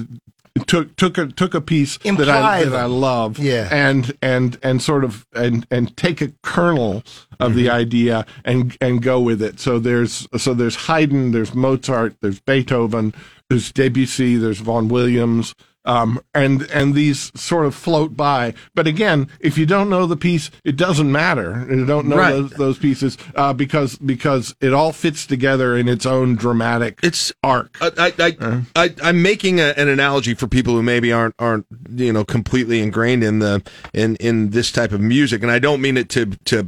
[0.66, 2.74] took took a took a piece that Imply I that.
[2.74, 3.68] I love, Yeah.
[3.72, 7.02] and and and sort of and and take a kernel
[7.40, 7.74] of the mm-hmm.
[7.76, 9.58] idea and and go with it.
[9.58, 13.12] So there's so there's Haydn, there's Mozart, there's Beethoven,
[13.50, 15.54] there's Debussy, there's Vaughan Williams.
[15.86, 20.16] Um, and and these sort of float by, but again, if you don't know the
[20.16, 21.66] piece, it doesn't matter.
[21.70, 22.30] You don't know Right.
[22.30, 27.32] those, those pieces uh, because because it all fits together in its own dramatic it's
[27.42, 27.76] arc.
[27.82, 31.66] I, I, I, I, I'm making a, an analogy for people who maybe aren't aren't
[31.90, 33.62] you know completely ingrained in the
[33.92, 36.66] in in this type of music, and I don't mean it to to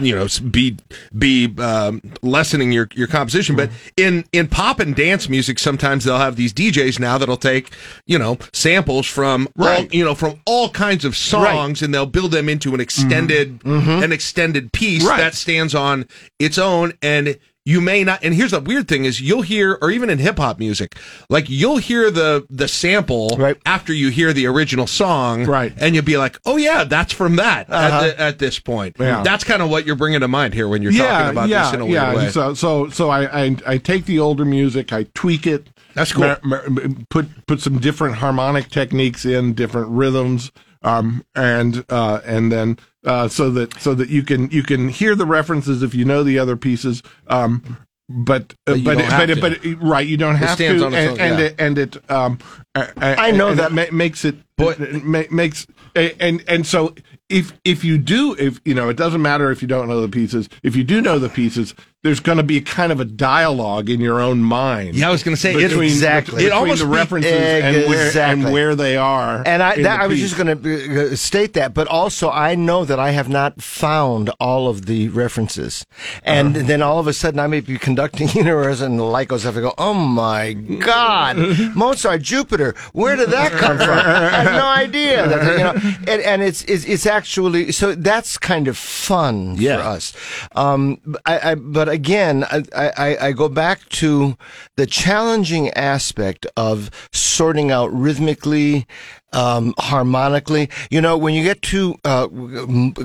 [0.00, 0.76] you know be
[1.16, 6.18] be um, lessening your your composition, but in in pop and dance music, sometimes they'll
[6.18, 7.70] have these DJs now that'll take
[8.04, 9.92] you know samples from all, Right.
[9.94, 14.12] you know from all kinds of songs, and they'll build them into an extended an
[14.12, 15.18] extended piece Right.
[15.18, 16.06] that stands on
[16.38, 17.36] its own and
[17.66, 20.36] you may not and here's the weird thing is you'll hear or even in hip
[20.36, 20.96] hop music
[21.30, 23.56] like you'll hear the the sample Right.
[23.64, 25.72] after you hear the original song Right.
[25.78, 27.86] and you'll be like oh yeah that's from that Uh-huh.
[27.86, 29.22] at, the, at this point Yeah.
[29.22, 31.72] that's kind of what you're bringing to mind here when you're talking about yeah, this
[31.72, 32.14] in a weird yeah.
[32.14, 35.68] way So, so, so I, I, I take the older music, I tweak it.
[35.94, 36.36] That's cool.
[36.42, 40.52] ma- ma- put, put some different harmonic techniques in, different rhythms,
[40.82, 45.14] um, and, uh, and then, uh, so that, so that you can, you can hear
[45.14, 49.00] the references if you know the other pieces, um, but, But uh, you but, don't
[49.00, 49.40] it- have but, it- to.
[49.40, 51.46] but, it- right, you don't have stands to, on its and, own, and yeah.
[51.46, 52.38] it, and it, um,
[52.74, 55.66] I know and that- it ma- makes it, but it makes
[55.96, 56.94] and and so
[57.28, 60.08] if if you do if you know it doesn't matter if you don't know the
[60.08, 61.74] pieces if you do know the pieces
[62.04, 65.22] there's going to be kind of a dialogue in your own mind Yeah, I was
[65.22, 66.34] gonna say, it- between, Exactly.
[66.36, 68.44] between It almost the be- references and where Exactly.
[68.44, 71.88] and where they are And I, that, I was just going to state that, but
[71.88, 75.86] also I know that I have not found all of the references,
[76.22, 76.66] and Uh-huh.
[76.66, 79.56] then all of a sudden I may be conducting universe and the light goes off.
[79.56, 81.38] I go, "Oh my God,
[81.74, 83.88] Mozart, Jupiter, where did that come from?
[83.98, 88.36] I have no idea." That, you know, and, and it's, it's it's actually so that's
[88.36, 89.76] kind of fun Yeah.
[89.78, 90.12] for us.
[90.54, 94.36] Um, I, I, but again, I, I, I go back to
[94.76, 98.86] the challenging aspect of sorting out rhythmically,
[99.32, 100.68] um, harmonically.
[100.90, 102.26] You know, when you get to uh,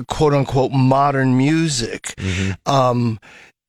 [0.08, 2.14] quote unquote modern music,
[2.66, 3.20] um,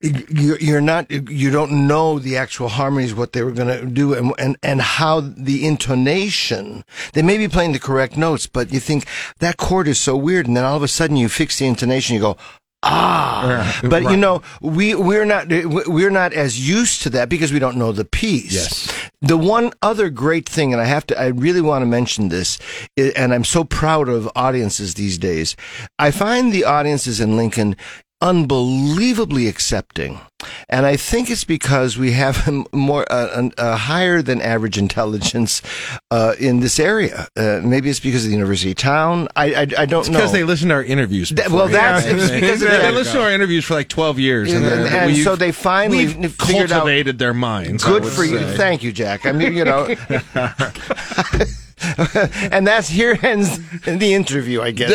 [0.02, 4.14] you're, you're not you don't know the actual harmonies what they were going to do
[4.14, 8.80] and, and and how the intonation they may be playing the correct notes but you
[8.80, 9.06] think
[9.38, 12.16] that chord is so weird and then all of a sudden you fix the intonation
[12.16, 12.36] you go
[12.82, 17.52] ah Yeah, but you know we we're not we're not as used to that because
[17.52, 18.88] we don't know the piece Yes.
[19.20, 22.58] the one other great thing, and I have to, I really want to mention this,
[22.96, 25.54] and I'm so proud of audiences these days.
[25.98, 27.76] I find the audiences in Lincoln
[28.22, 30.20] unbelievably accepting.
[30.68, 35.60] And I think it's because we have a more uh, a higher than average intelligence
[36.10, 37.28] uh, in this area.
[37.36, 39.28] Uh, maybe it's because of the university town.
[39.36, 40.18] I I, I don't It's know.
[40.18, 41.30] because they listen to our interviews.
[41.30, 42.40] That- well, that's- Yeah.
[42.40, 45.52] because they listen to our interviews for like twelve years, and, And- and so they
[45.52, 47.84] finally we've figured out- cultivated their minds.
[47.84, 48.38] Good for you.
[48.56, 49.26] Thank you, Jack.
[49.26, 49.94] I mean, you know.
[52.52, 54.90] and that's here ends the interview, I guess.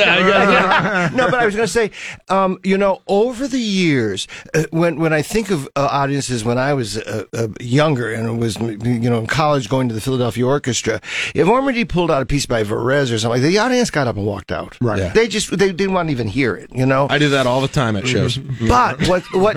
[1.17, 1.91] No, but I was going to say,
[2.29, 6.57] um, you know, over the years, uh, when when I think of uh, audiences when
[6.57, 10.45] I was uh, uh, younger and was you know in college going to the Philadelphia
[10.45, 11.01] Orchestra,
[11.33, 14.25] if Ormandy pulled out a piece by Varese or something, the audience got up and
[14.25, 14.77] walked out.
[14.81, 14.99] Right.
[14.99, 15.13] Yeah.
[15.13, 16.69] They just they didn't want to even hear it.
[16.73, 17.07] You know.
[17.09, 18.39] I do that all the time at shows.
[18.67, 19.55] But what what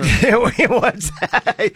[0.69, 1.71] what's I,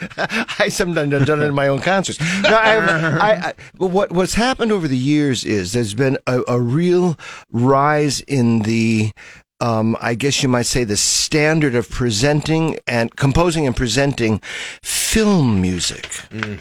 [0.60, 2.20] I sometimes have done it in my own concerts.
[2.20, 6.60] No, I, I, I, what what's happened over the years is there's been a, a
[6.60, 7.18] real
[7.52, 9.12] rise in the.
[9.62, 14.42] Um, I guess you might say the standard of presenting and composing and presenting
[14.84, 16.04] film music.
[16.30, 16.60] Mm.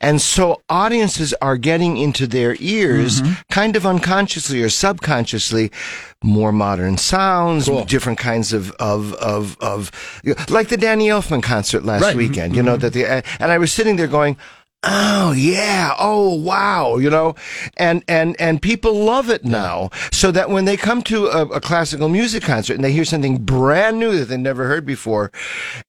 [0.00, 3.32] And so audiences are getting into their ears, mm-hmm.
[3.50, 5.70] kind of unconsciously or subconsciously,
[6.22, 9.90] more modern sounds, different kinds of, of, of, of,
[10.48, 12.10] like the Danny Elfman concert last Right.
[12.10, 12.18] Mm-hmm.
[12.18, 12.80] weekend, you know, mm-hmm.
[12.80, 14.36] that the, and I was sitting there going,
[14.86, 15.94] Oh yeah.
[15.98, 16.96] Oh wow.
[16.96, 17.34] You know,
[17.76, 19.90] and and and people love it now.
[20.12, 23.38] So that when they come to a, a classical music concert and they hear something
[23.38, 25.30] brand new that they never heard before,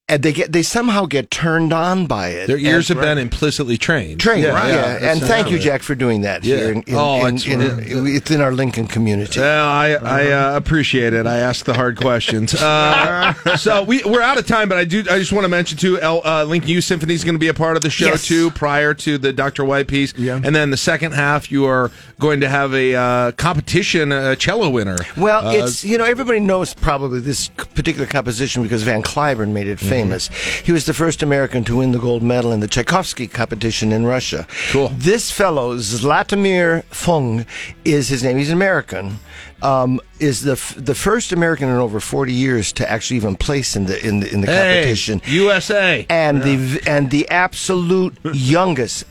[0.08, 2.46] and they get they somehow get turned on by it.
[2.46, 4.20] Their ears And- have been implicitly trained.
[4.20, 4.52] Trained, yeah,
[4.98, 5.58] that's and thank you.
[5.58, 6.56] Jack, for doing that Yeah.
[6.56, 7.46] here in, in, Oh, in, it's-
[7.90, 9.40] in, within our Lincoln community.
[9.40, 11.26] Well, I I uh, appreciate it.
[11.26, 12.54] I ask the hard questions.
[12.54, 15.76] Uh, so we we're out of time, but I do I just want to mention
[15.78, 16.00] too.
[16.00, 18.26] El, uh, Lincoln Youth Symphony is going to be a part of the show Yes.
[18.26, 19.64] too, prior to the Dr.
[19.64, 20.14] White piece.
[20.16, 20.40] Yeah.
[20.42, 24.70] And then the second half, you are going to have a uh, competition, a cello
[24.70, 24.96] winner.
[25.16, 29.66] Well, Uh, it's you know everybody knows probably this particular composition because Van Cliburn made
[29.66, 30.28] it famous.
[30.64, 34.06] He was the first American to win the gold medal in the Tchaikovsky competition in
[34.06, 34.46] Russia.
[34.70, 34.88] Cool.
[34.96, 37.44] This fellow Zlatomir Fung
[37.84, 38.38] is his name.
[38.38, 39.18] He's American.
[39.62, 43.74] Um, is the f- the first American in over forty years to actually even place
[43.74, 45.22] in the in the in the Hey, competition.
[45.26, 46.04] USA.
[46.10, 49.04] and the and the absolute youngest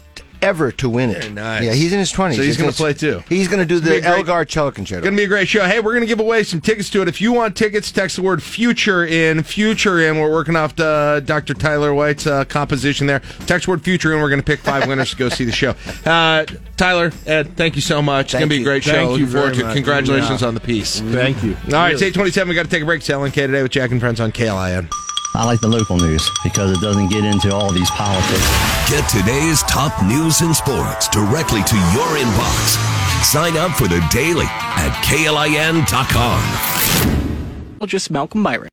[0.45, 1.31] ever to win it.
[1.33, 1.63] nice.
[1.63, 2.37] Yeah, he's in his twenties.
[2.37, 3.23] So he's gonna play too.
[3.27, 4.99] He's going to do It's the great- Elgar cello concerto.
[4.99, 5.65] It's going to be a great show.
[5.65, 7.07] Hey, we're going to give away some tickets to it.
[7.07, 9.43] If you want tickets, text the word future in.
[9.43, 10.19] Future in.
[10.19, 11.53] We're working off uh, Dr.
[11.53, 13.21] Tyler White's uh, composition there.
[13.47, 14.21] Text word future in.
[14.21, 15.73] We're going to pick five winners to go see the show.
[16.05, 16.45] Uh,
[16.77, 18.25] Tyler, Ed, thank you so much.
[18.25, 18.91] it's going to be a great show.
[18.91, 19.65] Thank you Looking forward very to it.
[19.67, 19.75] much.
[19.75, 20.47] Congratulations Yeah.
[20.47, 20.99] on the piece.
[20.99, 21.55] Thank you.
[21.67, 22.49] All right, it's 827.
[22.49, 22.99] we got to take a break.
[22.99, 24.89] It's LNK today with Jack and Friends on KLIN.
[25.35, 28.47] I like the local news because it doesn't get into all these politics.
[28.89, 32.77] Get today's top news and sports directly to your inbox.
[33.23, 36.41] Sign up for the daily at KLIN.com.
[37.79, 38.69] Well, just Malcolm Byron.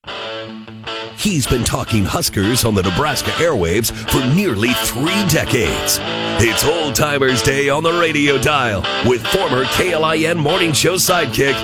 [1.16, 5.98] He's been talking Huskers on the Nebraska airwaves for nearly three decades.
[6.44, 11.55] It's Old Timers Day on the radio dial with former KLIN morning show sidekick,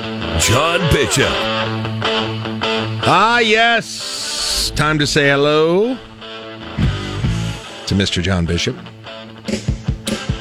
[0.41, 1.98] John Bishop.
[3.11, 4.71] Ah, yes.
[4.77, 5.95] Time to say hello
[7.87, 8.23] to Mr.
[8.23, 8.77] John Bishop.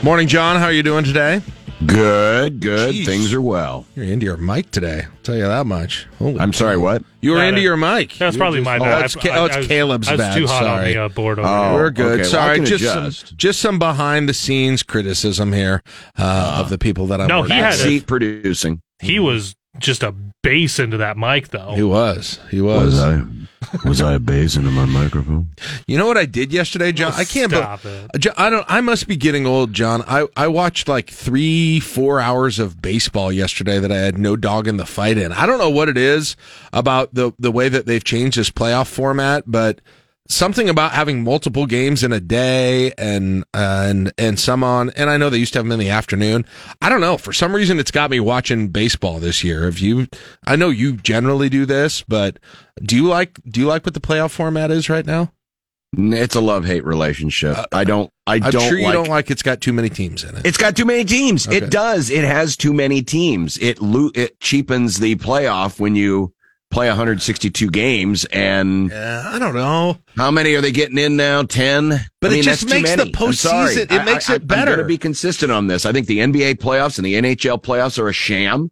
[0.03, 0.57] Morning, John.
[0.57, 1.41] How are you doing today?
[1.85, 2.93] Good, good.
[2.93, 3.05] Jeez.
[3.05, 3.85] Things are well.
[3.95, 5.03] You're into your mic today.
[5.05, 6.07] I'll tell you that much.
[6.19, 7.03] Holy I'm sorry, what?
[7.21, 8.13] You were Yeah, into that- your mic.
[8.17, 9.01] That's You probably just- my oh, bad.
[9.03, 10.37] That's, I- Ca- I- oh, it's I was- Caleb's I was bad.
[10.37, 10.93] too hot on Sorry.
[10.93, 11.73] the, uh, board over Oh, here.
[11.75, 12.05] We're good.
[12.05, 13.27] okay, well, I Sorry, can just adjust.
[13.29, 15.83] some just some behind the scenes criticism here
[16.17, 17.27] uh, of the people that I'm.
[17.27, 17.79] No, working he had with.
[17.79, 18.81] a- Seat producing.
[18.99, 20.13] He was just a
[20.47, 21.73] bass into that mic, though.
[21.75, 22.39] He was.
[22.49, 22.93] He was.
[22.93, 23.23] Was I?
[23.85, 25.49] Was I a bass into my microphone?
[25.87, 27.11] You know what I did yesterday, John?
[27.13, 27.51] I can't.
[27.51, 28.19] Stop be- it.
[28.19, 28.65] Jo- I don't.
[28.69, 30.03] I must be getting old, John.
[30.07, 34.67] I I watched like three, four hours of baseball yesterday that I had no dog
[34.67, 35.33] in the fight in.
[35.33, 36.35] I don't know what it is
[36.71, 39.81] about the the way that they've changed this playoff format, but
[40.29, 44.89] something about having multiple games in a day and uh, and and some on.
[44.91, 46.45] And I know they used to have them in the afternoon.
[46.81, 47.17] I don't know.
[47.17, 49.65] For some reason, it's got me watching baseball this year.
[49.65, 50.07] Have you?
[50.45, 52.39] I know you generally do this, but
[52.81, 55.31] do you like do you like what the playoff format is right now?
[55.97, 57.57] It's a love hate relationship.
[57.57, 58.11] Uh, I don't.
[58.25, 58.61] I I'm don't.
[58.67, 60.45] sure you like, don't like it's got too many teams in it.
[60.45, 61.47] It's got too many teams.
[61.47, 61.57] Okay.
[61.57, 62.09] It does.
[62.09, 63.57] It has too many teams.
[63.57, 66.33] It lo- it cheapens the playoff when you
[66.69, 68.25] play 162 games.
[68.25, 69.97] And Yeah, I don't know.
[70.15, 71.43] how many are they getting in now?
[71.43, 71.89] Ten.
[72.21, 73.13] But I it just makes the many.
[73.17, 73.75] I'm sorry.
[73.75, 74.75] postseason- it I- makes I- it better.
[74.77, 75.85] to be consistent on this.
[75.85, 78.71] I think the NBA playoffs and the NHL playoffs are a sham.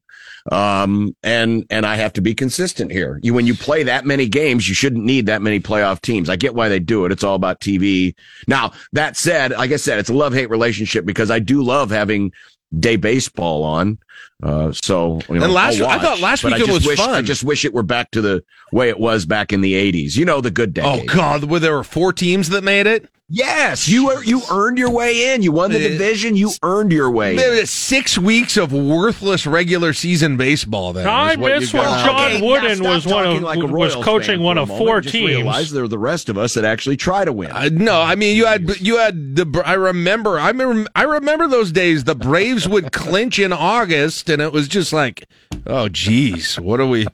[0.51, 3.19] Um, and, and I have to be consistent here.
[3.23, 6.29] You, when you play that many games, you shouldn't need that many playoff teams.
[6.29, 7.11] I get why they do it.
[7.11, 8.13] It's all about TV.
[8.47, 11.89] Now, that said, like I said, it's a love hate relationship because I do love
[11.89, 12.31] having
[12.79, 13.97] day baseball on.
[14.43, 16.99] Uh, so, you know, And last- I'll I thought last I weekend just was wish,
[16.99, 20.15] I just wish it were back to the way it was back in the 80s.
[20.17, 20.85] You know, the good days.
[20.85, 21.03] Oh.
[21.05, 23.07] God, where there were four teams that made it.
[23.27, 25.41] Yes, you are, you earned your way in.
[25.41, 26.35] You won the division.
[26.35, 27.59] You earned your way.
[27.59, 27.65] In.
[27.65, 30.93] six weeks of worthless regular season baseball.
[30.93, 31.83] Then I is miss when.
[31.83, 35.37] John Okay, Wooden stop was one of like was coaching one of four Just teams.
[35.37, 37.51] Realize there are the rest of us that actually try to win.
[37.51, 41.47] Uh, no, I mean you had you had the I remember I remember I remember
[41.47, 42.03] those days.
[42.03, 45.27] The Braves would clinch in August, and it was just like,
[45.65, 47.07] oh geez, what are we,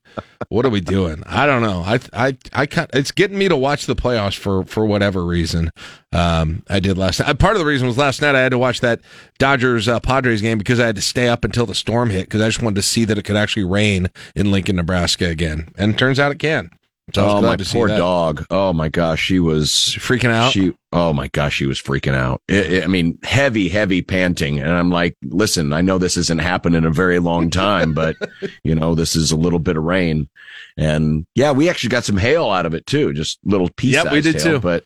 [0.50, 1.24] what are we doing?
[1.26, 1.84] I don't know.
[1.86, 5.72] I I I can't, it's getting me to watch the playoffs for for whatever reason.
[6.14, 7.40] Um, I did last night.
[7.40, 9.00] Part of the reason was last night I had to watch that
[9.40, 12.42] Dodgers uh, Padres game because I had to stay up until the storm hit because
[12.42, 15.94] I just wanted to see that it could actually rain in Lincoln, Nebraska again, and
[15.94, 16.70] it turns out it can.
[17.16, 18.46] So oh my poor dog!
[18.50, 20.52] Oh my gosh, she was freaking out.
[20.54, 22.42] She, oh my gosh, she was freaking out.
[22.48, 26.40] It, it- I mean, heavy, heavy panting, and I'm like, listen, I know this hasn't
[26.40, 28.16] happened in a very long time, but
[28.64, 30.30] you know, this is a little bit of rain,
[30.78, 34.04] and yeah, we actually got some hail out of it too, just little pieces.
[34.04, 34.60] Yep, we did too.
[34.60, 34.86] But,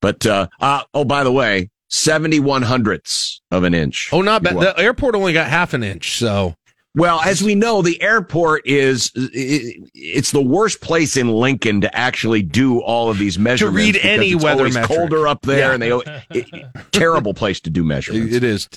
[0.00, 4.08] but uh, uh, oh, by the way, seventy one hundredths of an inch.
[4.12, 4.56] Oh, not bad.
[4.58, 6.54] The airport only got half an inch, so
[6.96, 12.42] Well, as we know, the airport is it's the worst place in Lincoln to actually
[12.42, 13.76] do all of these measurements.
[13.80, 14.86] To read any it's weather metric.
[14.86, 15.72] colder up there, Yeah.
[15.74, 18.34] and they it- terrible place to do measurements.
[18.34, 18.68] It is.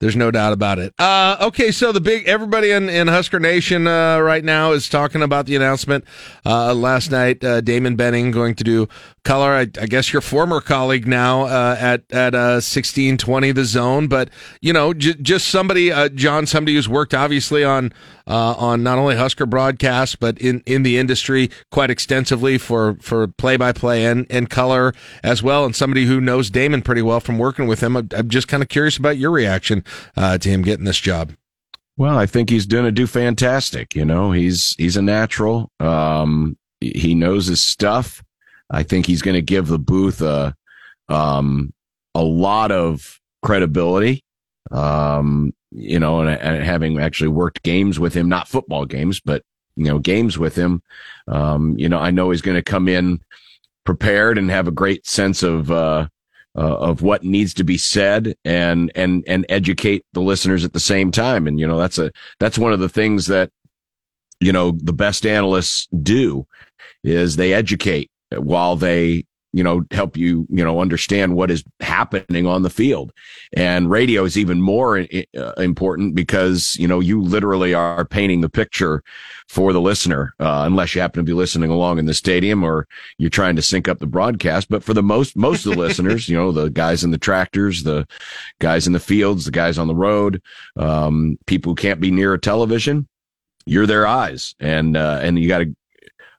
[0.00, 0.92] There's no doubt about it.
[0.98, 5.22] Uh, okay, so the big everybody in, in Husker Nation uh, right now is talking
[5.22, 6.04] about the announcement
[6.44, 7.42] uh, last night.
[7.44, 8.88] Uh, Damon Benning going to do
[9.24, 9.50] color.
[9.50, 14.30] I, I guess your former colleague now uh, at at uh, 1620 the zone, but
[14.60, 17.92] you know, j- just somebody, uh, John, somebody who's worked obviously on
[18.26, 23.26] uh, on not only Husker broadcasts but in, in the industry quite extensively for for
[23.26, 24.92] play by play and and color
[25.22, 27.96] as well, and somebody who knows Damon pretty well from working with him.
[27.96, 29.84] I'm, I'm just kind of curious about your reaction
[30.16, 31.32] uh, to him getting this job.
[31.96, 33.94] Well, I think he's going to do fantastic.
[33.94, 35.70] You know, he's he's a natural.
[35.80, 38.22] Um, he knows his stuff.
[38.70, 40.54] I think he's going to give the booth a
[41.08, 41.72] um,
[42.14, 44.24] a lot of credibility.
[44.70, 49.42] Um, you know, and, and having actually worked games with him, not football games, but
[49.76, 50.82] you know, games with him.
[51.28, 53.20] Um, you know, I know he's going to come in
[53.84, 56.08] prepared and have a great sense of uh,
[56.56, 60.80] uh, of what needs to be said and and and educate the listeners at the
[60.80, 61.46] same time.
[61.46, 63.50] And you know, that's a that's one of the things that
[64.40, 66.46] you know the best analysts do
[67.02, 72.46] is they educate while they you know help you you know understand what is happening
[72.46, 73.12] on the field.
[73.56, 78.48] And radio is even more uh, important because you know you literally are painting the
[78.48, 79.02] picture
[79.48, 82.86] for the listener uh, unless you happen to be listening along in the stadium or
[83.18, 84.68] you're trying to sync up the broadcast.
[84.68, 87.82] But for the most most of the listeners you know the guys in the tractors
[87.82, 88.06] the
[88.60, 90.40] guys in the fields the guys on the road
[90.76, 93.08] um, people who can't be near a television
[93.66, 94.54] you're their eyes.
[94.58, 95.74] And uh, and you got to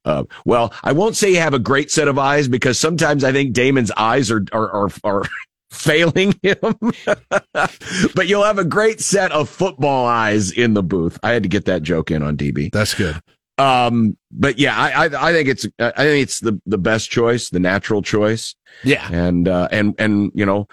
[0.06, 3.32] uh, well, I won't say you have a great set of eyes because sometimes I
[3.32, 5.24] think Damon's eyes are are are, are
[5.72, 6.58] failing him,
[7.54, 11.18] but you'll have a great set of football eyes in the booth.
[11.24, 12.72] I had to get that joke in on DB.
[12.72, 13.22] That's good.
[13.58, 17.50] um, but yeah, I, I, I think it's, I think it's the, the best choice,
[17.50, 18.56] the natural choice.
[18.84, 19.08] Yeah.
[19.12, 20.68] And, uh, and, and, you know,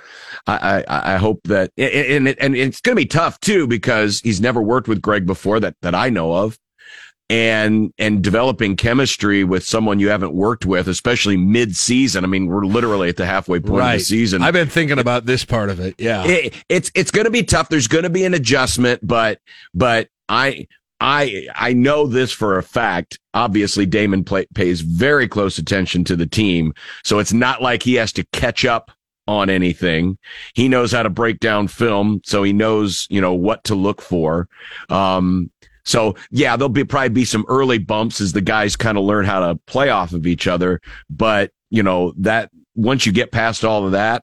[0.47, 4.41] I, I, I hope that, and, and it's going to be tough too, because he's
[4.41, 6.59] never worked with Greg before that, that I know of.
[7.31, 12.25] And, and developing chemistry with someone you haven't worked with, especially mid season.
[12.25, 14.43] I mean, we're literally at the halfway point of the season.
[14.43, 15.95] I've been thinking about this part of it.
[15.99, 16.25] Yeah.
[16.27, 17.69] It, it's it's going to be tough.
[17.69, 19.41] There's going to be an adjustment, but
[19.75, 20.69] but I
[21.01, 23.19] I I know this for a fact.
[23.35, 26.75] Obviously, Damon play, pays very close attention to the team,
[27.05, 28.91] so it's not like he has to catch up
[29.27, 30.19] on anything.
[30.55, 34.03] He knows how to break down film, so he knows you know what to look
[34.03, 34.49] for.
[34.89, 35.51] Um,
[35.89, 39.25] so yeah, there'll be probably be some early bumps as the guys kind of learn
[39.25, 40.81] how to play off of each other.
[41.09, 44.23] But you know that once you get past all of that,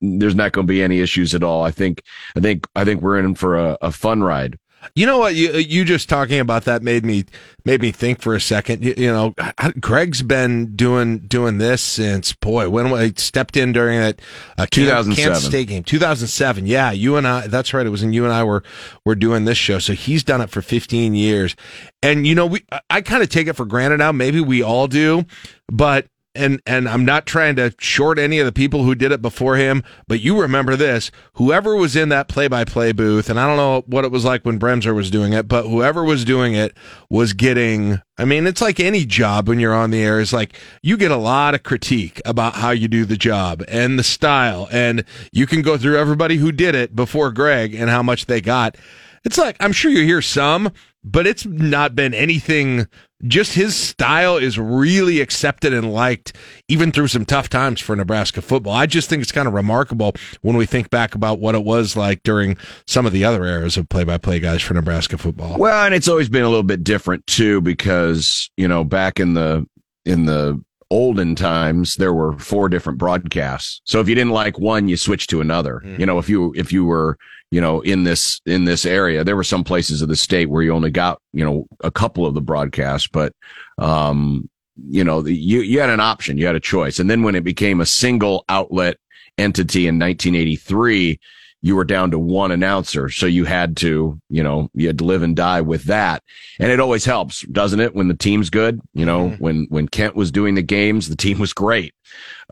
[0.00, 1.62] there's not going to be any issues at all.
[1.62, 2.02] I think,
[2.36, 4.58] I think, I think we're in for a, a fun ride.
[4.94, 5.34] You know what?
[5.34, 7.24] You you just talking about that made me
[7.64, 8.84] made me think for a second.
[8.84, 9.34] You, you know,
[9.80, 14.20] Greg's been doing doing this since boy when I stepped in during that
[14.58, 15.14] uh, Kansas- 2007.
[15.24, 16.66] Kansas State game, two thousand seven.
[16.66, 17.46] Yeah, you and I.
[17.46, 17.86] That's right.
[17.86, 18.62] It was when you and I were
[19.04, 19.78] were doing this show.
[19.78, 21.56] So he's done it for fifteen years,
[22.02, 24.12] and you know, we I kind of take it for granted now.
[24.12, 25.24] Maybe we all do,
[25.68, 29.22] but and and I'm not trying to short any of the people who did it
[29.22, 33.56] before him, but you remember this: whoever was in that play-by-play booth, and I don't
[33.56, 36.76] know what it was like when Bremser was doing it, but whoever was doing it
[37.08, 38.00] was getting.
[38.18, 40.20] I mean, it's like any job when you're on the air.
[40.20, 43.98] Is like you get a lot of critique about how you do the job and
[43.98, 48.02] the style, and you can go through everybody who did it before Greg and how
[48.02, 48.76] much they got.
[49.24, 50.70] It's like I'm sure you hear some,
[51.02, 52.86] but it's not been anything.
[53.26, 56.34] Just his style is really accepted and liked,
[56.68, 58.74] even through some tough times for Nebraska football.
[58.74, 61.96] I just think it's kind of remarkable when we think back about what it was
[61.96, 62.56] like during
[62.86, 65.58] some of the other eras of play-by-play guys for Nebraska football.
[65.58, 69.34] Well, and it's always been a little bit different too, because you know back in
[69.34, 69.66] the
[70.04, 73.80] in the olden times there were four different broadcasts.
[73.84, 75.80] So if you didn't like one, you switched to another.
[75.82, 76.00] Mm-hmm.
[76.00, 77.16] You know, if you if you were
[77.54, 80.64] you know in this in this area, there were some places of the state where
[80.64, 83.32] you only got you know a couple of the broadcasts, but
[83.78, 84.50] um
[84.88, 87.36] you know the, you you had an option, you had a choice, and then when
[87.36, 88.96] it became a single outlet
[89.38, 91.20] entity in 1983
[91.62, 93.08] you were down to one announcer.
[93.08, 96.22] So you had to, you know, you had to live and die with that.
[96.60, 97.94] And it always helps, doesn't it?
[97.94, 101.38] When the team's good, you know, when, when Kent was doing the games, the team
[101.38, 101.94] was great.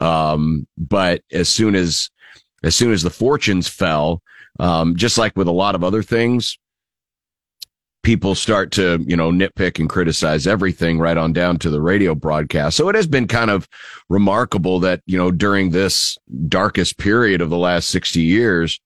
[0.01, 2.09] Um, but as soon as,
[2.65, 4.23] as soon as the fortunes fell,
[4.59, 6.59] um, just like with a lot of other things,
[8.03, 12.15] people start to, you know, nitpick and criticize everything right on down to the radio
[12.15, 12.77] broadcast.
[12.77, 13.69] So it has been kind of
[14.09, 16.19] remarkable that, you know, during this
[16.49, 18.81] darkest period of the last 60 years,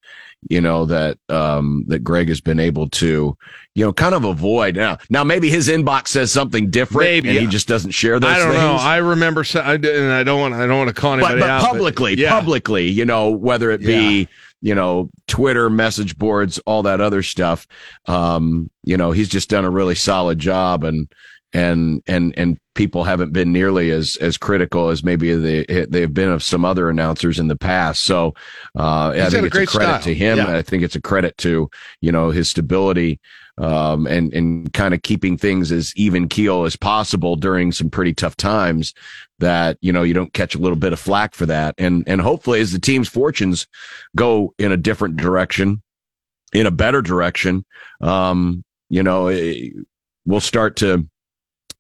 [0.51, 3.37] you know, that, um, that Greg has been able to,
[3.75, 4.99] you know, kind of avoid now.
[5.09, 7.31] Now, maybe his inbox says something different Maybe.
[7.31, 8.61] and he just doesn't share those I don't things.
[8.61, 8.77] know.
[8.77, 11.41] I remember, so- I, and I don't want, I don't want to call but, anybody
[11.41, 11.63] but out.
[11.63, 12.31] publicly, yeah.
[12.31, 14.29] publicly, you know, whether it be,
[14.63, 17.67] you know, Twitter, message boards, all that other stuff.
[18.07, 21.13] Um, you know, he's just done a really solid job and,
[21.53, 26.31] and, and, and people haven't been nearly as, as critical as maybe they, they've been
[26.31, 28.05] of some other announcers in the past.
[28.05, 28.35] So,
[28.79, 30.03] uh, I think a it's a credit style.
[30.03, 30.39] to him.
[30.39, 30.57] Yeah.
[30.57, 31.71] I think it's a credit to,
[32.01, 33.21] you know, his stability,
[33.59, 38.13] um, and, and kind of keeping things as even keel as possible during some pretty
[38.13, 38.93] tough times
[39.39, 41.75] that, you know, you don't catch a little bit of flack for that.
[41.79, 43.67] And, and hopefully as the team's fortunes
[44.15, 45.83] go in a different direction,
[46.53, 47.65] in a better direction,
[48.01, 49.71] um, you know, eh,
[50.27, 51.07] we'll start to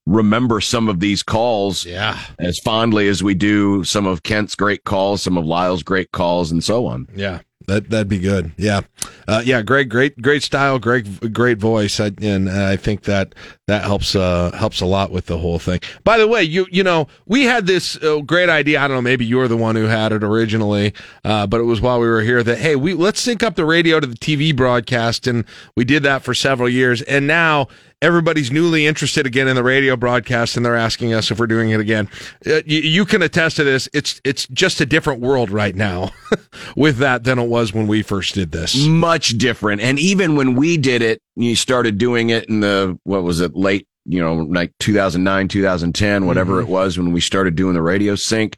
[0.06, 2.18] remember some of these calls yeah.
[2.38, 6.52] as fondly as we do some of Kent's great calls, some of Lyell's great calls
[6.52, 7.08] and so on.
[7.14, 8.52] Yeah, that that'd be good.
[8.56, 8.82] Yeah,
[9.28, 13.34] uh, yeah, Greg, great, great style, great, great voice, I, and I think that
[13.66, 15.80] that helps uh, helps a lot with the whole thing.
[16.04, 18.80] By the way, you you know we had this uh, great idea.
[18.80, 20.94] I don't know, maybe you're the one who had it originally,
[21.24, 23.64] uh, but it was while we were here that hey, we let's sync up the
[23.64, 25.44] radio to the TV broadcast, and
[25.76, 27.68] we did that for several years, and now
[28.06, 31.70] everybody's newly interested again in the radio broadcast and they're asking us if we're doing
[31.70, 32.08] it again.
[32.46, 33.88] Uh, you, you can attest to this.
[33.92, 36.12] It's it's just a different world right now
[36.76, 38.76] with that than it was when we first did this.
[38.86, 39.80] Much different.
[39.82, 43.54] And even when we did it, you started doing it in the, what was it,
[43.56, 46.62] late, you know, like 2009, 2010, whatever Mhm.
[46.62, 48.56] it was when we started doing the radio sync.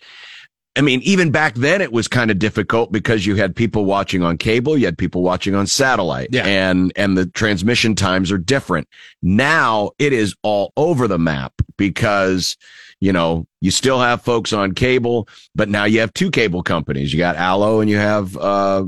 [0.78, 4.22] I mean, even back then it was kind of difficult because you had people watching
[4.22, 8.86] on cable, you had people watching on satellite and, and the transmission times are different.
[9.20, 12.56] Now it is all over the map because,
[13.00, 17.12] you know, you still have folks on cable, but now you have two cable companies.
[17.12, 18.84] You got Allo and you have, uh,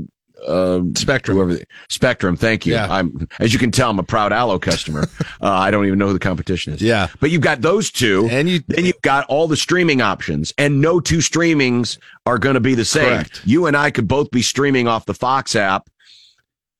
[0.47, 1.37] uh, Spectrum.
[1.37, 2.35] Whoever the, Spectrum.
[2.35, 2.73] Thank you.
[2.73, 2.91] Yeah.
[2.91, 5.01] I'm, as you can tell, I'm a proud Allo customer.
[5.41, 6.81] uh, I don't even know who the competition is.
[6.81, 7.07] Yeah.
[7.19, 10.81] But you've got those two, and you then you've got all the streaming options, and
[10.81, 13.05] no two streamings are going to be the same.
[13.05, 13.41] Correct.
[13.45, 15.89] You and I could both be streaming off the Fox app.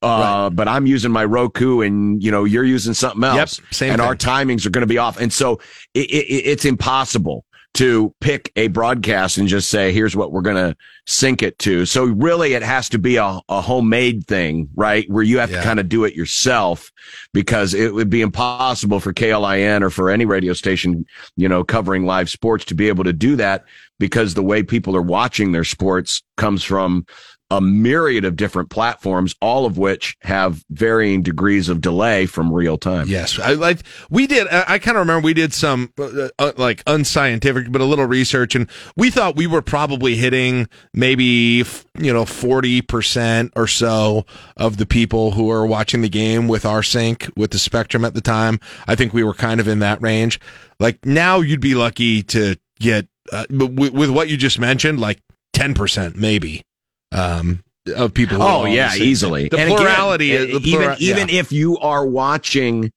[0.03, 3.61] Uh, but I'm using my Roku and, you know, you're using something else.
[3.69, 4.07] same and thing.
[4.07, 5.19] our timings are going to be off.
[5.19, 5.59] And so
[5.93, 10.57] it, it, it's impossible to pick a broadcast and just say, here's what we're going
[10.57, 10.75] to
[11.07, 11.85] sync it to.
[11.85, 15.09] So really it has to be a, a homemade thing, right?
[15.09, 15.59] Where you have Yeah.
[15.59, 16.91] to kind of do it yourself
[17.33, 21.05] because it would be impossible for KLIN or for any radio station,
[21.37, 23.63] you know, covering live sports to be able to do that
[23.99, 27.05] because the way people are watching their sports comes from
[27.51, 32.77] a myriad of different platforms, all of which have varying degrees of delay from real
[32.77, 33.09] time.
[33.09, 34.47] Yes, I like we did.
[34.47, 38.05] I, I kind of remember we did some uh, uh, like unscientific, but a little
[38.05, 41.65] research, and we thought we were probably hitting maybe
[41.99, 44.25] you know forty percent or so
[44.55, 48.13] of the people who are watching the game with our sync with the Spectrum at
[48.13, 48.61] the time.
[48.87, 50.39] I think we were kind of in that range.
[50.79, 55.19] Like now, you'd be lucky to get uh, with, with what you just mentioned, like
[55.51, 56.63] ten percent maybe
[57.11, 57.63] um,
[57.95, 58.37] of people.
[58.37, 59.49] Who Oh yeah, the easily.
[59.49, 61.39] The And plurality, e- the even plura- even yeah.
[61.39, 62.91] if you are watching,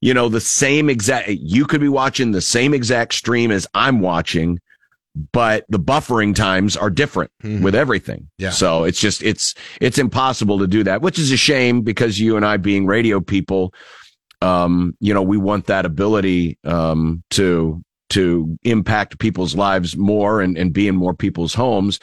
[0.00, 4.00] you know, the same exact, you could be watching the same exact stream as I'm
[4.00, 4.58] watching,
[5.32, 8.20] but the buffering times are different with everything.
[8.20, 8.42] Mm-hmm.
[8.44, 8.50] Yeah.
[8.50, 12.36] So it's just it's it's impossible to do that, which is a shame because you
[12.36, 13.74] and I being radio people,
[14.40, 20.58] um, you know, we want that ability um to to impact people's lives more and,
[20.58, 21.98] and be in more people's homes.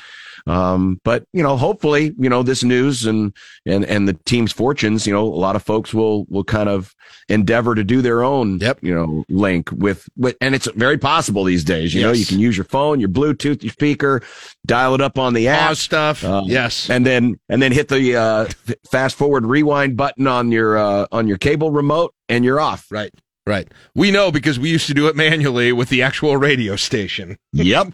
[0.47, 3.35] Um, but you know, hopefully, you know, this news and,
[3.65, 6.93] and, and the team's fortunes, you know, a lot of folks will, will kind of
[7.27, 8.79] endeavor to do their own, yep.
[8.81, 12.39] you know, link with, with, and it's very possible these days, you know, you can
[12.39, 14.21] use your phone, your Bluetooth, your speaker,
[14.65, 15.77] dial it up on the app.
[15.77, 16.23] Stuff.
[16.23, 16.89] Uh, yes.
[16.89, 18.49] And then, and then hit the, uh,
[18.89, 22.87] fast forward rewind button on your, uh, on your cable remote and you're off.
[22.91, 23.11] Right.
[23.49, 23.67] Right.
[23.95, 27.35] We know because we used to do it manually with the actual radio station.
[27.51, 27.93] Yep.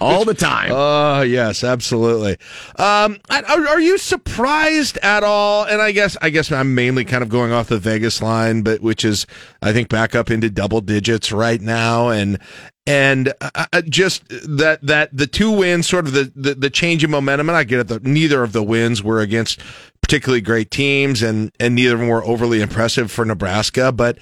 [0.00, 0.70] All the time.
[0.72, 2.38] Oh, yes, absolutely.
[2.76, 5.64] Um, are, are you surprised at all?
[5.66, 8.80] And I guess, I guess I'm mainly kind of going off the Vegas line, but
[8.80, 9.26] which is,
[9.60, 12.08] I think, back up into double digits right now.
[12.08, 12.38] And,
[12.86, 17.04] and uh, uh, just that, that the two wins, sort of the, the, the change
[17.04, 17.50] in momentum.
[17.50, 17.88] And I get it.
[17.88, 19.60] The, neither of the wins were against
[20.06, 24.20] particularly great teams and, and neither of them were overly impressive for Nebraska, but,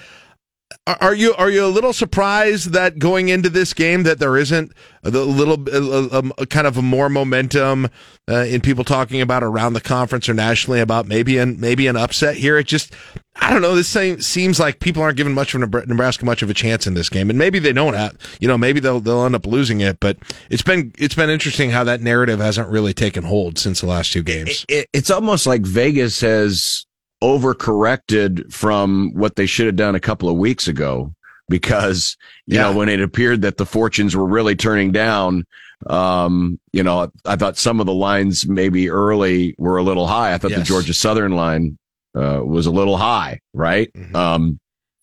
[0.87, 4.73] are- you are you a little surprised that going into this game that there isn't
[5.03, 7.89] a little uh, um, kind of a more momentum
[8.29, 11.97] uh, in people talking about around the conference or nationally about maybe an maybe an
[11.97, 12.59] upset here?
[12.59, 12.93] It just
[13.37, 13.75] I don't know.
[13.75, 13.89] This
[14.27, 17.31] seems like people aren't giving much of Nebraska much of a chance in this game,
[17.31, 18.17] and maybe they don't have.
[18.41, 20.01] You know, maybe they'll they'll end up losing it.
[20.01, 20.19] But
[20.51, 24.13] it's been it's been interesting how that narrative hasn't really taken hold since the last
[24.13, 24.65] two games.
[24.69, 26.87] it, it's almost like Vegas has
[27.25, 31.15] overcorrected from what they should have done a couple of weeks ago
[31.49, 35.45] because you know when it appeared that the fortunes were really turning down
[35.87, 40.35] um you know i thought some of the lines maybe early were a little high.
[40.35, 41.79] I thought the georgia southern line
[42.15, 43.91] uh was a little high right?
[44.15, 44.61] Um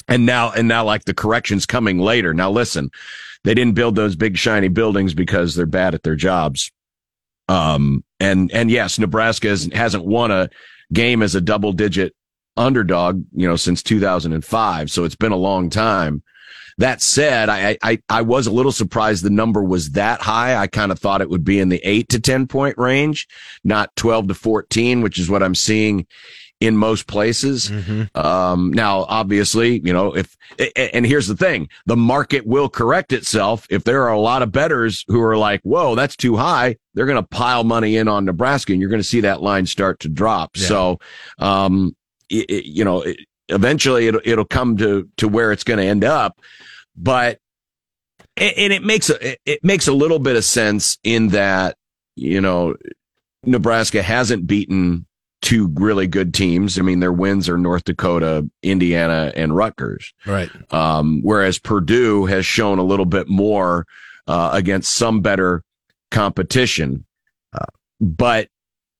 [0.07, 2.33] and now and now like the corrections coming later.
[2.33, 2.91] Now listen
[3.43, 6.71] they didn't build those big shiny buildings because they're bad at their jobs.
[7.47, 10.49] Um, and, and yes, Nebraska has, hasn't won a
[10.93, 12.13] game as a double digit
[12.57, 14.91] underdog, you know, since 2005.
[14.91, 16.23] So it's been a long time.
[16.77, 20.55] That said, I, I, I was a little surprised the number was that high.
[20.55, 23.27] I kind of thought it would be in the eight to 10 point range,
[23.63, 26.07] not 12 to 14, which is what I'm seeing
[26.61, 27.69] in most places.
[28.15, 30.37] Um, now, obviously, you know, if,
[30.75, 33.65] and here's the thing, the market will correct itself.
[33.69, 37.07] If there are a lot of bettors who are like, whoa, that's too high, they're
[37.07, 39.99] going to pile money in on Nebraska and you're going to see that line start
[40.01, 40.51] to drop.
[40.55, 40.67] Yeah.
[40.67, 40.99] So,
[41.39, 41.95] um,
[42.29, 43.17] it, it- you know, it,
[43.49, 46.39] eventually it'll, it'll come to, to where it's going to end up.
[46.95, 47.39] But,
[48.37, 51.75] and it makes a, it makes a little bit of sense in that,
[52.15, 52.75] you know,
[53.43, 55.05] Nebraska hasn't beaten
[55.41, 56.77] two really good teams.
[56.77, 60.13] I mean, their wins are North Dakota, Indiana, and Rutgers.
[60.25, 60.49] Right.
[60.71, 63.87] Um, whereas Purdue has shown a little bit more
[64.27, 65.63] uh, against some better
[66.11, 67.05] competition.
[67.53, 67.65] Uh,
[67.99, 68.49] but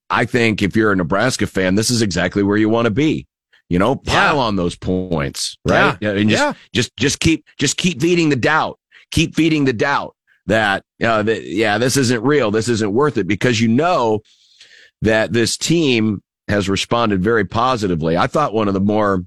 [0.10, 3.28] I think if you're a Nebraska fan, this is exactly where you want to be.
[3.70, 5.98] You know, pile on those points, right?
[6.02, 6.12] Yeah.
[6.12, 6.54] And just, Yeah.
[6.74, 8.78] just, just keep, just keep feeding the doubt.
[9.12, 10.16] Keep feeding the doubt
[10.48, 12.52] that, uh, that, yeah, this isn't real.
[12.52, 14.22] This isn't worth it because you know
[15.02, 16.22] that this team
[16.52, 18.16] has responded very positively.
[18.16, 19.26] I thought one of the more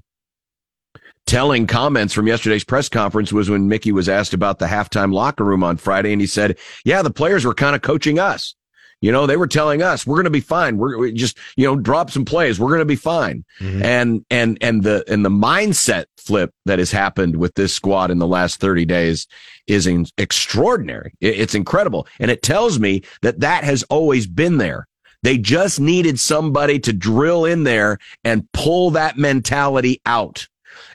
[1.27, 5.43] telling comments from yesterday's press conference was when Mickey was asked about the halftime locker
[5.43, 8.55] room on Friday and he said, yeah, the players were kind of coaching us.
[9.01, 10.77] You know, they were telling us we're going to be fine.
[10.77, 12.59] We're we just you know drop some plays.
[12.59, 13.43] We're going to be fine.
[13.59, 13.83] Mm-hmm.
[13.83, 18.19] And and and the and the mindset flip that has happened with this squad in
[18.19, 19.27] the last thirty days
[19.67, 21.13] is in, extraordinary.
[21.19, 24.87] It- it's incredible, and it tells me that that has always been there.
[25.25, 30.47] They just needed somebody to drill in there and pull that mentality out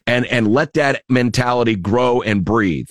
[0.06, 2.90] and, and let that mentality grow and breathe.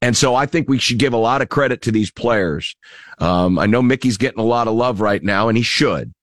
[0.00, 2.74] And so I think we should give a lot of credit to these players.
[3.18, 6.14] Um, I know Mickey's getting a lot of love right now and he should,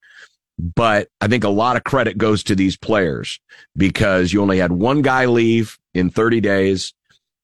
[0.58, 3.38] but I think a lot of credit goes to these players
[3.76, 6.94] because you only had one guy leave in 30 days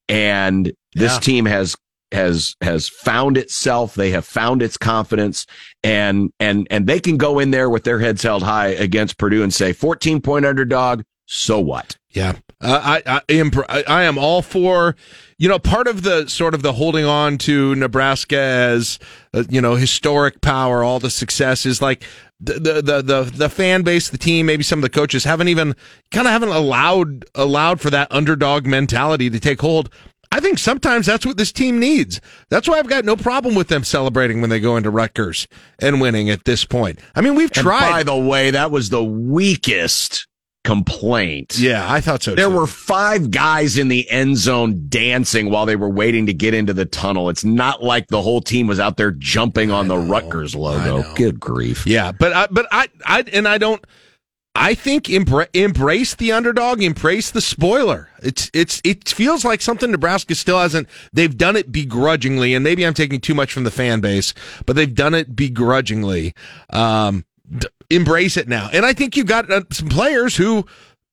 [0.08, 1.20] and this Yeah.
[1.20, 1.76] team has
[2.14, 5.46] has has found itself they have found its confidence
[5.82, 9.42] and and and they can go in there with their heads held high against Purdue
[9.42, 13.50] and say 14 point underdog so what Yeah, uh, I, I am.
[13.68, 14.94] I am all for.
[15.36, 18.98] You know, part of the sort of the holding on to Nebraska as
[19.32, 22.04] uh, you know historic power, all the success is like
[22.40, 25.74] the the the the fan base, the team, maybe some of the coaches haven't even
[26.10, 29.90] kind of haven't allowed allowed for that underdog mentality to take hold.
[30.34, 32.20] I think sometimes that's what this team needs.
[32.50, 35.46] That's why I've got no problem with them celebrating when they go into Rutgers
[35.78, 36.98] and winning at this point.
[37.14, 37.90] I mean, we've And tried.
[37.90, 40.26] by the way that was the weakest
[40.64, 42.34] complaint yeah, I thought so.
[42.34, 42.56] There too.
[42.56, 46.72] were five guys in the end zone dancing while they were waiting to get into
[46.72, 47.28] the tunnel.
[47.28, 51.04] It's not like the whole team was out there jumping on the Rutgers logo.
[51.14, 51.86] Good grief.
[51.86, 53.84] Yeah, but I, but I, I, and I don't.
[54.54, 58.08] I think embra- embrace the underdog, embrace the spoiler.
[58.22, 60.88] It's it's it feels like something Nebraska still hasn't.
[61.12, 64.32] They've done it begrudgingly, and maybe I'm taking too much from the fan base,
[64.64, 66.34] but they've done it begrudgingly.
[66.70, 70.66] Um, d- embrace it now, and I think you've got uh, some players who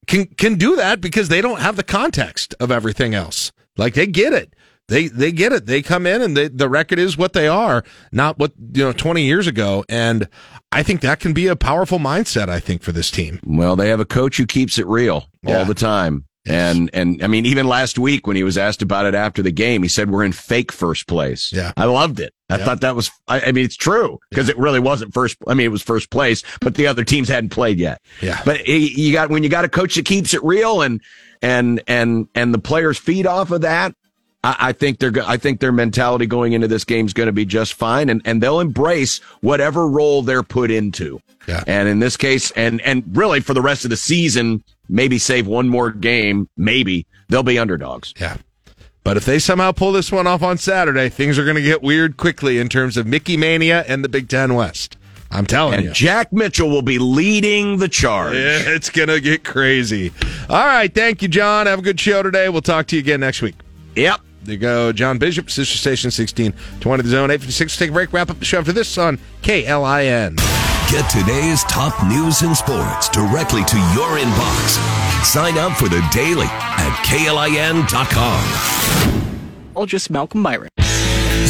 [0.06, 3.52] can can do that because they don't have the context of everything else.
[3.76, 4.54] Like they get it.
[4.88, 5.66] They they get it.
[5.66, 8.92] They come in and they, the record is what they are, not what you know
[8.92, 9.86] 20 years ago.
[9.90, 10.28] And
[10.72, 12.48] I think that can be a powerful mindset.
[12.50, 13.40] I think for this team.
[13.46, 15.60] Well, they have a coach who keeps it real Yeah.
[15.60, 16.26] all the time.
[16.48, 19.52] And, and I mean, even last week when he was asked about it after the
[19.52, 21.52] game, he said, we're in fake first place.
[21.54, 21.72] Yeah.
[21.78, 22.34] I loved it.
[22.50, 22.66] I Yeah.
[22.66, 25.38] thought that was, I, I mean, it's true because it really wasn't first.
[25.48, 28.02] I mean, it was first place, but the other teams hadn't played yet.
[28.22, 28.42] Yeah.
[28.44, 31.00] But he- you got, when you got a coach that keeps it real and,
[31.44, 33.94] and, and, and the players feed off of that,
[34.44, 37.34] I, I think they're, I think their mentality going into this game is going to
[37.34, 41.22] be just fine and, and they'll embrace whatever role they're put into.
[41.48, 41.64] Yeah.
[41.68, 45.48] And in this case, and, and really for the rest of the season, maybe save
[45.48, 48.14] one more game, maybe they'll be underdogs.
[48.20, 48.38] Yeah.
[49.04, 51.82] But if they somehow pull this one off on Saturday, things are going to get
[51.82, 54.98] weird quickly in terms of Mickey Mania and the Big Ten West.
[55.32, 55.92] I'm telling And you.
[55.92, 58.36] Jack Mitchell will be leading the charge.
[58.36, 60.12] Yeah, It's going to get crazy.
[60.50, 60.94] All right.
[60.94, 61.66] Thank you, John.
[61.68, 62.50] Have a good show today.
[62.50, 63.56] We'll talk to you again next week.
[63.96, 64.20] Yep.
[64.44, 64.92] There you go.
[64.92, 67.78] John Bishop, Sister Station 1620 The Zone, 856.
[67.78, 68.12] Take a break.
[68.12, 70.38] Wrap up the show after this on KLIN.
[70.90, 75.24] Get today's top news and sports directly to your inbox.
[75.24, 78.42] Sign up for the daily at KLIN.com.
[79.76, 80.70] I'll just Malcolm Byron.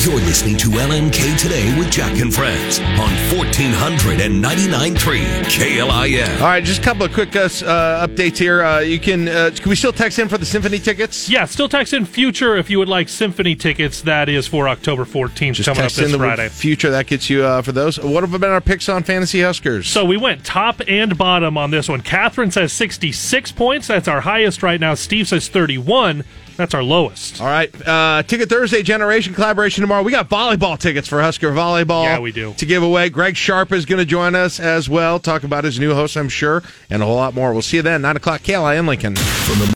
[0.03, 4.95] You're listening to LNK Today with Jack and Friends on 1499.3
[5.43, 6.41] KLIN.
[6.41, 8.63] All right, just a couple of quick uh, uh, updates here.
[8.63, 11.29] Uh, you can uh, can we still text in for the symphony tickets?
[11.29, 14.01] Yeah, still text in future if you would like symphony tickets.
[14.01, 16.49] That is for October 14th, Just coming up text in this the Friday.
[16.49, 16.89] future.
[16.89, 17.99] That gets you uh, for those.
[17.99, 19.85] What have been our picks on Fantasy Huskers?
[19.87, 22.01] So we went top and bottom on this one.
[22.01, 23.85] Catherine says 66 points.
[23.85, 24.95] That's our highest right now.
[24.95, 26.23] Steve says 31.
[26.57, 27.41] That's our lowest.
[27.41, 30.03] All right, uh, Ticket Thursday Generation collaboration tomorrow.
[30.03, 32.03] We got volleyball tickets for Husker volleyball.
[32.03, 32.53] Yeah, we do.
[32.55, 33.09] to give away.
[33.09, 35.19] Greg Sharpe is going to join us as well.
[35.19, 37.53] Talk about his new host, I'm sure, and a whole lot more.
[37.53, 38.01] We'll see you then.
[38.03, 39.15] Nine o'clock, KLIN Lincoln.
[39.15, 39.67] From the